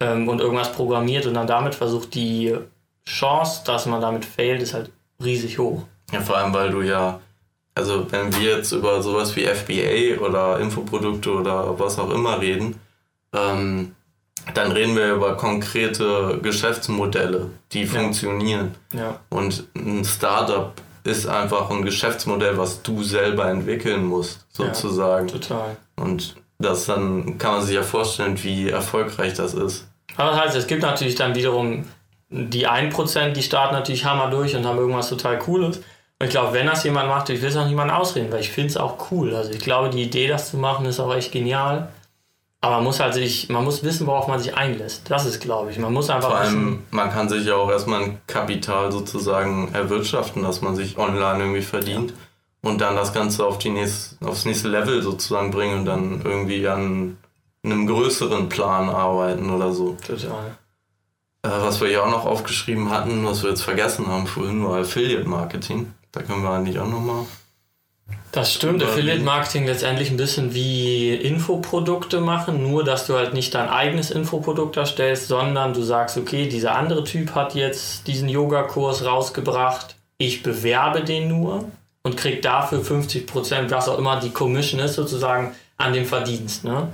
ähm, 0.00 0.28
und 0.28 0.40
irgendwas 0.40 0.72
programmiert 0.72 1.26
und 1.26 1.34
dann 1.34 1.46
damit 1.46 1.74
versucht, 1.74 2.14
die 2.14 2.56
Chance, 3.06 3.62
dass 3.64 3.86
man 3.86 4.00
damit 4.00 4.24
failt, 4.24 4.62
ist 4.62 4.74
halt 4.74 4.90
riesig 5.22 5.58
hoch. 5.58 5.82
Ja, 6.12 6.20
vor 6.20 6.36
allem, 6.36 6.52
weil 6.52 6.70
du 6.70 6.82
ja, 6.82 7.20
also 7.74 8.10
wenn 8.10 8.34
wir 8.34 8.56
jetzt 8.56 8.72
über 8.72 9.02
sowas 9.02 9.36
wie 9.36 9.46
FBA 9.46 10.20
oder 10.24 10.58
Infoprodukte 10.58 11.32
oder 11.32 11.78
was 11.78 11.98
auch 11.98 12.10
immer 12.10 12.40
reden, 12.40 12.80
ähm, 13.32 13.94
dann 14.54 14.72
reden 14.72 14.96
wir 14.96 15.14
über 15.14 15.36
konkrete 15.36 16.38
Geschäftsmodelle, 16.42 17.50
die 17.72 17.84
ja. 17.84 17.86
funktionieren. 17.86 18.74
Ja. 18.92 19.20
Und 19.28 19.64
ein 19.76 20.04
Startup 20.04 20.72
ist 21.04 21.26
einfach 21.26 21.70
ein 21.70 21.82
Geschäftsmodell, 21.82 22.58
was 22.58 22.82
du 22.82 23.02
selber 23.02 23.48
entwickeln 23.48 24.04
musst, 24.04 24.46
sozusagen. 24.52 25.28
Ja, 25.28 25.34
total. 25.34 25.76
Und 25.96 26.36
das 26.58 26.86
dann 26.86 27.38
kann 27.38 27.52
man 27.52 27.62
sich 27.62 27.74
ja 27.74 27.82
vorstellen, 27.82 28.42
wie 28.42 28.68
erfolgreich 28.68 29.34
das 29.34 29.54
ist. 29.54 29.88
Aber 30.16 30.32
das 30.32 30.40
heißt, 30.40 30.56
es 30.56 30.66
gibt 30.66 30.82
natürlich 30.82 31.14
dann 31.14 31.34
wiederum 31.34 31.84
die 32.28 32.68
1%, 32.68 33.30
die 33.30 33.42
starten 33.42 33.74
natürlich 33.74 34.04
Hammer 34.04 34.30
durch 34.30 34.54
und 34.54 34.66
haben 34.66 34.78
irgendwas 34.78 35.08
total 35.08 35.38
Cooles. 35.38 35.78
Und 35.78 36.26
ich 36.26 36.30
glaube, 36.30 36.52
wenn 36.52 36.66
das 36.66 36.84
jemand 36.84 37.08
macht, 37.08 37.30
ich 37.30 37.40
will 37.40 37.48
es 37.48 37.56
auch 37.56 37.66
niemand 37.66 37.90
ausreden, 37.90 38.30
weil 38.30 38.40
ich 38.40 38.50
finde 38.50 38.68
es 38.68 38.76
auch 38.76 39.10
cool. 39.10 39.34
Also 39.34 39.52
ich 39.52 39.60
glaube, 39.60 39.88
die 39.88 40.02
Idee, 40.02 40.28
das 40.28 40.50
zu 40.50 40.58
machen, 40.58 40.84
ist 40.84 41.00
auch 41.00 41.14
echt 41.14 41.32
genial. 41.32 41.88
Aber 42.62 42.76
man 42.76 42.84
muss 42.84 43.00
halt 43.00 43.14
sich, 43.14 43.48
man 43.48 43.64
muss 43.64 43.82
wissen, 43.82 44.06
worauf 44.06 44.28
man 44.28 44.38
sich 44.38 44.54
einlässt. 44.54 45.10
Das 45.10 45.24
ist, 45.24 45.40
glaube 45.40 45.70
ich. 45.70 45.78
Man 45.78 45.92
muss 45.92 46.10
einfach. 46.10 46.28
Vor 46.28 46.38
allem, 46.38 46.82
man 46.90 47.10
kann 47.10 47.28
sich 47.28 47.46
ja 47.46 47.54
auch 47.54 47.70
erstmal 47.70 48.02
ein 48.02 48.20
Kapital 48.26 48.92
sozusagen 48.92 49.72
erwirtschaften, 49.72 50.42
dass 50.42 50.60
man 50.60 50.76
sich 50.76 50.98
online 50.98 51.38
irgendwie 51.38 51.62
verdient. 51.62 52.10
Ja. 52.10 52.16
Und 52.70 52.82
dann 52.82 52.96
das 52.96 53.14
Ganze 53.14 53.46
auf 53.46 53.56
die 53.56 53.70
nächste, 53.70 54.26
aufs 54.26 54.44
nächste 54.44 54.68
Level 54.68 55.02
sozusagen 55.02 55.50
bringen 55.50 55.78
und 55.78 55.84
dann 55.86 56.20
irgendwie 56.22 56.68
an 56.68 57.16
einem 57.62 57.86
größeren 57.86 58.50
Plan 58.50 58.90
arbeiten 58.90 59.48
oder 59.48 59.72
so. 59.72 59.96
Total. 60.06 60.58
Äh, 61.42 61.48
was 61.48 61.80
wir 61.80 61.88
hier 61.88 62.04
auch 62.04 62.10
noch 62.10 62.26
aufgeschrieben 62.26 62.90
hatten, 62.90 63.24
was 63.24 63.42
wir 63.42 63.50
jetzt 63.50 63.62
vergessen 63.62 64.06
haben 64.06 64.26
vorhin, 64.26 64.62
war 64.66 64.80
Affiliate 64.80 65.26
Marketing. 65.26 65.94
Da 66.12 66.22
können 66.22 66.42
wir 66.42 66.50
eigentlich 66.50 66.78
auch 66.78 66.88
nochmal. 66.88 67.24
Das 68.32 68.54
stimmt, 68.54 68.82
Affiliate 68.82 69.22
Marketing 69.22 69.66
letztendlich 69.66 70.10
ein 70.10 70.16
bisschen 70.16 70.54
wie 70.54 71.14
Infoprodukte 71.14 72.20
machen, 72.20 72.62
nur 72.62 72.84
dass 72.84 73.06
du 73.06 73.14
halt 73.14 73.34
nicht 73.34 73.54
dein 73.54 73.68
eigenes 73.68 74.12
Infoprodukt 74.12 74.76
erstellst, 74.76 75.26
sondern 75.26 75.74
du 75.74 75.82
sagst, 75.82 76.16
okay, 76.16 76.48
dieser 76.48 76.76
andere 76.76 77.02
Typ 77.02 77.34
hat 77.34 77.56
jetzt 77.56 78.06
diesen 78.06 78.28
Yogakurs 78.28 79.04
rausgebracht. 79.04 79.96
ich 80.18 80.42
bewerbe 80.42 81.02
den 81.02 81.28
nur 81.28 81.64
und 82.02 82.16
kriege 82.16 82.40
dafür 82.40 82.82
50%, 82.82 83.70
was 83.70 83.88
auch 83.88 83.98
immer 83.98 84.20
die 84.20 84.30
Commission 84.30 84.80
ist, 84.80 84.94
sozusagen 84.94 85.54
an 85.76 85.92
dem 85.92 86.04
Verdienst. 86.04 86.62
Ne? 86.62 86.88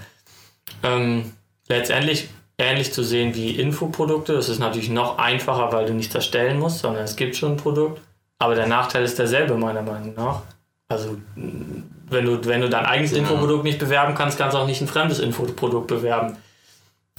Ähm, 0.82 1.32
letztendlich 1.68 2.28
ähnlich 2.58 2.92
zu 2.92 3.02
sehen 3.02 3.34
wie 3.34 3.50
Infoprodukte. 3.50 4.32
Das 4.32 4.48
ist 4.48 4.58
natürlich 4.58 4.88
noch 4.88 5.18
einfacher, 5.18 5.72
weil 5.72 5.86
du 5.86 5.92
nichts 5.92 6.14
erstellen 6.14 6.58
musst, 6.58 6.78
sondern 6.78 7.04
es 7.04 7.16
gibt 7.16 7.36
schon 7.36 7.52
ein 7.52 7.56
Produkt. 7.56 8.00
Aber 8.38 8.54
der 8.54 8.66
Nachteil 8.66 9.04
ist 9.04 9.18
derselbe, 9.18 9.56
meiner 9.56 9.82
Meinung 9.82 10.14
nach. 10.14 10.42
Also, 10.88 11.16
wenn 11.34 12.24
du, 12.24 12.44
wenn 12.44 12.60
du 12.60 12.68
dein 12.68 12.86
eigenes 12.86 13.12
Infoprodukt 13.12 13.64
nicht 13.64 13.78
bewerben 13.78 14.14
kannst, 14.14 14.38
kannst 14.38 14.54
du 14.54 14.58
auch 14.58 14.66
nicht 14.66 14.80
ein 14.80 14.86
fremdes 14.86 15.18
Infoprodukt 15.18 15.88
bewerben. 15.88 16.36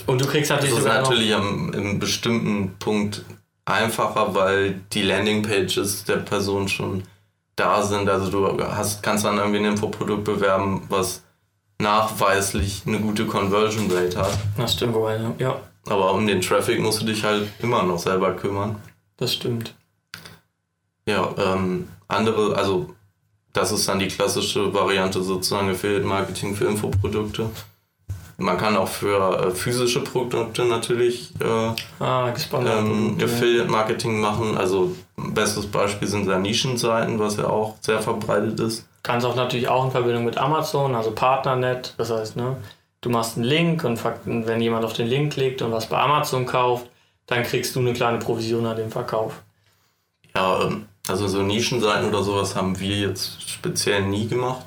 Und 0.06 0.22
du 0.22 0.26
kriegst 0.26 0.50
natürlich. 0.50 0.76
Das 0.76 0.86
ist 0.86 0.86
natürlich 0.86 1.34
am, 1.36 1.74
im 1.74 2.00
bestimmten 2.00 2.76
Punkt 2.80 3.26
einfacher, 3.66 4.34
weil 4.34 4.80
die 4.94 5.02
Landingpages 5.02 6.06
der 6.06 6.18
Person 6.18 6.70
schon 6.70 7.04
da 7.58 7.84
sind. 7.84 8.08
Also 8.08 8.30
du 8.32 8.64
hast, 8.64 9.04
kannst 9.04 9.26
dann 9.26 9.38
irgendwie 9.38 9.60
ein 9.60 9.66
Infoprodukt 9.66 10.24
bewerben, 10.24 10.84
was 10.90 11.24
nachweislich 11.80 12.84
eine 12.86 13.00
gute 13.00 13.26
Conversion 13.26 13.92
Rate 13.92 14.18
hat. 14.18 14.38
Das 14.56 14.74
stimmt 14.74 14.94
wohl, 14.94 15.36
ja. 15.38 15.60
Aber 15.88 16.14
um 16.14 16.26
den 16.26 16.42
Traffic 16.42 16.80
musst 16.80 17.02
du 17.02 17.06
dich 17.06 17.24
halt 17.24 17.48
immer 17.60 17.84
noch 17.84 18.00
selber 18.00 18.34
kümmern. 18.34 18.78
Das 19.18 19.34
stimmt. 19.34 19.74
Ja, 21.08 21.34
ähm, 21.38 21.88
andere, 22.08 22.56
also 22.56 22.94
das 23.58 23.72
ist 23.72 23.88
dann 23.88 24.00
die 24.00 24.08
klassische 24.08 24.72
Variante 24.74 25.24
sozusagen 25.24 25.70
Affiliate 25.70 26.06
Marketing 26.06 26.56
für 26.56 26.66
Infoprodukte. 26.66 27.50
Man 28.38 28.56
kann 28.58 28.78
auch 28.78 28.88
für 28.88 29.48
äh, 29.48 29.52
physische 29.52 30.04
Produkte 30.04 30.64
natürlich 30.66 31.32
äh, 31.42 31.74
ah, 32.04 32.32
ähm, 32.54 33.18
Affiliate 33.20 33.68
Marketing 33.68 34.22
machen. 34.22 34.56
Also 34.56 34.96
bestes 35.16 35.66
Beispiel 35.66 36.08
sind 36.08 36.28
da 36.28 36.38
Nischenseiten, 36.38 37.18
was 37.18 37.38
ja 37.38 37.48
auch 37.48 37.76
sehr 37.82 38.00
verbreitet 38.00 38.60
ist. 38.60 38.88
Kannst 39.02 39.26
auch 39.26 39.36
natürlich 39.36 39.68
auch 39.68 39.86
in 39.86 39.92
Verbindung 39.92 40.26
mit 40.26 40.38
Amazon, 40.38 40.94
also 40.94 41.10
Partnernet. 41.12 41.96
Das 41.98 42.12
heißt, 42.12 42.36
ne, 42.36 42.58
du 43.02 43.10
machst 43.10 43.38
einen 43.38 43.46
Link 43.46 43.84
und 43.84 44.00
wenn 44.26 44.62
jemand 44.62 44.86
auf 44.86 44.94
den 44.94 45.08
Link 45.08 45.34
klickt 45.34 45.64
und 45.64 45.72
was 45.72 45.88
bei 45.88 45.98
Amazon 45.98 46.46
kauft, 46.46 46.86
dann 47.26 47.42
kriegst 47.42 47.76
du 47.76 47.80
eine 47.80 47.94
kleine 47.94 48.20
Provision 48.20 48.68
an 48.68 48.78
dem 48.78 48.92
Verkauf. 48.92 49.42
Ja, 50.36 50.62
ähm, 50.62 50.86
also 51.10 51.28
so 51.28 51.42
Nischenseiten 51.42 52.10
oder 52.10 52.24
sowas 52.24 52.56
haben 52.56 52.80
wir 52.80 52.96
jetzt 52.96 53.50
speziell 53.50 54.04
nie 54.04 54.28
gemacht. 54.28 54.66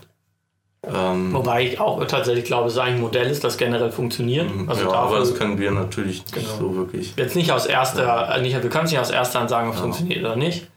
Ähm, 0.83 1.35
Wobei 1.35 1.67
ich 1.67 1.81
auch 1.81 2.03
tatsächlich 2.07 2.47
glaube, 2.47 2.65
dass 2.65 2.75
es 2.75 2.79
ein 2.79 3.01
Modell 3.01 3.31
ist, 3.31 3.45
das 3.45 3.59
generell 3.59 3.93
funktioniert. 3.93 4.55
Mhm. 4.55 4.69
Also 4.69 4.83
ja, 4.83 4.89
dafür, 4.89 5.01
aber 5.01 5.19
das 5.19 5.35
können 5.35 5.59
wir 5.59 5.71
natürlich 5.71 6.25
genau. 6.25 6.39
nicht 6.39 6.59
so 6.59 6.75
wirklich. 6.75 7.15
Jetzt 7.17 7.37
nicht 7.37 7.53
aus 7.53 7.67
erster, 7.67 8.05
ja. 8.05 8.35
Äh, 8.35 8.41
nicht, 8.41 8.63
wir 8.63 8.71
können 8.71 8.87
es 8.87 8.91
nicht 8.91 9.01
aus 9.01 9.11
erster 9.11 9.41
Hand 9.41 9.51
sagen, 9.51 9.69
ob 9.69 9.75
es 9.75 9.81
ja. 9.81 9.85
funktioniert 9.85 10.21
oder 10.25 10.37
nicht. 10.37 10.69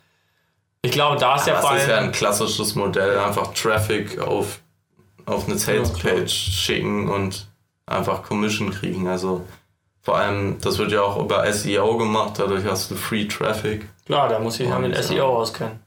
Ich 0.82 0.92
glaube, 0.92 1.18
da 1.18 1.36
ist 1.36 1.48
ja, 1.48 1.54
der 1.54 1.62
Fall. 1.62 1.76
Das 1.76 1.84
ist 1.84 1.90
ja 1.90 1.98
ein 2.00 2.12
klassisches 2.12 2.76
Modell, 2.76 3.18
einfach 3.18 3.54
Traffic 3.54 4.20
auf, 4.20 4.60
auf 5.26 5.48
eine 5.48 5.58
Sales-Page 5.58 6.30
schicken 6.30 7.10
und 7.10 7.48
einfach 7.86 8.24
Commission 8.24 8.72
kriegen. 8.72 9.08
Also 9.08 9.46
vor 10.04 10.18
allem, 10.18 10.60
das 10.60 10.78
wird 10.78 10.92
ja 10.92 11.02
auch 11.02 11.18
über 11.18 11.52
SEO 11.52 11.98
gemacht, 11.98 12.34
dadurch 12.38 12.66
hast 12.66 12.92
du 12.92 12.96
Free 12.96 13.26
Traffic. 13.26 13.88
Klar, 14.06 14.28
da 14.28 14.38
muss 14.38 14.60
ich 14.60 14.68
ja 14.68 14.78
mit 14.78 14.96
SEO 15.02 15.26
auskennen. 15.26 15.80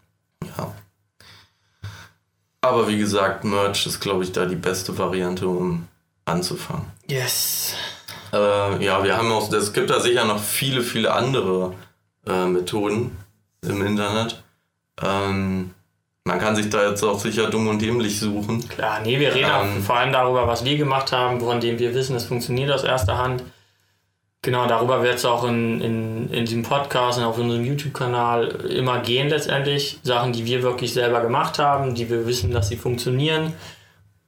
Ja. 0.42 0.72
Aber 2.62 2.88
wie 2.88 2.98
gesagt, 2.98 3.44
Merch 3.44 3.86
ist, 3.86 4.00
glaube 4.00 4.24
ich, 4.24 4.32
da 4.32 4.46
die 4.46 4.56
beste 4.56 4.96
Variante, 4.96 5.46
um 5.46 5.86
anzufangen. 6.24 6.86
Yes. 7.06 7.74
Äh, 8.32 8.82
ja, 8.82 9.04
wir 9.04 9.16
haben 9.16 9.30
auch, 9.30 9.52
es 9.52 9.72
gibt 9.74 9.90
da 9.90 10.00
sicher 10.00 10.24
noch 10.24 10.40
viele, 10.40 10.80
viele 10.80 11.12
andere 11.12 11.74
äh, 12.26 12.46
Methoden 12.46 13.16
im 13.62 13.86
Internet. 13.86 14.42
Ähm, 15.02 15.74
man 16.24 16.40
kann 16.40 16.56
sich 16.56 16.70
da 16.70 16.88
jetzt 16.88 17.04
auch 17.04 17.20
sicher 17.20 17.50
dumm 17.50 17.68
und 17.68 17.80
dämlich 17.82 18.18
suchen. 18.18 18.66
Klar, 18.68 19.00
nee, 19.00 19.20
wir 19.20 19.34
reden 19.34 19.50
ähm, 19.62 19.82
vor 19.82 19.98
allem 19.98 20.12
darüber, 20.12 20.48
was 20.48 20.64
wir 20.64 20.76
gemacht 20.76 21.12
haben, 21.12 21.38
von 21.38 21.60
dem 21.60 21.78
wir 21.78 21.94
wissen, 21.94 22.16
es 22.16 22.24
funktioniert 22.24 22.70
aus 22.72 22.82
erster 22.82 23.18
Hand. 23.18 23.44
Genau, 24.46 24.68
darüber 24.68 25.02
wird 25.02 25.16
es 25.16 25.24
auch 25.24 25.42
in, 25.42 25.80
in, 25.80 26.30
in 26.30 26.44
diesem 26.44 26.62
Podcast 26.62 27.18
und 27.18 27.24
auf 27.24 27.36
unserem 27.36 27.64
YouTube-Kanal 27.64 28.46
immer 28.70 29.00
gehen 29.00 29.28
letztendlich. 29.28 29.98
Sachen, 30.04 30.32
die 30.32 30.46
wir 30.46 30.62
wirklich 30.62 30.94
selber 30.94 31.20
gemacht 31.20 31.58
haben, 31.58 31.96
die 31.96 32.08
wir 32.08 32.28
wissen, 32.28 32.52
dass 32.52 32.68
sie 32.68 32.76
funktionieren 32.76 33.54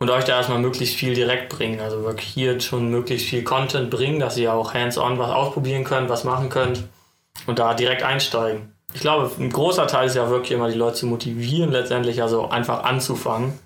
und 0.00 0.10
euch 0.10 0.24
da 0.24 0.38
erstmal 0.38 0.58
möglichst 0.58 0.96
viel 0.96 1.14
direkt 1.14 1.50
bringen. 1.50 1.78
Also 1.78 2.02
wirklich 2.02 2.26
hier 2.26 2.58
schon 2.58 2.90
möglichst 2.90 3.28
viel 3.28 3.44
Content 3.44 3.90
bringen, 3.90 4.18
dass 4.18 4.36
ihr 4.36 4.52
auch 4.52 4.74
hands-on 4.74 5.20
was 5.20 5.30
ausprobieren 5.30 5.84
könnt, 5.84 6.08
was 6.08 6.24
machen 6.24 6.48
könnt 6.48 6.82
und 7.46 7.60
da 7.60 7.74
direkt 7.74 8.02
einsteigen. 8.02 8.72
Ich 8.94 9.00
glaube, 9.02 9.30
ein 9.38 9.50
großer 9.50 9.86
Teil 9.86 10.08
ist 10.08 10.16
ja 10.16 10.28
wirklich 10.30 10.50
immer 10.50 10.68
die 10.68 10.76
Leute 10.76 10.96
zu 10.96 11.06
motivieren, 11.06 11.70
letztendlich 11.70 12.22
also 12.22 12.48
einfach 12.48 12.82
anzufangen 12.82 13.56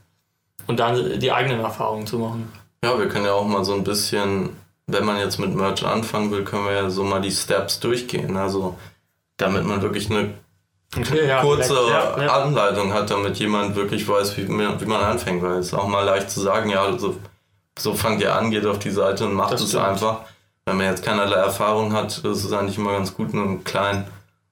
und 0.66 0.80
dann 0.80 1.18
die 1.18 1.32
eigenen 1.32 1.60
Erfahrungen 1.60 2.06
zu 2.06 2.18
machen. 2.18 2.52
Ja, 2.84 2.98
wir 2.98 3.08
können 3.08 3.24
ja 3.24 3.32
auch 3.32 3.46
mal 3.46 3.64
so 3.64 3.72
ein 3.72 3.84
bisschen 3.84 4.50
wenn 4.92 5.04
man 5.04 5.18
jetzt 5.18 5.38
mit 5.38 5.54
Merch 5.54 5.84
anfangen 5.84 6.30
will, 6.30 6.44
können 6.44 6.66
wir 6.66 6.72
ja 6.72 6.90
so 6.90 7.04
mal 7.04 7.20
die 7.20 7.30
Steps 7.30 7.80
durchgehen. 7.80 8.36
Also 8.36 8.78
damit 9.36 9.64
man 9.64 9.82
wirklich 9.82 10.10
eine 10.10 10.34
ja, 11.26 11.40
kurze 11.40 11.74
ja, 11.74 12.22
ja. 12.22 12.42
Anleitung 12.42 12.92
hat, 12.92 13.10
damit 13.10 13.38
jemand 13.38 13.74
wirklich 13.76 14.06
weiß, 14.06 14.36
wie, 14.36 14.48
wie 14.48 14.86
man 14.86 15.02
anfängt. 15.02 15.42
Weil 15.42 15.58
es 15.58 15.68
ist 15.68 15.74
auch 15.74 15.88
mal 15.88 16.04
leicht 16.04 16.30
zu 16.30 16.40
sagen, 16.40 16.70
ja, 16.70 16.98
so, 16.98 17.16
so 17.78 17.94
fangt 17.94 18.20
ihr 18.20 18.34
an, 18.34 18.50
geht 18.50 18.66
auf 18.66 18.78
die 18.78 18.90
Seite 18.90 19.24
und 19.26 19.34
macht 19.34 19.54
es 19.54 19.74
einfach. 19.74 20.20
Wenn 20.64 20.76
man 20.76 20.86
jetzt 20.86 21.04
keinerlei 21.04 21.36
Erfahrung 21.36 21.92
hat, 21.92 22.18
ist 22.18 22.24
es 22.44 22.52
eigentlich 22.52 22.78
immer 22.78 22.92
ganz 22.92 23.14
gut, 23.14 23.34
einen 23.34 23.64
kleinen 23.64 24.06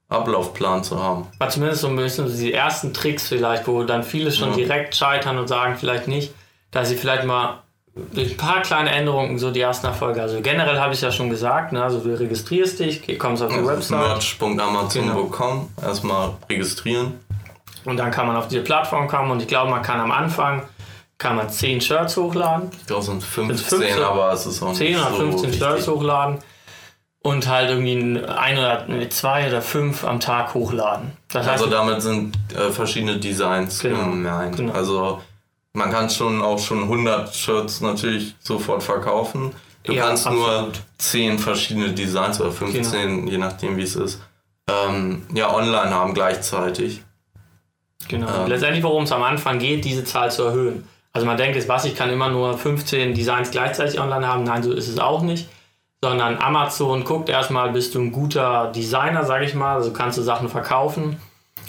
Ablaufplan 0.08 0.82
zu 0.82 1.00
haben. 1.00 1.28
Aber 1.38 1.50
zumindest 1.50 1.82
so 1.82 1.88
ein 1.88 1.96
bisschen 1.96 2.36
die 2.36 2.52
ersten 2.52 2.92
Tricks 2.92 3.28
vielleicht, 3.28 3.68
wo 3.68 3.84
dann 3.84 4.02
viele 4.02 4.32
schon 4.32 4.54
direkt 4.54 4.96
scheitern 4.96 5.38
und 5.38 5.46
sagen 5.46 5.76
vielleicht 5.78 6.08
nicht, 6.08 6.34
dass 6.72 6.88
sie 6.88 6.96
vielleicht 6.96 7.24
mal 7.24 7.62
ein 7.96 8.36
paar 8.36 8.62
kleine 8.62 8.90
Änderungen 8.90 9.38
so 9.38 9.50
die 9.50 9.60
ersten 9.60 9.86
Erfolge. 9.86 10.22
Also 10.22 10.40
generell 10.40 10.78
habe 10.78 10.94
ich 10.94 11.00
ja 11.00 11.10
schon 11.10 11.28
gesagt, 11.28 11.72
ne? 11.72 11.82
also 11.82 11.98
du 11.98 12.18
registrierst 12.18 12.78
dich, 12.78 13.18
kommst 13.18 13.42
auf 13.42 13.50
die 13.50 13.58
also 13.58 13.68
Website. 13.68 13.98
Merch.amazon.com, 13.98 15.68
genau. 15.76 15.88
erstmal 15.88 16.30
registrieren. 16.48 17.18
Und 17.84 17.96
dann 17.96 18.10
kann 18.10 18.26
man 18.26 18.36
auf 18.36 18.48
diese 18.48 18.62
Plattform 18.62 19.08
kommen 19.08 19.30
und 19.30 19.42
ich 19.42 19.48
glaube, 19.48 19.70
man 19.70 19.82
kann 19.82 20.00
am 20.00 20.12
Anfang 20.12 20.62
kann 21.18 21.36
man 21.36 21.50
10 21.50 21.82
Shirts 21.82 22.16
hochladen. 22.16 22.70
Ich 22.72 22.86
glaube, 22.86 23.00
es 23.00 23.06
sind 23.06 23.22
15, 23.22 23.78
15, 23.78 24.02
aber 24.02 24.32
es 24.32 24.46
ist 24.46 24.62
auch 24.62 24.72
10 24.72 24.96
oder 24.96 25.06
15 25.10 25.52
so 25.52 25.58
Shirts 25.58 25.88
hochladen 25.88 26.38
und 27.22 27.48
halt 27.48 27.70
irgendwie 27.70 28.24
ein 28.26 28.58
oder 28.58 28.86
zwei 29.10 29.46
oder 29.48 29.60
fünf 29.60 30.04
am 30.04 30.20
Tag 30.20 30.54
hochladen. 30.54 31.12
Das 31.30 31.46
heißt, 31.46 31.62
also 31.62 31.66
damit 31.70 32.00
sind 32.00 32.36
äh, 32.54 32.70
verschiedene 32.70 33.18
Designs 33.18 33.80
genau, 33.80 34.04
gemeint. 34.04 34.56
Genau. 34.56 34.72
Also 34.72 35.20
man 35.72 35.90
kann 35.90 36.10
schon 36.10 36.42
auch 36.42 36.58
schon 36.58 36.82
100 36.82 37.34
Shirts 37.34 37.80
natürlich 37.80 38.34
sofort 38.40 38.82
verkaufen. 38.82 39.52
Du 39.84 39.92
ja, 39.92 40.06
kannst 40.06 40.26
absolut. 40.26 40.46
nur 40.46 40.72
10 40.98 41.38
verschiedene 41.38 41.92
Designs 41.92 42.40
oder 42.40 42.52
15, 42.52 43.16
genau. 43.16 43.30
je 43.30 43.38
nachdem 43.38 43.76
wie 43.76 43.82
es 43.82 43.96
ist, 43.96 44.20
ähm, 44.68 45.26
ja, 45.32 45.52
online 45.54 45.90
haben 45.90 46.12
gleichzeitig. 46.12 47.02
Genau. 48.08 48.42
Ähm, 48.42 48.48
Letztendlich, 48.48 48.82
worum 48.82 49.04
es 49.04 49.12
am 49.12 49.22
Anfang 49.22 49.58
geht, 49.58 49.84
diese 49.84 50.04
Zahl 50.04 50.30
zu 50.30 50.44
erhöhen. 50.44 50.86
Also 51.12 51.26
man 51.26 51.36
denkt 51.36 51.56
jetzt, 51.56 51.68
was, 51.68 51.84
ich 51.84 51.96
kann 51.96 52.10
immer 52.10 52.28
nur 52.28 52.56
15 52.56 53.14
Designs 53.14 53.50
gleichzeitig 53.50 53.98
online 54.00 54.26
haben. 54.26 54.44
Nein, 54.44 54.62
so 54.62 54.72
ist 54.72 54.88
es 54.88 54.98
auch 54.98 55.22
nicht. 55.22 55.48
Sondern 56.02 56.38
Amazon 56.38 57.04
guckt 57.04 57.28
erstmal, 57.28 57.72
bist 57.72 57.94
du 57.94 58.00
ein 58.00 58.12
guter 58.12 58.72
Designer, 58.74 59.24
sage 59.24 59.44
ich 59.44 59.54
mal. 59.54 59.74
Also 59.74 59.92
kannst 59.92 60.18
du 60.18 60.22
Sachen 60.22 60.48
verkaufen 60.48 61.20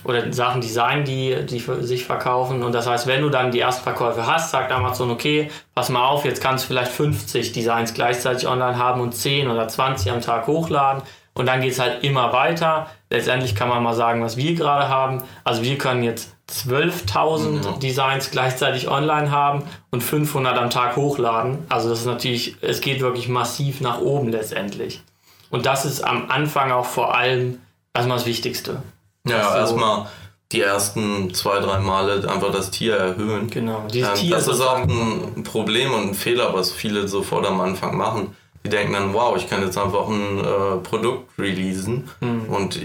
oder 0.03 0.31
Sachen 0.33 0.61
designen, 0.61 1.05
die, 1.05 1.45
die 1.45 1.59
sich 1.59 2.05
verkaufen. 2.05 2.63
Und 2.63 2.73
das 2.73 2.87
heißt, 2.87 3.07
wenn 3.07 3.21
du 3.21 3.29
dann 3.29 3.51
die 3.51 3.59
ersten 3.59 3.83
Verkäufe 3.83 4.25
hast, 4.25 4.51
sagt 4.51 4.71
Amazon, 4.71 5.11
okay, 5.11 5.49
pass 5.75 5.89
mal 5.89 6.07
auf, 6.07 6.25
jetzt 6.25 6.41
kannst 6.41 6.65
du 6.65 6.67
vielleicht 6.69 6.91
50 6.91 7.51
Designs 7.51 7.93
gleichzeitig 7.93 8.47
online 8.47 8.77
haben 8.77 9.01
und 9.01 9.13
10 9.13 9.49
oder 9.49 9.67
20 9.67 10.11
am 10.11 10.21
Tag 10.21 10.47
hochladen. 10.47 11.03
Und 11.34 11.45
dann 11.45 11.61
geht 11.61 11.71
es 11.71 11.80
halt 11.80 12.03
immer 12.03 12.34
weiter. 12.34 12.88
Letztendlich 13.09 13.55
kann 13.55 13.69
man 13.69 13.82
mal 13.82 13.93
sagen, 13.93 14.21
was 14.21 14.36
wir 14.36 14.53
gerade 14.53 14.89
haben. 14.89 15.23
Also 15.43 15.63
wir 15.63 15.78
können 15.78 16.03
jetzt 16.03 16.36
12.000 16.51 17.47
mhm. 17.47 17.80
Designs 17.80 18.32
gleichzeitig 18.32 18.89
online 18.89 19.32
haben 19.32 19.63
und 19.91 20.01
500 20.01 20.57
am 20.57 20.69
Tag 20.69 20.97
hochladen. 20.97 21.59
Also 21.69 21.89
das 21.89 21.99
ist 21.99 22.05
natürlich, 22.05 22.57
es 22.61 22.82
geht 22.82 22.99
wirklich 22.99 23.30
massiv 23.30 23.80
nach 23.80 24.01
oben 24.01 24.30
letztendlich. 24.30 25.01
Und 25.49 25.65
das 25.65 25.86
ist 25.86 26.01
am 26.01 26.30
Anfang 26.30 26.71
auch 26.71 26.86
vor 26.86 27.15
allem 27.15 27.59
erstmal 27.93 28.17
das 28.17 28.26
Wichtigste. 28.26 28.82
Ja, 29.28 29.57
erstmal 29.57 30.07
die 30.51 30.61
ersten 30.61 31.34
zwei, 31.34 31.59
drei 31.59 31.80
Male 31.80 32.30
einfach 32.30 32.51
das 32.51 32.72
Tier 32.72 32.95
erhöhen. 32.95 33.49
Genau. 33.49 33.86
Ähm, 33.93 34.13
Tier 34.15 34.36
das 34.36 34.47
ist 34.47 34.61
auch 34.61 34.80
ein 34.80 35.43
Problem 35.43 35.93
und 35.93 36.09
ein 36.09 36.13
Fehler, 36.13 36.53
was 36.53 36.72
viele 36.72 37.07
sofort 37.07 37.45
am 37.45 37.61
Anfang 37.61 37.97
machen. 37.97 38.36
Die 38.63 38.69
denken 38.69 38.93
dann, 38.93 39.11
wow, 39.15 39.36
ich 39.36 39.49
kann 39.49 39.63
jetzt 39.63 39.76
einfach 39.76 40.07
ein 40.07 40.38
äh, 40.38 40.78
Produkt 40.84 41.32
releasen 41.39 42.07
mhm. 42.19 42.45
und 42.47 42.80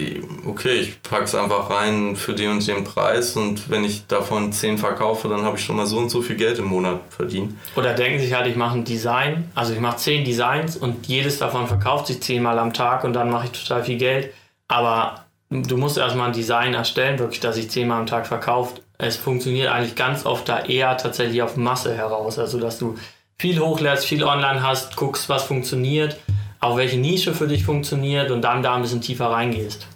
okay, 0.47 0.72
ich 0.72 1.03
packe 1.03 1.24
es 1.24 1.34
einfach 1.34 1.68
rein 1.68 2.16
für 2.16 2.32
den 2.32 2.53
und 2.53 2.66
den 2.66 2.82
Preis 2.82 3.37
und 3.37 3.68
wenn 3.68 3.84
ich 3.84 4.07
davon 4.07 4.53
zehn 4.53 4.78
verkaufe, 4.78 5.28
dann 5.28 5.43
habe 5.43 5.59
ich 5.59 5.64
schon 5.64 5.76
mal 5.76 5.84
so 5.84 5.99
und 5.99 6.09
so 6.09 6.22
viel 6.22 6.37
Geld 6.37 6.59
im 6.59 6.64
Monat 6.64 7.01
verdient. 7.11 7.53
Oder 7.76 7.93
denken 7.93 8.18
sich 8.20 8.32
halt, 8.32 8.47
ich 8.47 8.57
mache 8.57 8.78
ein 8.78 8.84
Design, 8.84 9.51
also 9.55 9.74
ich 9.74 9.80
mache 9.80 9.99
zehn 9.99 10.24
Designs 10.24 10.78
und 10.78 11.07
jedes 11.09 11.39
davon 11.39 11.66
verkauft 11.66 12.07
sich 12.07 12.22
zehnmal 12.22 12.59
am 12.59 12.72
Tag 12.72 13.05
und 13.05 13.12
dann 13.12 13.30
mache 13.30 13.51
ich 13.53 13.53
total 13.53 13.84
viel 13.84 13.99
Geld. 13.99 14.32
Aber 14.68 15.26
du 15.51 15.76
musst 15.76 15.99
erstmal 15.99 16.28
ein 16.28 16.32
Design 16.32 16.74
erstellen, 16.74 17.18
wirklich, 17.18 17.40
dass 17.40 17.57
sich 17.57 17.70
zehnmal 17.70 18.01
am 18.01 18.07
Tag 18.07 18.26
verkauft. 18.26 18.82
Es 18.99 19.16
funktioniert 19.16 19.70
eigentlich 19.70 19.94
ganz 19.94 20.24
oft 20.26 20.49
da 20.49 20.64
eher 20.64 20.97
tatsächlich 20.97 21.42
auf 21.42 21.57
Masse 21.57 21.94
heraus. 21.94 22.38
Also, 22.38 22.59
dass 22.59 22.78
du 22.78 22.97
viel 23.38 23.61
hochlädst, 23.61 24.07
viel 24.07 24.24
online 24.24 24.62
hast, 24.62 24.97
guckst, 24.97 25.28
was 25.28 25.44
funktioniert, 25.44 26.16
auch 26.61 26.76
welche 26.76 26.97
Nische 26.97 27.34
für 27.34 27.47
dich 27.47 27.64
funktioniert 27.64 28.30
und 28.30 28.42
dann 28.42 28.62
da 28.62 28.74
ein 28.74 28.82
bisschen 28.82 29.03
tiefer 29.03 29.26
reingehst. 29.26 29.86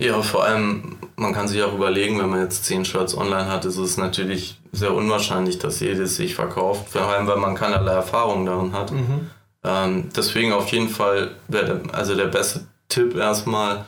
Ja, 0.00 0.22
vor 0.22 0.44
allem, 0.44 0.96
man 1.16 1.34
kann 1.34 1.48
sich 1.48 1.60
auch 1.62 1.74
überlegen, 1.74 2.20
wenn 2.20 2.28
man 2.28 2.42
jetzt 2.42 2.64
zehn 2.64 2.84
Shirts 2.84 3.16
online 3.16 3.46
hat, 3.46 3.64
ist 3.64 3.78
es 3.78 3.96
natürlich 3.96 4.58
sehr 4.70 4.94
unwahrscheinlich, 4.94 5.58
dass 5.58 5.80
jedes 5.80 6.16
sich 6.16 6.36
verkauft, 6.36 6.90
vor 6.90 7.02
allem, 7.02 7.26
weil 7.26 7.36
man 7.36 7.56
keinerlei 7.56 7.92
Erfahrung 7.92 8.46
darin 8.46 8.72
hat. 8.72 8.92
Mhm. 8.92 9.30
Ähm, 9.64 10.08
deswegen 10.14 10.52
auf 10.52 10.68
jeden 10.68 10.88
Fall 10.88 11.32
wäre 11.48 11.82
also 11.92 12.14
der 12.14 12.26
beste 12.26 12.66
Tipp 12.88 13.16
erstmal, 13.16 13.86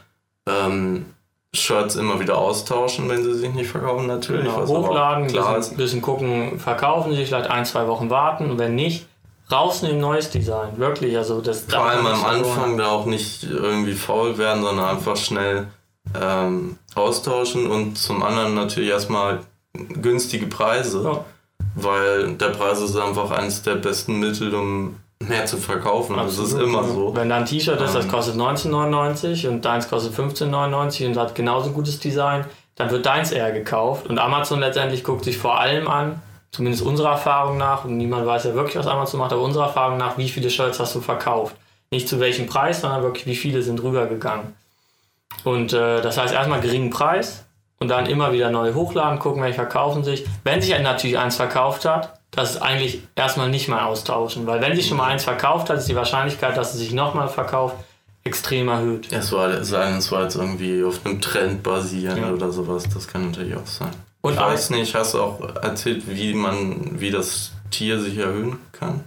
ähm, 0.51 1.07
Shirts 1.53 1.97
immer 1.97 2.21
wieder 2.21 2.39
austauschen, 2.39 3.09
wenn 3.09 3.25
sie 3.25 3.35
sich 3.35 3.53
nicht 3.53 3.71
verkaufen, 3.71 4.07
natürlich. 4.07 4.45
Genau, 4.45 4.67
hochladen, 4.67 5.25
ein 5.25 5.33
bisschen, 5.33 5.77
bisschen, 5.77 6.03
gucken, 6.03 6.61
verkaufen 6.61 7.15
sich, 7.15 7.29
vielleicht 7.29 7.51
ein, 7.51 7.65
zwei 7.65 7.89
Wochen 7.89 8.09
warten 8.09 8.51
und 8.51 8.59
wenn 8.59 8.77
nicht, 8.77 9.07
rausnehmen, 9.51 10.01
neues 10.01 10.31
Design. 10.31 10.71
Wirklich, 10.77 11.17
also 11.17 11.41
das 11.41 11.63
Vor 11.63 11.85
allem 11.85 12.07
am 12.07 12.25
Anfang 12.25 12.77
da 12.77 12.89
auch 12.89 13.07
nicht 13.07 13.43
irgendwie 13.45 13.95
faul 13.95 14.39
werden, 14.39 14.63
sondern 14.63 14.97
einfach 14.97 15.17
schnell 15.17 15.67
ähm, 16.21 16.77
austauschen 16.95 17.67
und 17.67 17.99
zum 17.99 18.23
anderen 18.23 18.55
natürlich 18.55 18.91
erstmal 18.91 19.41
günstige 19.73 20.47
Preise, 20.47 21.03
ja. 21.03 21.25
weil 21.75 22.35
der 22.35 22.51
Preis 22.51 22.81
ist 22.81 22.97
einfach 22.97 23.31
eines 23.33 23.63
der 23.63 23.77
besten 23.77 24.21
Mittel, 24.21 24.55
um 24.55 24.97
mehr 25.21 25.47
zu 25.47 25.59
verkaufen. 25.59 26.19
Also 26.19 26.43
das 26.43 26.53
ist 26.53 26.61
immer 26.61 26.85
so. 26.85 27.15
Wenn 27.15 27.29
da 27.29 27.37
ein 27.37 27.47
T-Shirt 27.47 27.81
ist, 27.81 27.95
das 27.95 28.05
ähm. 28.05 28.11
kostet 28.11 28.37
19,99 28.37 29.49
und 29.49 29.65
deins 29.65 29.89
kostet 29.89 30.15
15,99 30.15 31.07
und 31.07 31.17
hat 31.17 31.35
genauso 31.35 31.71
gutes 31.71 32.01
Design, 32.01 32.45
dann 32.77 32.91
wird 32.91 33.07
deins 33.07 33.31
eher 33.31 33.53
gekauft. 33.53 34.07
Und 34.07 34.19
Amazon 34.19 34.61
letztendlich 34.61 35.05
guckt 35.05 35.25
sich 35.25 35.37
vor 35.37 35.61
allem 35.61 35.89
an, 35.89 36.23
zumindest 36.51 36.83
unserer 36.85 37.11
Erfahrung 37.11 37.59
nach, 37.59 37.85
und 37.85 37.97
niemand 37.97 38.27
weiß 38.27 38.45
ja 38.45 38.55
wirklich, 38.55 38.77
was 38.77 38.87
Amazon 38.87 39.21
macht, 39.21 39.33
aber 39.33 39.43
unserer 39.43 39.67
Erfahrung 39.67 39.99
nach, 39.99 40.17
wie 40.19 40.29
viele 40.29 40.51
Shirts 40.51 40.81
hast 40.81 40.95
du 40.95 41.01
verkauft. 41.01 41.55
Nicht 41.91 42.09
zu 42.09 42.21
welchem 42.21 42.47
Preis, 42.47 42.81
sondern 42.81 43.03
wirklich, 43.03 43.27
wie 43.27 43.37
viele 43.37 43.63
sind 43.63 43.83
rübergegangen. 43.83 44.55
Und 45.45 45.73
äh, 45.73 46.01
das 46.01 46.19
heißt 46.19 46.35
erstmal 46.35 46.61
geringen 46.61 46.91
Preis 46.91 47.45
und 47.79 47.89
dann 47.89 48.07
immer 48.07 48.33
wieder 48.33 48.51
neu 48.51 48.73
hochladen, 48.75 49.19
gucken, 49.19 49.43
welche 49.43 49.57
verkaufen 49.57 50.05
sich. 50.05 50.25
Wenn 50.45 50.61
sich 50.61 50.79
natürlich 50.79 51.19
eins 51.19 51.37
verkauft 51.37 51.85
hat, 51.85 52.20
das 52.31 52.53
ist 52.53 52.63
eigentlich 52.63 53.03
erstmal 53.17 53.49
nicht 53.49 53.69
mal 53.69 53.85
austauschen, 53.85 54.47
weil 54.47 54.61
wenn 54.61 54.77
sich 54.77 54.87
schon 54.87 54.97
mal 54.97 55.09
eins 55.09 55.25
verkauft 55.25 55.69
hat, 55.69 55.79
ist 55.79 55.89
die 55.89 55.97
Wahrscheinlichkeit, 55.97 56.57
dass 56.57 56.75
es 56.75 56.81
sich 56.81 56.93
nochmal 56.93 57.29
verkauft, 57.29 57.77
extrem 58.23 58.69
erhöht. 58.69 59.11
Es 59.11 59.33
war, 59.33 59.49
es 59.49 59.73
war 59.73 60.23
jetzt 60.23 60.37
irgendwie 60.37 60.85
auf 60.85 61.05
einem 61.05 61.21
Trend 61.21 61.63
basierend 61.63 62.19
ja. 62.19 62.31
oder 62.31 62.53
sowas, 62.53 62.85
das 62.93 63.09
kann 63.09 63.31
natürlich 63.31 63.57
auch 63.57 63.67
sein. 63.67 63.91
Und 64.21 64.35
ich 64.35 64.39
weiß 64.39 64.71
nicht, 64.71 64.95
hast 64.95 65.15
du 65.15 65.23
auch 65.23 65.41
erzählt, 65.63 66.03
wie 66.07 66.35
man, 66.35 67.01
wie 67.01 67.11
das 67.11 67.53
Tier 67.71 67.99
sich 67.99 68.19
erhöhen 68.19 68.59
kann? 68.73 69.01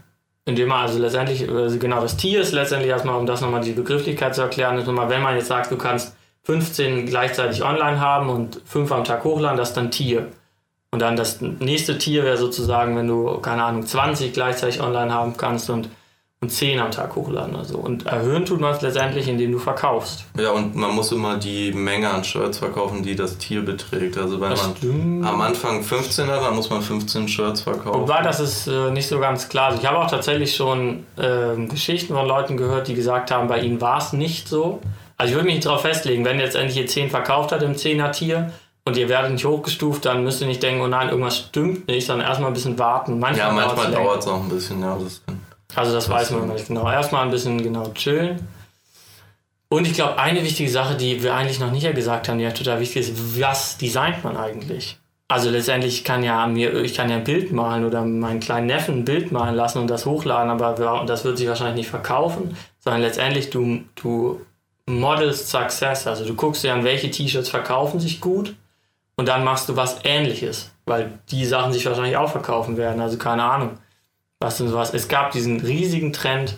Indem 0.45 0.69
man 0.69 0.81
also 0.81 0.99
letztendlich, 0.99 1.47
also 1.49 1.77
genau, 1.77 2.01
das 2.01 2.17
Tier 2.17 2.41
ist 2.41 2.51
letztendlich 2.51 2.89
erstmal, 2.89 3.17
um 3.17 3.25
das 3.25 3.39
nochmal 3.39 3.61
die 3.61 3.71
Begrifflichkeit 3.71 4.35
zu 4.35 4.41
erklären, 4.41 4.77
ist 4.77 4.87
nochmal, 4.87 5.09
wenn 5.09 5.21
man 5.21 5.35
jetzt 5.35 5.47
sagt, 5.47 5.71
du 5.71 5.77
kannst 5.77 6.15
15 6.43 7.05
gleichzeitig 7.05 7.63
online 7.63 7.99
haben 7.99 8.29
und 8.29 8.59
5 8.65 8.91
am 8.91 9.03
Tag 9.03 9.23
hochladen, 9.23 9.57
das 9.57 9.69
ist 9.69 9.77
dann 9.77 9.91
Tier. 9.91 10.27
Und 10.93 10.99
dann 10.99 11.15
das 11.15 11.41
nächste 11.41 11.97
Tier 11.97 12.23
wäre 12.23 12.37
sozusagen, 12.37 12.95
wenn 12.95 13.07
du, 13.07 13.39
keine 13.39 13.63
Ahnung, 13.63 13.83
20 13.83 14.31
gleichzeitig 14.31 14.79
online 14.79 15.11
haben 15.11 15.35
kannst 15.35 15.71
und, 15.71 15.89
und 16.39 16.51
10 16.51 16.79
am 16.79 16.91
Tag 16.91 17.15
hochladen. 17.15 17.55
Also. 17.55 17.79
Und 17.79 18.05
erhöhen 18.05 18.45
tut 18.45 18.61
man 18.61 18.75
es 18.75 18.81
letztendlich, 18.83 19.27
indem 19.27 19.53
du 19.53 19.57
verkaufst. 19.57 20.25
Ja, 20.37 20.51
und 20.51 20.75
man 20.75 20.93
muss 20.93 21.11
immer 21.11 21.37
die 21.37 21.71
Menge 21.71 22.11
an 22.11 22.23
Shirts 22.23 22.59
verkaufen, 22.59 23.01
die 23.01 23.15
das 23.15 23.39
Tier 23.39 23.65
beträgt. 23.65 24.19
Also 24.19 24.39
wenn 24.39 24.51
das 24.51 24.67
man 24.67 24.75
stimmt. 24.75 25.25
am 25.25 25.41
Anfang 25.41 25.81
15 25.81 26.27
hat, 26.27 26.43
dann 26.43 26.55
muss 26.55 26.69
man 26.69 26.83
15 26.83 27.27
Shirts 27.27 27.61
verkaufen. 27.61 28.01
Wobei, 28.01 28.21
das 28.21 28.39
ist 28.39 28.67
äh, 28.67 28.91
nicht 28.91 29.07
so 29.07 29.17
ganz 29.19 29.49
klar. 29.49 29.69
Also 29.69 29.79
ich 29.81 29.87
habe 29.87 29.97
auch 29.97 30.11
tatsächlich 30.11 30.55
schon 30.55 31.07
äh, 31.17 31.55
Geschichten 31.65 32.13
von 32.13 32.27
Leuten 32.27 32.55
gehört, 32.55 32.87
die 32.87 32.93
gesagt 32.93 33.31
haben, 33.31 33.47
bei 33.47 33.61
ihnen 33.61 33.81
war 33.81 33.97
es 33.97 34.13
nicht 34.13 34.47
so. 34.47 34.79
Also 35.17 35.31
ich 35.31 35.35
würde 35.35 35.47
mich 35.47 35.63
darauf 35.63 35.81
festlegen, 35.81 36.23
wenn 36.23 36.39
jetzt 36.39 36.55
endlich 36.55 36.77
ihr 36.77 36.85
10 36.85 37.09
verkauft 37.09 37.51
hat 37.51 37.63
im 37.63 37.73
10er 37.73 38.11
Tier 38.11 38.51
und 38.85 38.97
ihr 38.97 39.07
werdet 39.09 39.31
nicht 39.31 39.45
hochgestuft, 39.45 40.05
dann 40.05 40.23
müsst 40.23 40.41
ihr 40.41 40.47
nicht 40.47 40.61
denken, 40.61 40.81
oh 40.81 40.87
nein, 40.87 41.09
irgendwas 41.09 41.37
stimmt 41.37 41.87
nicht, 41.87 42.05
sondern 42.05 42.27
erstmal 42.27 42.49
ein 42.49 42.53
bisschen 42.53 42.77
warten. 42.77 43.19
Manchmal 43.19 43.47
ja, 43.47 43.53
manchmal 43.53 43.91
dauert 43.91 44.21
es 44.21 44.27
auch 44.27 44.41
ein 44.41 44.49
bisschen, 44.49 44.81
ja. 44.81 44.97
Das 44.97 45.21
also 45.75 45.93
das, 45.93 46.05
das 46.05 46.13
weiß 46.13 46.31
man 46.31 46.49
nicht 46.49 46.67
genau. 46.67 46.89
Erstmal 46.89 47.23
ein 47.23 47.31
bisschen 47.31 47.61
genau 47.61 47.89
chillen. 47.93 48.47
Und 49.69 49.87
ich 49.87 49.93
glaube, 49.93 50.19
eine 50.19 50.43
wichtige 50.43 50.69
Sache, 50.69 50.95
die 50.95 51.23
wir 51.23 51.33
eigentlich 51.33 51.59
noch 51.59 51.71
nicht 51.71 51.91
gesagt 51.95 52.29
haben, 52.29 52.37
die 52.37 52.43
ja 52.43 52.51
total 52.51 52.79
wichtig 52.79 53.09
ist, 53.09 53.39
was 53.39 53.77
designt 53.77 54.23
man 54.23 54.37
eigentlich? 54.37 54.99
Also 55.27 55.49
letztendlich 55.49 56.03
kann 56.03 56.21
ja 56.21 56.45
mir, 56.45 56.75
ich 56.83 56.93
kann 56.93 57.09
ja 57.09 57.15
ein 57.15 57.23
Bild 57.23 57.51
malen 57.51 57.85
oder 57.85 58.03
meinen 58.05 58.39
kleinen 58.39 58.67
Neffen 58.67 58.99
ein 58.99 59.05
Bild 59.05 59.31
malen 59.31 59.55
lassen 59.55 59.79
und 59.79 59.87
das 59.87 60.05
hochladen, 60.05 60.51
aber 60.51 61.05
das 61.07 61.23
wird 61.23 61.39
sich 61.39 61.47
wahrscheinlich 61.47 61.77
nicht 61.77 61.89
verkaufen, 61.89 62.55
sondern 62.79 63.01
letztendlich 63.01 63.49
du, 63.49 63.79
du 63.95 64.41
Models 64.85 65.49
Success. 65.49 66.05
Also 66.05 66.23
du 66.25 66.35
guckst 66.35 66.63
dir 66.63 66.73
an, 66.73 66.83
welche 66.83 67.09
T-Shirts 67.09 67.49
verkaufen 67.49 67.99
sich 67.99 68.21
gut 68.21 68.53
und 69.23 69.29
dann 69.29 69.45
machst 69.45 69.69
du 69.69 69.77
was 69.77 69.99
ähnliches, 70.03 70.69
weil 70.85 71.17
die 71.31 71.45
Sachen 71.45 71.71
sich 71.71 71.85
wahrscheinlich 71.85 72.17
auch 72.17 72.29
verkaufen 72.29 72.75
werden. 72.75 72.99
Also 72.99 73.17
keine 73.17 73.41
Ahnung. 73.41 73.77
Was 74.41 74.57
denn 74.57 74.67
sowas? 74.67 74.93
Es 74.93 75.07
gab 75.07 75.31
diesen 75.31 75.61
riesigen 75.61 76.11
Trend 76.11 76.57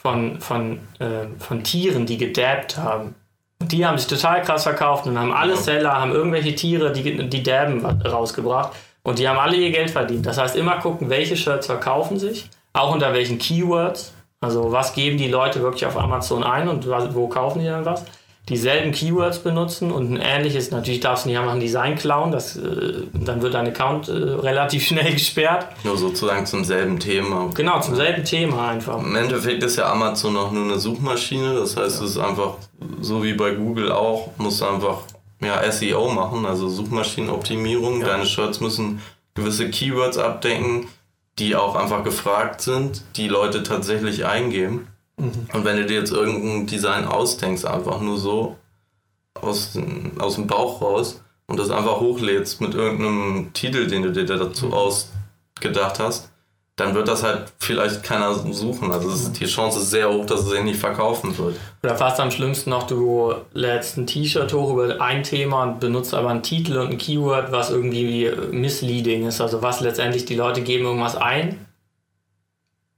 von, 0.00 0.40
von, 0.40 0.78
äh, 1.00 1.26
von 1.40 1.64
Tieren, 1.64 2.06
die 2.06 2.16
gedabbt 2.16 2.76
haben. 2.76 3.16
Und 3.60 3.72
die 3.72 3.84
haben 3.84 3.98
sich 3.98 4.06
total 4.06 4.42
krass 4.42 4.62
verkauft 4.62 5.08
und 5.08 5.18
haben 5.18 5.32
alle 5.32 5.56
Seller, 5.56 6.00
haben 6.00 6.12
irgendwelche 6.12 6.54
Tiere, 6.54 6.92
die, 6.92 7.28
die 7.28 7.42
dabben 7.42 7.84
rausgebracht 7.84 8.70
und 9.02 9.18
die 9.18 9.28
haben 9.28 9.40
alle 9.40 9.56
ihr 9.56 9.72
Geld 9.72 9.90
verdient. 9.90 10.26
Das 10.26 10.38
heißt, 10.38 10.54
immer 10.54 10.78
gucken, 10.78 11.10
welche 11.10 11.36
Shirts 11.36 11.66
verkaufen 11.66 12.20
sich, 12.20 12.48
auch 12.72 12.94
unter 12.94 13.12
welchen 13.14 13.40
Keywords 13.40 14.12
also 14.40 14.72
was 14.72 14.94
geben 14.94 15.18
die 15.18 15.28
Leute 15.28 15.60
wirklich 15.60 15.84
auf 15.84 15.98
Amazon 15.98 16.42
ein 16.42 16.66
und 16.68 16.86
wo 17.14 17.28
kaufen 17.28 17.58
die 17.58 17.66
dann 17.66 17.84
was? 17.84 18.04
Dieselben 18.48 18.90
Keywords 18.90 19.38
benutzen 19.40 19.92
und 19.92 20.12
ein 20.12 20.16
ähnliches, 20.16 20.70
natürlich 20.70 21.00
darfst 21.00 21.24
du 21.24 21.28
nicht 21.28 21.38
einfach 21.38 21.52
ein 21.52 21.60
Design 21.60 21.94
klauen, 21.94 22.32
das, 22.32 22.56
äh, 22.56 23.04
dann 23.12 23.42
wird 23.42 23.54
dein 23.54 23.68
Account 23.68 24.08
äh, 24.08 24.12
relativ 24.12 24.84
schnell 24.86 25.12
gesperrt. 25.12 25.68
Nur 25.84 25.96
sozusagen 25.96 26.46
zum 26.46 26.64
selben 26.64 26.98
Thema. 26.98 27.50
Genau, 27.54 27.80
zum 27.80 27.94
selben 27.94 28.24
Thema 28.24 28.70
einfach. 28.70 28.98
Im 28.98 29.14
Endeffekt 29.14 29.62
ist 29.62 29.76
ja 29.76 29.90
Amazon 29.92 30.36
auch 30.36 30.50
nur 30.50 30.64
eine 30.64 30.78
Suchmaschine, 30.78 31.54
das 31.54 31.76
heißt, 31.76 32.00
ja. 32.00 32.04
es 32.04 32.10
ist 32.12 32.18
einfach 32.18 32.54
so 33.00 33.22
wie 33.22 33.34
bei 33.34 33.52
Google 33.52 33.92
auch, 33.92 34.30
musst 34.38 34.60
du 34.60 34.66
einfach 34.66 34.98
ja, 35.40 35.70
SEO 35.70 36.10
machen, 36.10 36.44
also 36.44 36.68
Suchmaschinenoptimierung. 36.68 38.00
Ja. 38.00 38.08
Deine 38.08 38.26
Shirts 38.26 38.60
müssen 38.60 39.00
gewisse 39.34 39.70
Keywords 39.70 40.18
abdecken 40.18 40.88
die 41.40 41.56
auch 41.56 41.74
einfach 41.74 42.04
gefragt 42.04 42.60
sind, 42.60 43.02
die 43.16 43.28
Leute 43.28 43.62
tatsächlich 43.62 44.26
eingeben. 44.26 44.88
Mhm. 45.20 45.46
Und 45.52 45.64
wenn 45.64 45.76
du 45.76 45.86
dir 45.86 45.98
jetzt 45.98 46.12
irgendein 46.12 46.66
Design 46.66 47.04
ausdenkst, 47.04 47.64
einfach 47.64 48.00
nur 48.00 48.18
so 48.18 48.56
aus, 49.34 49.78
aus 50.18 50.34
dem 50.34 50.46
Bauch 50.46 50.80
raus 50.80 51.22
und 51.46 51.58
das 51.58 51.70
einfach 51.70 52.00
hochlädst 52.00 52.60
mit 52.60 52.74
irgendeinem 52.74 53.52
Titel, 53.52 53.86
den 53.86 54.02
du 54.02 54.12
dir 54.12 54.24
dazu 54.24 54.66
mhm. 54.66 54.74
ausgedacht 54.74 55.98
hast, 55.98 56.30
dann 56.76 56.94
wird 56.94 57.08
das 57.08 57.22
halt 57.22 57.52
vielleicht 57.58 58.02
keiner 58.02 58.34
suchen. 58.34 58.90
Also 58.90 59.10
ist, 59.10 59.38
die 59.38 59.44
Chance 59.44 59.80
ist 59.80 59.90
sehr 59.90 60.10
hoch, 60.10 60.24
dass 60.24 60.40
es 60.40 60.48
sich 60.48 60.62
nicht 60.62 60.80
verkaufen 60.80 61.36
wird. 61.36 61.56
Oder 61.82 61.94
fast 61.96 62.18
am 62.20 62.30
schlimmsten 62.30 62.70
noch, 62.70 62.86
du 62.86 63.34
lädst 63.52 63.98
ein 63.98 64.06
T-Shirt 64.06 64.52
hoch 64.54 64.72
über 64.72 65.00
ein 65.00 65.22
Thema 65.22 65.64
und 65.64 65.80
benutzt 65.80 66.14
aber 66.14 66.30
einen 66.30 66.42
Titel 66.42 66.78
und 66.78 66.88
ein 66.88 66.98
Keyword, 66.98 67.52
was 67.52 67.70
irgendwie 67.70 68.30
misleading 68.50 69.26
ist. 69.26 69.42
Also 69.42 69.62
was 69.62 69.80
letztendlich 69.80 70.24
die 70.24 70.36
Leute 70.36 70.62
geben 70.62 70.86
irgendwas 70.86 71.16
ein. 71.16 71.66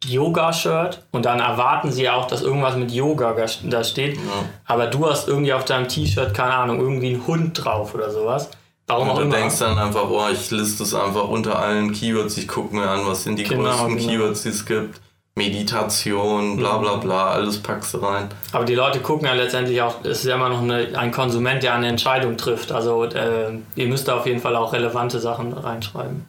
Yoga-Shirt 0.05 1.05
und 1.13 1.25
dann 1.25 1.41
erwarten 1.41 1.93
sie 1.93 2.09
auch, 2.11 2.27
dass 2.27 2.43
irgendwas 2.43 2.77
mit 2.77 2.91
Yoga 2.91 3.35
da 3.65 3.85
steht. 3.85 4.17
Ja. 4.17 4.23
Aber 4.67 4.87
du 4.87 5.09
hast 5.09 5.29
irgendwie 5.29 5.53
auf 5.53 5.65
deinem 5.65 5.89
T-Shirt, 5.89 6.35
keine 6.35 6.55
Ahnung, 6.55 6.81
irgendwie 6.81 7.15
einen 7.15 7.27
Hund 7.27 7.65
drauf 7.65 7.95
oder 7.95 8.11
sowas. 8.11 8.51
Warum 8.87 9.11
und 9.11 9.17
du 9.17 9.23
immer. 9.23 9.37
denkst 9.37 9.59
dann 9.59 9.79
einfach, 9.79 10.09
oh, 10.11 10.27
ich 10.31 10.51
liste 10.51 10.83
es 10.83 10.95
einfach 10.95 11.29
unter 11.29 11.59
allen 11.59 11.93
Keywords, 11.93 12.37
ich 12.37 12.49
gucke 12.49 12.75
mir 12.75 12.89
an, 12.89 13.07
was 13.07 13.25
sind 13.25 13.39
die 13.39 13.45
genau, 13.45 13.65
größten 13.65 13.97
genau. 13.97 14.09
Keywords, 14.09 14.43
die 14.43 14.49
es 14.49 14.67
gibt. 14.67 15.01
Meditation, 15.35 16.59
bla 16.59 16.77
bla 16.77 16.97
bla, 16.97 17.31
alles 17.31 17.63
packst 17.63 17.95
du 17.95 17.99
rein. 17.99 18.29
Aber 18.53 18.67
die 18.67 18.75
Leute 18.75 19.01
gucken 19.01 19.27
ja 19.27 19.33
letztendlich 19.33 19.81
auch, 19.81 20.05
es 20.05 20.19
ist 20.19 20.25
ja 20.27 20.35
immer 20.35 20.51
noch 20.51 20.61
eine, 20.61 20.89
ein 20.95 21.11
Konsument, 21.11 21.63
der 21.63 21.75
eine 21.75 21.89
Entscheidung 21.89 22.37
trifft. 22.37 22.71
Also 22.71 23.05
äh, 23.05 23.59
ihr 23.75 23.87
müsst 23.87 24.09
da 24.09 24.19
auf 24.19 24.27
jeden 24.27 24.41
Fall 24.41 24.57
auch 24.57 24.75
relevante 24.75 25.21
Sachen 25.21 25.55
reinschreiben. 25.55 26.27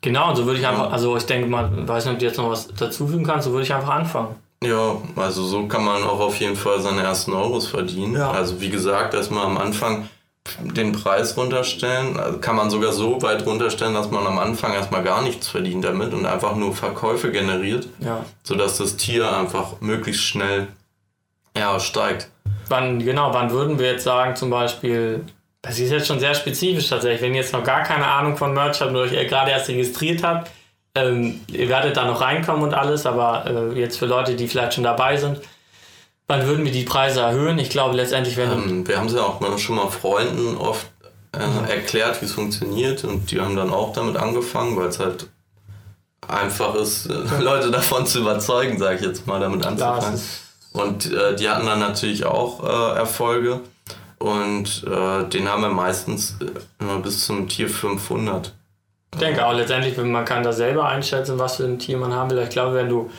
Genau, 0.00 0.30
und 0.30 0.36
so 0.36 0.46
würde 0.46 0.60
ich 0.60 0.66
einfach, 0.66 0.92
also 0.92 1.16
ich 1.16 1.26
denke 1.26 1.48
mal, 1.48 1.70
weiß 1.88 2.04
nicht, 2.04 2.14
ob 2.14 2.18
du 2.20 2.24
jetzt 2.26 2.38
noch 2.38 2.50
was 2.50 2.68
dazufügen 2.68 3.24
kannst, 3.24 3.46
so 3.46 3.52
würde 3.52 3.64
ich 3.64 3.74
einfach 3.74 3.94
anfangen. 3.94 4.36
Ja, 4.62 4.96
also 5.16 5.44
so 5.44 5.66
kann 5.66 5.84
man 5.84 6.02
auch 6.02 6.20
auf 6.20 6.36
jeden 6.40 6.56
Fall 6.56 6.80
seine 6.80 7.02
ersten 7.02 7.32
Euros 7.32 7.68
verdienen. 7.68 8.14
Ja. 8.14 8.30
Also 8.30 8.60
wie 8.60 8.70
gesagt, 8.70 9.14
erstmal 9.14 9.46
am 9.46 9.58
Anfang 9.58 10.08
den 10.60 10.92
Preis 10.92 11.36
runterstellen. 11.36 12.18
Also 12.18 12.38
kann 12.38 12.56
man 12.56 12.70
sogar 12.70 12.92
so 12.92 13.20
weit 13.22 13.44
runterstellen, 13.46 13.94
dass 13.94 14.10
man 14.10 14.26
am 14.26 14.38
Anfang 14.38 14.72
erstmal 14.72 15.02
gar 15.02 15.22
nichts 15.22 15.48
verdient 15.48 15.84
damit 15.84 16.12
und 16.12 16.26
einfach 16.26 16.56
nur 16.56 16.74
Verkäufe 16.74 17.30
generiert, 17.30 17.88
ja. 18.00 18.24
sodass 18.42 18.78
das 18.78 18.96
Tier 18.96 19.36
einfach 19.36 19.80
möglichst 19.80 20.22
schnell 20.22 20.68
ja, 21.56 21.78
steigt. 21.80 22.30
wann, 22.68 22.98
genau, 23.00 23.32
wann 23.34 23.50
würden 23.50 23.78
wir 23.78 23.92
jetzt 23.92 24.04
sagen, 24.04 24.36
zum 24.36 24.50
Beispiel, 24.50 25.24
das 25.62 25.78
ist 25.78 25.90
jetzt 25.90 26.06
schon 26.06 26.20
sehr 26.20 26.34
spezifisch 26.34 26.88
tatsächlich, 26.88 27.22
wenn 27.22 27.34
ihr 27.34 27.40
jetzt 27.40 27.52
noch 27.52 27.64
gar 27.64 27.82
keine 27.82 28.06
Ahnung 28.06 28.36
von 28.36 28.54
Merch 28.54 28.80
habt 28.80 28.90
und 28.90 28.96
euch 28.96 29.10
gerade 29.28 29.50
erst 29.50 29.68
registriert 29.68 30.22
habt, 30.22 30.50
ähm, 30.94 31.40
ihr 31.50 31.68
werdet 31.68 31.96
da 31.96 32.04
noch 32.04 32.20
reinkommen 32.20 32.62
und 32.62 32.74
alles, 32.74 33.06
aber 33.06 33.44
äh, 33.46 33.78
jetzt 33.78 33.98
für 33.98 34.06
Leute, 34.06 34.34
die 34.36 34.48
vielleicht 34.48 34.74
schon 34.74 34.84
dabei 34.84 35.16
sind, 35.16 35.40
wann 36.26 36.46
würden 36.46 36.64
wir 36.64 36.72
die 36.72 36.84
Preise 36.84 37.20
erhöhen? 37.20 37.58
Ich 37.58 37.70
glaube 37.70 37.96
letztendlich, 37.96 38.36
wenn. 38.36 38.50
Ähm, 38.50 38.88
wir 38.88 38.98
haben 38.98 39.06
es 39.06 39.14
ja 39.14 39.22
auch 39.22 39.58
schon 39.58 39.76
mal 39.76 39.88
Freunden 39.88 40.56
oft 40.56 40.86
äh, 41.32 41.46
mhm. 41.46 41.68
erklärt, 41.68 42.20
wie 42.20 42.26
es 42.26 42.32
funktioniert 42.32 43.04
und 43.04 43.30
die 43.30 43.40
haben 43.40 43.56
dann 43.56 43.72
auch 43.72 43.92
damit 43.92 44.16
angefangen, 44.16 44.76
weil 44.76 44.88
es 44.88 44.98
halt 44.98 45.28
einfach 46.26 46.74
ist, 46.74 47.06
äh, 47.06 47.40
Leute 47.40 47.70
davon 47.70 48.06
zu 48.06 48.20
überzeugen, 48.20 48.78
sage 48.78 48.96
ich 48.96 49.02
jetzt 49.02 49.26
mal, 49.26 49.40
damit 49.40 49.64
anzufangen. 49.66 50.20
Und 50.72 51.12
äh, 51.12 51.34
die 51.34 51.48
hatten 51.48 51.66
dann 51.66 51.80
natürlich 51.80 52.24
auch 52.24 52.62
äh, 52.62 52.98
Erfolge 52.98 53.60
und 54.18 54.84
äh, 54.84 55.24
den 55.28 55.48
haben 55.48 55.62
wir 55.62 55.70
meistens 55.70 56.36
äh, 56.40 56.46
immer 56.80 56.98
bis 56.98 57.26
zum 57.26 57.48
Tier 57.48 57.68
500. 57.68 58.52
Ich 59.14 59.20
denke 59.20 59.46
auch 59.46 59.54
letztendlich, 59.54 59.96
man 59.96 60.24
kann 60.24 60.42
da 60.42 60.52
selber 60.52 60.86
einschätzen, 60.86 61.38
was 61.38 61.56
für 61.56 61.64
ein 61.64 61.78
Tier 61.78 61.96
man 61.96 62.12
haben 62.12 62.30
will. 62.30 62.38
Ich 62.38 62.50
glaube, 62.50 62.74
wenn 62.74 62.88
du 62.88 63.10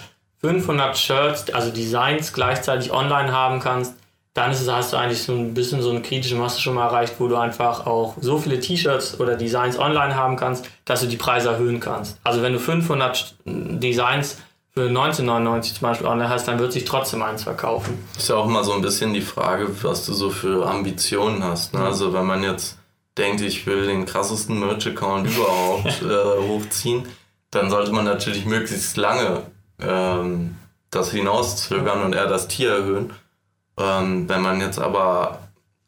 500 0.42 0.98
Shirts, 0.98 1.54
also 1.54 1.72
Designs 1.72 2.32
gleichzeitig 2.34 2.92
online 2.92 3.32
haben 3.32 3.60
kannst, 3.60 3.96
dann 4.34 4.52
ist 4.52 4.62
es, 4.62 4.72
hast 4.72 4.94
du 4.94 4.98
eigentlich 4.98 5.24
so 5.24 5.34
ein 5.34 5.54
bisschen 5.54 5.82
so 5.82 5.90
eine 5.90 6.02
kritische 6.02 6.36
Masse 6.36 6.62
schon 6.62 6.76
mal 6.76 6.86
erreicht, 6.86 7.16
wo 7.18 7.28
du 7.28 7.36
einfach 7.36 7.88
auch 7.88 8.16
so 8.22 8.38
viele 8.38 8.60
T-Shirts 8.60 9.20
oder 9.20 9.36
Designs 9.36 9.78
online 9.78 10.16
haben 10.16 10.36
kannst, 10.36 10.70
dass 10.86 11.02
du 11.02 11.08
die 11.08 11.18
Preise 11.18 11.50
erhöhen 11.50 11.80
kannst. 11.80 12.20
Also 12.24 12.42
wenn 12.42 12.54
du 12.54 12.60
500 12.60 13.36
Designs 13.46 14.38
für 14.80 14.88
1999 14.88 15.74
zum 15.74 15.82
Beispiel 15.82 16.08
online 16.08 16.30
hast, 16.30 16.48
dann 16.48 16.58
wird 16.58 16.72
sich 16.72 16.86
trotzdem 16.86 17.22
eins 17.22 17.44
verkaufen. 17.44 18.02
Ist 18.18 18.30
ja 18.30 18.36
auch 18.36 18.46
immer 18.46 18.64
so 18.64 18.72
ein 18.72 18.82
bisschen 18.82 19.14
die 19.14 19.22
Frage, 19.22 19.68
was 19.84 20.06
du 20.06 20.14
so 20.14 20.30
für 20.30 20.66
Ambitionen 20.66 21.44
hast. 21.44 21.74
Ne? 21.74 21.82
Also 21.82 22.14
wenn 22.14 22.26
man 22.26 22.44
jetzt 22.44 22.78
denkt, 23.18 23.42
ich 23.42 23.66
will 23.66 23.88
den 23.88 24.06
krassesten 24.06 24.58
Merch-Account 24.58 25.28
überhaupt 25.36 26.02
äh, 26.02 26.48
hochziehen, 26.48 27.04
dann 27.52 27.70
sollte 27.70 27.92
man 27.92 28.06
natürlich 28.06 28.46
möglichst 28.46 28.96
lange 28.96 29.42
ähm, 29.82 30.56
das 30.92 31.12
hinauszögern 31.12 32.02
und 32.04 32.16
eher 32.16 32.28
das 32.28 32.48
Tier 32.48 32.72
erhöhen. 32.72 33.12
Ähm, 33.78 34.30
wenn 34.30 34.42
man 34.42 34.62
jetzt 34.62 34.80
aber 34.80 35.40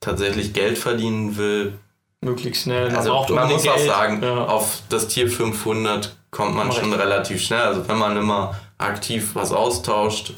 tatsächlich 0.01 0.51
Geld 0.51 0.77
verdienen 0.77 1.37
will, 1.37 1.79
möglichst 2.19 2.63
schnell. 2.63 2.87
Man 2.87 2.97
also 2.97 3.25
man 3.33 3.49
muss 3.49 3.63
Geld. 3.63 3.75
auch 3.75 3.79
sagen, 3.79 4.21
ja. 4.21 4.45
auf 4.45 4.81
das 4.89 5.07
Tier 5.07 5.29
500 5.29 6.13
kommt 6.29 6.55
man 6.55 6.67
Mach 6.67 6.75
schon 6.75 6.91
relativ 6.91 7.41
schnell. 7.41 7.61
Also 7.61 7.87
wenn 7.87 7.97
man 7.97 8.17
immer 8.17 8.55
aktiv 8.81 9.31
was 9.33 9.51
austauscht 9.51 10.33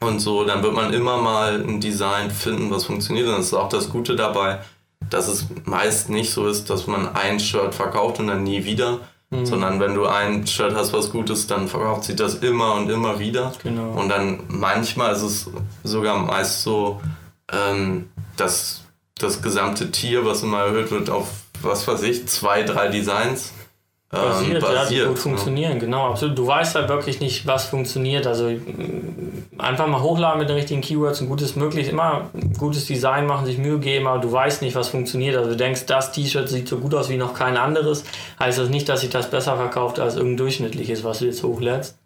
und 0.00 0.20
so, 0.20 0.44
dann 0.44 0.62
wird 0.62 0.74
man 0.74 0.92
immer 0.92 1.18
mal 1.18 1.62
ein 1.62 1.80
Design 1.80 2.30
finden, 2.30 2.70
was 2.70 2.84
funktioniert. 2.84 3.28
Und 3.28 3.38
das 3.38 3.46
ist 3.46 3.54
auch 3.54 3.68
das 3.68 3.90
Gute 3.90 4.16
dabei, 4.16 4.60
dass 5.10 5.28
es 5.28 5.46
meist 5.64 6.08
nicht 6.10 6.32
so 6.32 6.46
ist, 6.46 6.70
dass 6.70 6.86
man 6.86 7.14
ein 7.14 7.40
Shirt 7.40 7.74
verkauft 7.74 8.20
und 8.20 8.28
dann 8.28 8.42
nie 8.42 8.64
wieder, 8.64 9.00
mhm. 9.30 9.46
sondern 9.46 9.80
wenn 9.80 9.94
du 9.94 10.06
ein 10.06 10.46
Shirt 10.46 10.74
hast, 10.74 10.92
was 10.92 11.10
gut 11.10 11.30
ist, 11.30 11.50
dann 11.50 11.68
verkauft 11.68 12.04
sich 12.04 12.16
das 12.16 12.36
immer 12.36 12.74
und 12.74 12.90
immer 12.90 13.18
wieder. 13.18 13.52
Genau. 13.62 13.92
Und 13.92 14.08
dann 14.08 14.40
manchmal 14.48 15.14
ist 15.14 15.22
es 15.22 15.50
sogar 15.82 16.18
meist 16.18 16.62
so, 16.62 17.00
ähm, 17.52 18.08
dass 18.36 18.82
das 19.18 19.42
gesamte 19.42 19.90
Tier, 19.90 20.24
was 20.24 20.42
immer 20.42 20.60
erhöht 20.60 20.90
wird, 20.90 21.08
auf 21.10 21.28
was 21.62 21.86
weiß 21.86 22.02
ich, 22.02 22.26
zwei, 22.26 22.62
drei 22.62 22.88
Designs 22.88 23.52
basiert, 24.14 24.54
ähm, 24.56 24.60
basiert 24.60 24.90
ja, 24.90 25.04
die 25.04 25.08
gut 25.08 25.18
funktionieren, 25.18 25.78
genau, 25.78 26.10
absolut. 26.10 26.38
Du 26.38 26.46
weißt 26.46 26.74
halt 26.74 26.88
wirklich 26.88 27.20
nicht, 27.20 27.46
was 27.46 27.66
funktioniert. 27.66 28.26
Also 28.26 28.50
mm, 28.50 29.58
einfach 29.58 29.86
mal 29.86 30.00
hochladen 30.00 30.38
mit 30.38 30.48
den 30.48 30.56
richtigen 30.56 30.80
Keywords, 30.80 31.20
ein 31.20 31.28
gutes 31.28 31.56
möglich, 31.56 31.88
immer 31.88 32.30
gutes 32.58 32.86
Design 32.86 33.26
machen, 33.26 33.46
sich 33.46 33.58
Mühe 33.58 33.78
geben, 33.78 34.06
aber 34.06 34.20
du 34.20 34.30
weißt 34.30 34.62
nicht, 34.62 34.74
was 34.74 34.88
funktioniert. 34.88 35.36
Also 35.36 35.50
du 35.50 35.56
denkst, 35.56 35.86
das 35.86 36.12
T-Shirt 36.12 36.48
sieht 36.48 36.68
so 36.68 36.78
gut 36.78 36.94
aus 36.94 37.08
wie 37.08 37.16
noch 37.16 37.34
kein 37.34 37.56
anderes, 37.56 38.04
heißt 38.38 38.58
das 38.58 38.68
nicht, 38.68 38.88
dass 38.88 39.02
sich 39.02 39.10
das 39.10 39.30
besser 39.30 39.56
verkauft 39.56 40.00
als 40.00 40.16
irgendein 40.16 40.38
durchschnittliches, 40.38 41.04
was 41.04 41.18
du 41.18 41.26
jetzt 41.26 41.42
hochlädst. 41.42 41.96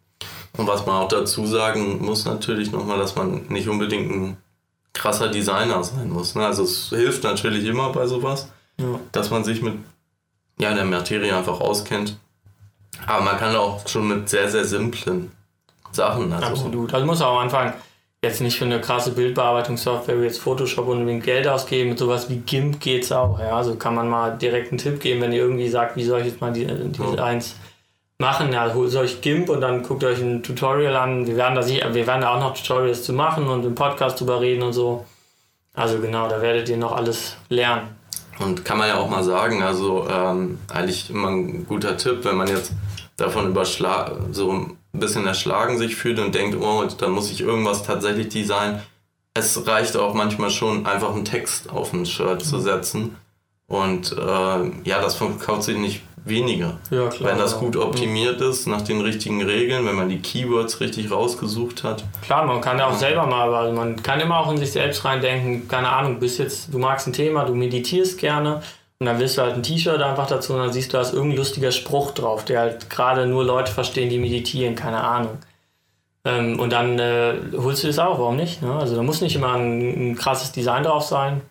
Und 0.57 0.67
was 0.67 0.87
man 0.87 0.97
auch 1.03 1.09
dazu 1.09 1.47
sagen 1.47 2.05
muss 2.05 2.25
natürlich 2.25 2.73
nochmal, 2.73 2.99
dass 2.99 3.15
man 3.15 3.43
nicht 3.49 3.69
unbedingt 3.69 4.11
ein 4.11 4.37
krasser 4.93 5.29
Designer 5.29 5.83
sein 5.85 6.11
muss. 6.11 6.35
Ne? 6.35 6.45
Also 6.45 6.65
es 6.65 6.89
hilft 6.89 7.25
natürlich 7.25 7.65
immer 7.65 7.93
bei 7.93 8.07
sowas, 8.07 8.49
ja. 8.79 8.99
dass 9.13 9.31
man 9.31 9.45
sich 9.45 9.63
mit 9.63 9.75
ja, 10.61 10.75
der 10.75 10.85
Materie 10.85 11.35
einfach 11.35 11.61
auskennt. 11.61 12.17
Aber 13.07 13.23
man 13.23 13.37
kann 13.39 13.55
auch 13.57 13.87
schon 13.87 14.09
mit 14.09 14.29
sehr, 14.29 14.49
sehr 14.49 14.65
simplen 14.65 15.31
Sachen. 15.93 16.33
Also 16.33 16.47
Absolut. 16.47 16.93
Also 16.93 17.07
muss 17.07 17.23
auch 17.23 17.33
am 17.33 17.45
Anfang 17.45 17.73
jetzt 18.23 18.41
nicht 18.41 18.59
für 18.59 18.65
eine 18.65 18.81
krasse 18.81 19.13
Bildbearbeitungssoftware 19.13 20.21
wie 20.21 20.25
jetzt 20.25 20.41
Photoshop 20.41 20.89
unbedingt 20.89 21.25
Geld 21.25 21.47
ausgeben. 21.47 21.91
Mit 21.91 21.99
sowas 21.99 22.29
wie 22.29 22.39
GIMP 22.39 22.81
geht 22.81 23.05
es 23.05 23.13
auch. 23.13 23.39
Ja, 23.39 23.57
also 23.57 23.77
kann 23.77 23.95
man 23.95 24.09
mal 24.09 24.37
direkt 24.37 24.71
einen 24.71 24.79
Tipp 24.79 25.01
geben, 25.01 25.21
wenn 25.21 25.33
ihr 25.33 25.41
irgendwie 25.41 25.69
sagt, 25.69 25.97
wie 25.97 26.05
soll 26.05 26.21
ich 26.21 26.27
jetzt 26.27 26.41
mal 26.41 26.53
die, 26.53 26.67
die 26.67 27.03
ja. 27.03 27.25
eins 27.25 27.55
machen. 28.19 28.53
Ja, 28.53 28.75
holt 28.75 28.95
euch 28.97 29.21
GIMP 29.21 29.49
und 29.49 29.61
dann 29.61 29.85
guckt 29.85 30.03
euch 30.03 30.19
ein 30.21 30.43
Tutorial 30.43 30.97
an. 30.97 31.27
Wir 31.27 31.37
werden 31.37 31.55
da, 31.55 31.63
sicher, 31.63 31.95
wir 31.95 32.07
werden 32.07 32.23
da 32.23 32.35
auch 32.35 32.41
noch 32.41 32.55
Tutorials 32.55 33.05
zu 33.05 33.13
machen 33.13 33.47
und 33.47 33.65
im 33.65 33.77
Podcast 33.77 34.21
drüber 34.21 34.41
reden 34.41 34.63
und 34.63 34.73
so. 34.73 35.07
Also 35.75 36.01
genau, 36.01 36.29
da 36.29 36.43
werdet 36.43 36.69
ihr 36.69 36.77
noch 36.77 36.97
alles 36.97 37.37
lernen. 37.49 37.98
Und 38.39 38.65
kann 38.65 38.79
man 38.79 38.89
ja 38.89 38.97
auch 38.97 39.11
mal 39.11 39.25
sagen, 39.25 39.63
also 39.63 40.07
ähm, 40.09 40.59
eigentlich 40.73 41.11
immer 41.11 41.29
ein 41.29 41.67
guter 41.67 41.97
Tipp, 41.97 42.21
wenn 42.23 42.37
man 42.37 42.49
jetzt 42.49 42.73
davon 43.17 43.49
überschlagen, 43.49 44.33
so 44.33 44.53
ein 44.53 44.77
bisschen 44.93 45.27
erschlagen 45.27 45.77
sich 45.77 45.97
fühlt 45.97 46.19
und 46.19 46.35
denkt, 46.35 46.57
oh, 46.61 46.85
dann 46.99 47.11
muss 47.11 47.31
ich 47.31 47.41
irgendwas 47.41 47.83
tatsächlich 47.83 48.29
designen. 48.29 48.81
Es 49.35 49.67
reicht 49.67 49.97
auch 49.97 50.15
manchmal 50.15 50.51
schon, 50.51 50.87
einfach 50.87 51.15
einen 51.15 51.25
Text 51.25 51.71
auf 51.71 51.93
ein 51.93 52.07
Shirt 52.07 52.45
zu 52.45 52.61
setzen. 52.61 53.17
Und 53.67 54.13
äh, 54.13 54.71
ja, 54.85 55.01
das 55.01 55.17
verkauft 55.17 55.65
sich 55.65 55.77
nicht 55.77 56.03
weniger. 56.25 56.79
Ja, 56.91 57.09
klar, 57.09 57.31
wenn 57.31 57.39
das 57.39 57.59
gut 57.59 57.77
optimiert 57.77 58.41
ist, 58.41 58.67
nach 58.67 58.83
den 58.83 59.01
richtigen 59.01 59.43
Regeln, 59.43 59.87
wenn 59.87 59.97
man 59.97 60.09
die 60.09 60.21
Keywords 60.21 60.81
richtig 60.81 61.11
rausgesucht 61.11 61.85
hat. 61.85 62.05
Klar, 62.23 62.47
man 62.47 62.61
kann 62.61 62.79
ja 62.79 62.89
auch 62.89 62.97
selber 62.97 63.27
mal, 63.27 63.55
also 63.55 63.75
man 63.75 64.03
kann 64.03 64.21
immer 64.21 64.39
auch 64.41 64.51
in 64.51 64.59
sich 64.59 64.73
selbst 64.73 65.05
reindenken, 65.05 65.69
keine 65.69 65.89
Ahnung, 65.89 66.15
du 66.15 66.21
bist 66.21 66.39
jetzt, 66.39 66.73
du 66.73 66.79
magst 66.79 67.07
ein 67.07 67.13
Thema, 67.13 67.45
du 67.45 67.55
meditierst 67.55 68.19
gerne 68.19 68.63
und 69.01 69.07
dann 69.07 69.19
willst 69.19 69.39
du 69.39 69.43
halt 69.43 69.55
ein 69.55 69.63
T-Shirt 69.63 70.01
einfach 70.03 70.27
dazu 70.27 70.55
und 70.55 70.59
dann 70.59 70.73
siehst 70.73 70.93
du, 70.93 70.97
da 70.97 71.03
ist 71.03 71.15
irgendein 71.15 71.39
lustiger 71.39 71.71
Spruch 71.71 72.11
drauf, 72.13 72.45
der 72.45 72.61
halt 72.61 72.91
gerade 72.91 73.27
nur 73.27 73.45
Leute 73.45 73.71
verstehen, 73.71 74.11
die 74.11 74.19
meditieren, 74.19 74.75
keine 74.75 75.03
Ahnung. 75.03 75.39
Ähm, 76.25 76.59
und 76.59 76.73
dann 76.73 76.99
äh, 76.99 77.35
holst 77.57 77.85
du 77.85 77.87
das 77.87 77.99
auch, 77.99 78.19
warum 78.19 78.37
nicht? 78.37 78.61
Ne? 78.61 78.75
Also 78.75 78.97
da 78.97 79.03
muss 79.03 79.21
nicht 79.21 79.37
immer 79.37 79.55
ein, 79.55 80.11
ein 80.11 80.17
krasses 80.17 80.53
Design 80.53 80.83
drauf 80.83 81.05
sein. 81.05 81.43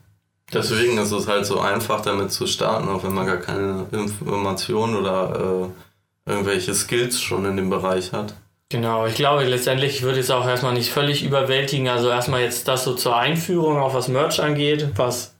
Deswegen 0.53 0.97
ist 0.97 1.11
es 1.11 1.27
halt 1.27 1.45
so 1.45 1.59
einfach, 1.59 2.01
damit 2.01 2.31
zu 2.31 2.47
starten, 2.47 2.87
auch 2.87 3.03
wenn 3.03 3.13
man 3.13 3.25
gar 3.25 3.37
keine 3.37 3.85
Informationen 3.91 4.95
oder 4.95 5.69
äh, 6.25 6.31
irgendwelche 6.31 6.73
Skills 6.73 7.21
schon 7.21 7.45
in 7.45 7.57
dem 7.57 7.69
Bereich 7.69 8.13
hat. 8.13 8.33
Genau, 8.69 9.05
ich 9.05 9.15
glaube 9.15 9.43
letztendlich 9.43 10.03
würde 10.03 10.19
es 10.19 10.29
auch 10.29 10.45
erstmal 10.45 10.73
nicht 10.73 10.91
völlig 10.91 11.23
überwältigen. 11.23 11.87
Also 11.87 12.09
erstmal 12.09 12.41
jetzt 12.41 12.67
das 12.67 12.83
so 12.83 12.95
zur 12.95 13.15
Einführung, 13.15 13.77
auch 13.77 13.93
was 13.93 14.07
Merch 14.09 14.41
angeht, 14.41 14.89
was 14.95 15.35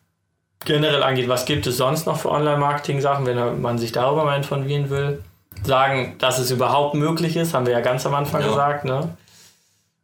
generell 0.65 1.03
angeht, 1.03 1.27
was 1.27 1.45
gibt 1.45 1.67
es 1.67 1.77
sonst 1.77 2.05
noch 2.05 2.19
für 2.19 2.31
Online-Marketing-Sachen, 2.31 3.25
wenn 3.25 3.61
man 3.61 3.77
sich 3.77 3.91
darüber 3.91 4.23
mal 4.23 4.37
informieren 4.37 4.89
will. 4.89 5.23
Sagen, 5.63 6.15
dass 6.19 6.37
es 6.39 6.51
überhaupt 6.51 6.95
möglich 6.95 7.35
ist, 7.35 7.53
haben 7.53 7.65
wir 7.65 7.73
ja 7.73 7.81
ganz 7.81 8.05
am 8.05 8.13
Anfang 8.13 8.41
ja. 8.41 8.47
gesagt. 8.47 8.85
Ne? 8.85 9.17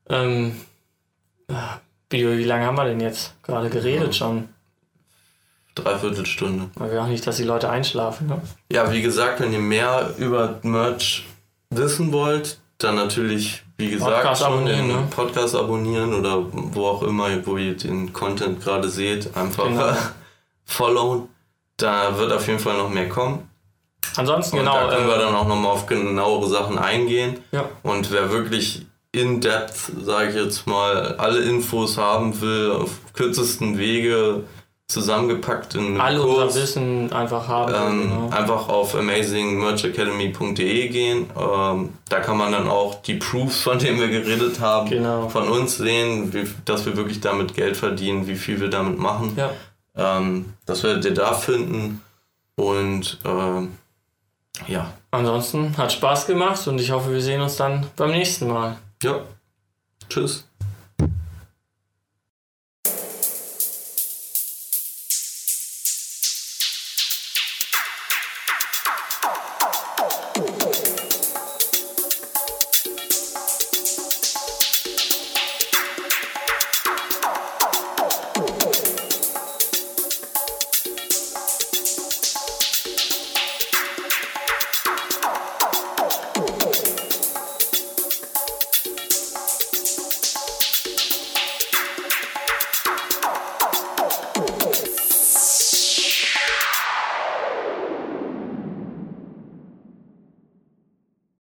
Ähm, 0.10 0.60
wie, 2.10 2.44
lange 2.44 2.66
haben 2.66 2.78
wir 2.78 2.86
denn 2.86 3.00
jetzt 3.00 3.36
gerade 3.44 3.70
geredet 3.70 4.08
ja. 4.08 4.14
schon? 4.14 4.50
Dreiviertelstunde. 5.76 6.70
Aber 6.76 6.92
wir 6.92 7.02
auch 7.02 7.08
nicht, 7.08 7.26
dass 7.26 7.38
die 7.38 7.44
Leute 7.44 7.70
einschlafen. 7.70 8.28
Ne? 8.28 8.42
Ja, 8.72 8.92
wie 8.92 9.02
gesagt, 9.02 9.40
wenn 9.40 9.54
ihr 9.54 9.60
mehr 9.60 10.14
über 10.18 10.60
Merch 10.64 11.26
wissen 11.70 12.12
wollt, 12.12 12.60
dann 12.78 12.96
natürlich, 12.96 13.64
wie 13.78 13.90
gesagt, 13.90 14.12
Podcast 14.12 14.42
schon 14.44 14.66
den 14.66 14.88
ne? 14.88 15.08
Podcast 15.10 15.56
abonnieren 15.56 16.14
oder 16.14 16.44
wo 16.52 16.88
auch 16.88 17.04
immer, 17.04 17.30
wo 17.46 17.58
ihr 17.58 17.76
den 17.76 18.14
Content 18.14 18.62
gerade 18.62 18.90
seht, 18.90 19.36
einfach 19.36 19.66
genau. 19.66 19.94
followen. 20.66 21.30
Da 21.78 22.18
wird 22.18 22.32
auf 22.32 22.48
jeden 22.48 22.60
Fall 22.60 22.78
noch 22.78 22.90
mehr 22.90 23.10
kommen. 23.10 23.50
Ansonsten, 24.16 24.58
Und 24.58 24.66
genau. 24.66 24.88
Da 24.88 24.96
können 24.96 25.08
wir 25.08 25.16
äh, 25.16 25.20
dann 25.20 25.36
auch 25.36 25.48
nochmal 25.48 25.72
auf 25.72 25.86
genauere 25.86 26.48
Sachen 26.48 26.78
eingehen. 26.78 27.40
Ja. 27.52 27.66
Und 27.82 28.12
wer 28.12 28.32
wirklich 28.32 28.86
in 29.12 29.42
depth, 29.42 29.92
sage 30.04 30.30
ich 30.30 30.36
jetzt 30.36 30.68
mal, 30.68 31.16
alle 31.18 31.40
Infos 31.40 31.98
haben 31.98 32.40
will, 32.42 32.72
auf 32.72 33.14
kürzesten 33.14 33.78
Wege, 33.78 34.44
zusammengepackt 34.94 35.76
in 35.76 36.00
Alle 36.00 36.20
Kurs. 36.20 36.46
unser 36.46 36.62
Wissen 36.62 37.12
einfach 37.12 37.48
haben. 37.48 37.74
Ähm, 37.76 38.02
genau. 38.04 38.30
Einfach 38.30 38.70
auf 38.70 38.96
amazingmerchacademy.de 38.96 40.88
gehen. 40.90 41.30
Ähm, 41.38 41.90
da 42.08 42.20
kann 42.20 42.38
man 42.38 42.52
dann 42.52 42.70
auch 42.70 43.02
die 43.02 43.16
Proofs, 43.16 43.62
von 43.62 43.80
denen 43.80 44.00
wir 44.00 44.08
geredet 44.10 44.60
haben, 44.60 44.90
genau. 44.90 45.28
von 45.30 45.50
uns 45.50 45.78
sehen, 45.78 46.34
wie, 46.34 46.48
dass 46.66 46.86
wir 46.86 46.96
wirklich 46.96 47.20
damit 47.20 47.56
Geld 47.56 47.76
verdienen, 47.76 48.28
wie 48.28 48.36
viel 48.36 48.62
wir 48.62 48.70
damit 48.70 49.00
machen. 49.00 49.36
Ja. 49.36 49.50
Ähm, 49.96 50.54
das 50.66 50.84
werdet 50.84 51.06
ihr 51.06 51.14
da 51.14 51.34
finden. 51.34 52.02
Und 52.56 53.20
ähm, 53.26 53.74
ja. 54.68 54.94
Ansonsten 55.12 55.76
hat 55.78 55.92
Spaß 55.92 56.28
gemacht 56.28 56.68
und 56.68 56.80
ich 56.80 56.92
hoffe, 56.92 57.12
wir 57.12 57.22
sehen 57.22 57.42
uns 57.42 57.56
dann 57.56 57.88
beim 57.96 58.12
nächsten 58.12 58.48
Mal. 58.48 58.78
Ja. 59.02 59.22
Tschüss. 60.10 60.46